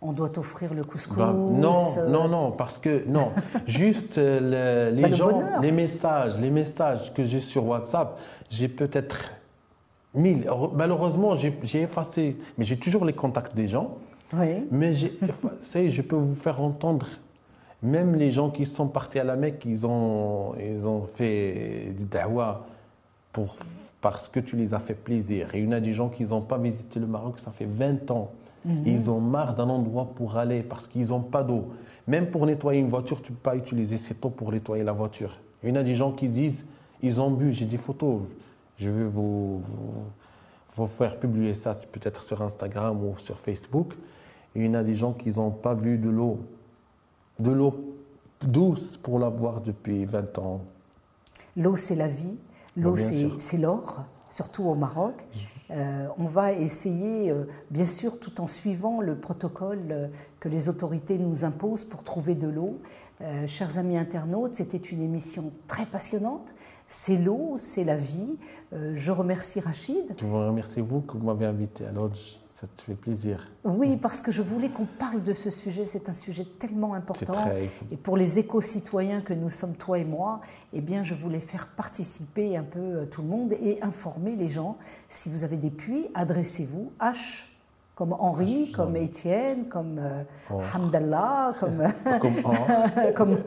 on 0.00 0.12
doit 0.12 0.28
t'offrir 0.28 0.72
le 0.72 0.84
couscous. 0.84 1.16
Ben, 1.18 1.32
non, 1.32 1.72
euh, 1.98 2.06
non, 2.08 2.28
non, 2.28 2.52
parce 2.52 2.78
que 2.78 3.02
non, 3.08 3.32
juste 3.66 4.16
euh, 4.18 4.90
le- 4.92 4.96
les 4.96 5.08
le 5.08 5.16
gens, 5.16 5.42
les 5.60 5.72
messages, 5.72 6.38
les 6.38 6.50
messages 6.50 7.12
que 7.12 7.24
j'ai 7.24 7.40
sur 7.40 7.66
WhatsApp, 7.66 8.16
j'ai 8.50 8.68
peut-être 8.68 9.32
mille. 10.14 10.46
Heure- 10.48 10.72
Malheureusement, 10.74 11.34
j'ai 11.36 11.82
effacé, 11.82 12.36
mais 12.58 12.64
j'ai 12.64 12.76
toujours 12.76 13.04
les 13.04 13.12
contacts 13.12 13.54
des 13.54 13.68
gens. 13.68 13.96
Oui. 14.32 14.64
Mais 14.70 14.92
j'ai 14.92 15.08
effacé, 15.22 15.90
je 15.90 16.02
peux 16.02 16.16
vous 16.16 16.34
faire 16.34 16.60
entendre. 16.60 17.06
Même 17.82 18.14
les 18.14 18.30
gens 18.30 18.50
qui 18.50 18.66
sont 18.66 18.88
partis 18.88 19.18
à 19.18 19.24
la 19.24 19.36
Mecque, 19.36 19.64
ils 19.64 19.86
ont, 19.86 20.52
ils 20.60 20.86
ont 20.86 21.06
fait 21.14 21.94
des 21.96 22.04
da'wah 22.04 22.66
pour, 23.32 23.56
parce 24.02 24.28
que 24.28 24.38
tu 24.40 24.56
les 24.56 24.74
as 24.74 24.78
fait 24.80 24.94
plaisir. 24.94 25.54
Et 25.54 25.60
il 25.60 25.64
y 25.64 25.68
en 25.68 25.72
a 25.72 25.80
des 25.80 25.92
gens 25.94 26.08
qui 26.08 26.24
n'ont 26.24 26.42
pas 26.42 26.58
visité 26.58 27.00
le 27.00 27.06
Maroc, 27.06 27.38
ça 27.38 27.50
fait 27.50 27.64
20 27.68 28.10
ans. 28.10 28.30
Ils 28.84 29.10
ont 29.10 29.20
marre 29.20 29.54
d'un 29.54 29.70
endroit 29.70 30.10
pour 30.14 30.36
aller 30.36 30.60
parce 30.62 30.86
qu'ils 30.86 31.08
n'ont 31.08 31.20
pas 31.20 31.42
d'eau. 31.42 31.68
Même 32.06 32.26
pour 32.26 32.44
nettoyer 32.44 32.78
une 32.80 32.88
voiture, 32.88 33.22
tu 33.22 33.32
ne 33.32 33.36
peux 33.36 33.42
pas 33.50 33.56
utiliser 33.56 33.96
cette 33.96 34.22
eau 34.22 34.28
pour 34.28 34.52
nettoyer 34.52 34.84
la 34.84 34.92
voiture. 34.92 35.34
Il 35.62 35.70
y 35.70 35.72
en 35.72 35.76
a 35.76 35.82
des 35.82 35.94
gens 35.94 36.12
qui 36.12 36.28
disent, 36.28 36.66
ils 37.02 37.22
ont 37.22 37.30
bu, 37.30 37.54
j'ai 37.54 37.64
des 37.64 37.78
photos, 37.78 38.20
je 38.80 38.88
vais 38.88 39.04
vous, 39.04 39.58
vous, 39.58 40.04
vous 40.74 40.86
faire 40.86 41.18
publier 41.20 41.52
ça 41.52 41.74
peut-être 41.92 42.22
sur 42.22 42.40
Instagram 42.40 43.04
ou 43.04 43.14
sur 43.18 43.38
Facebook. 43.38 43.92
Il 44.54 44.64
y 44.64 44.68
en 44.68 44.74
a 44.74 44.82
des 44.82 44.94
gens 44.94 45.12
qui 45.12 45.30
n'ont 45.30 45.50
pas 45.50 45.74
vu 45.74 45.98
de 45.98 46.08
l'eau, 46.08 46.40
de 47.38 47.52
l'eau 47.52 47.94
douce 48.40 48.96
pour 48.96 49.18
la 49.18 49.28
boire 49.28 49.60
depuis 49.60 50.06
20 50.06 50.38
ans. 50.38 50.62
L'eau, 51.56 51.76
c'est 51.76 51.94
la 51.94 52.08
vie. 52.08 52.38
L'eau, 52.76 52.96
c'est 52.96 53.58
l'or, 53.58 54.04
surtout 54.28 54.64
au 54.64 54.74
Maroc. 54.74 55.26
Euh, 55.70 56.06
on 56.18 56.24
va 56.24 56.52
essayer, 56.52 57.30
euh, 57.30 57.44
bien 57.70 57.86
sûr, 57.86 58.18
tout 58.18 58.40
en 58.40 58.46
suivant 58.46 59.00
le 59.00 59.16
protocole 59.16 59.86
euh, 59.90 60.08
que 60.40 60.48
les 60.48 60.68
autorités 60.68 61.18
nous 61.18 61.44
imposent 61.44 61.84
pour 61.84 62.02
trouver 62.02 62.34
de 62.34 62.48
l'eau. 62.48 62.80
Chers 63.46 63.76
amis 63.76 63.98
internautes, 63.98 64.54
c'était 64.54 64.78
une 64.78 65.02
émission 65.02 65.52
très 65.66 65.84
passionnante. 65.84 66.54
C'est 66.92 67.16
l'eau, 67.18 67.52
c'est 67.56 67.84
la 67.84 67.94
vie. 67.96 68.36
Euh, 68.72 68.94
je 68.96 69.12
remercie 69.12 69.60
Rachid. 69.60 70.12
Je 70.18 70.24
vous 70.26 70.44
remercie, 70.44 70.80
vous, 70.80 71.02
que 71.02 71.16
vous 71.16 71.24
m'avez 71.24 71.46
invité 71.46 71.86
à 71.86 71.92
Lodge. 71.92 72.18
Ça 72.60 72.66
te 72.76 72.82
fait 72.82 72.94
plaisir. 72.94 73.48
Oui, 73.64 73.96
parce 73.96 74.20
que 74.20 74.32
je 74.32 74.42
voulais 74.42 74.68
qu'on 74.70 74.86
parle 74.86 75.22
de 75.22 75.32
ce 75.32 75.50
sujet. 75.50 75.84
C'est 75.86 76.08
un 76.08 76.12
sujet 76.12 76.44
tellement 76.58 76.94
important. 76.94 77.32
très- 77.32 77.70
Et 77.92 77.96
pour 77.96 78.16
les 78.16 78.40
éco-citoyens 78.40 79.20
que 79.20 79.32
nous 79.32 79.48
sommes, 79.48 79.74
toi 79.76 79.98
et 80.00 80.04
moi, 80.04 80.40
eh 80.72 80.80
bien, 80.80 81.02
je 81.04 81.14
voulais 81.14 81.38
faire 81.38 81.68
participer 81.68 82.56
un 82.56 82.64
peu 82.64 82.80
euh, 82.80 83.06
tout 83.06 83.22
le 83.22 83.28
monde 83.28 83.52
et 83.52 83.80
informer 83.82 84.34
les 84.34 84.48
gens. 84.48 84.76
Si 85.08 85.30
vous 85.30 85.44
avez 85.44 85.58
des 85.58 85.70
puits, 85.70 86.08
adressez-vous. 86.14 86.90
H 87.00 87.44
comme 88.00 88.16
Henri, 88.18 88.72
comme 88.72 88.96
Étienne, 88.96 89.66
comme 89.68 89.98
euh, 89.98 90.22
Oh. 90.52 90.58
Hamdallah, 90.74 91.52
comme, 91.60 91.84
Comme 92.20 92.34
oh, 92.44 92.50
comme 93.14 93.38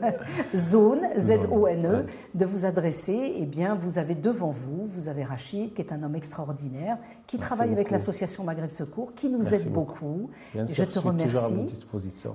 Zone, 0.54 1.00
Z-O-N-E. 1.18 1.88
E, 1.88 2.06
de 2.34 2.46
vous 2.46 2.64
adresser. 2.64 3.34
Eh 3.36 3.46
bien, 3.46 3.74
vous 3.74 3.98
avez 3.98 4.14
devant 4.14 4.50
vous, 4.50 4.86
vous 4.86 5.08
avez 5.08 5.24
Rachid, 5.24 5.74
qui 5.74 5.82
est 5.82 5.92
un 5.92 6.02
homme 6.02 6.14
extraordinaire, 6.14 6.96
qui 7.26 7.36
Merci 7.36 7.38
travaille 7.48 7.72
avec 7.72 7.90
l'association 7.90 8.44
Maghreb 8.44 8.70
Secours, 8.70 9.12
qui 9.14 9.28
nous 9.28 9.38
Merci 9.38 9.54
aide 9.54 9.72
beaucoup. 9.72 10.30
bien 10.54 10.66
Je 10.66 10.72
sûr, 10.72 10.88
te 10.88 10.98
remercie. 11.00 11.68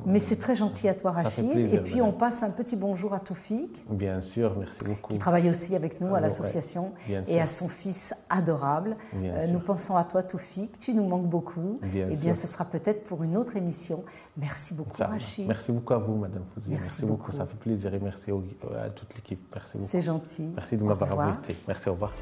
Mais 0.06 0.20
c'est 0.20 0.36
très 0.36 0.56
gentil 0.56 0.88
à 0.90 0.94
toi, 0.94 1.12
Rachid. 1.12 1.52
plaisir, 1.52 1.74
et 1.80 1.82
puis, 1.84 2.02
on 2.02 2.12
passe 2.12 2.44
un 2.44 2.52
petit 2.52 2.76
bonjour 2.76 3.14
à 3.14 3.20
Toufik, 3.20 3.86
Bien 3.90 4.22
sûr, 4.22 4.56
merci 4.60 4.84
beaucoup. 4.86 5.14
qui 5.14 5.20
travaille 5.20 5.50
aussi 5.50 5.76
avec 5.76 6.00
nous 6.02 6.14
à 6.14 6.18
Ah, 6.18 6.22
l'association, 6.22 6.92
et 7.10 7.24
sûr. 7.26 7.42
à 7.42 7.48
son 7.48 7.70
fils 7.70 8.14
adorable. 8.30 8.98
Bien 9.14 9.34
Euh, 9.34 9.44
sûr. 9.46 9.54
nous 9.54 9.60
pensons 9.60 9.96
à 9.96 10.04
toi, 10.04 10.22
Toufik. 10.22 10.78
Tu 10.78 10.94
nous 10.94 11.08
manques 11.08 11.28
beaucoup. 11.28 11.80
Bien 11.82 12.09
et 12.12 12.16
bien, 12.16 12.34
ce 12.34 12.47
sera 12.47 12.66
peut-être 12.66 13.03
pour 13.05 13.24
une 13.24 13.38
autre 13.38 13.55
émission. 13.55 14.03
Merci 14.38 14.74
beaucoup. 14.74 14.97
Rachid. 14.97 15.47
Merci 15.47 15.72
beaucoup 15.72 15.93
à 15.93 15.97
vous, 15.97 16.16
Madame 16.16 16.43
Fouzi. 16.53 16.70
Merci 16.70 17.01
beaucoup. 17.01 17.14
beaucoup. 17.18 17.32
ça 17.32 17.45
fait 17.45 17.57
plaisir 17.57 17.93
et 17.93 17.99
merci 17.99 18.32
au- 18.32 18.43
à 18.82 18.89
toute 18.89 19.14
l'équipe. 19.16 19.39
Merci 19.53 19.78
beaucoup. 19.78 19.89
C'est 19.89 20.01
gentil. 20.01 20.51
Merci 20.55 20.78
de 20.78 20.84
m'avoir 20.84 21.20
invité. 21.20 21.55
Merci, 21.68 21.89
au 21.89 21.93
revoir. 21.93 22.14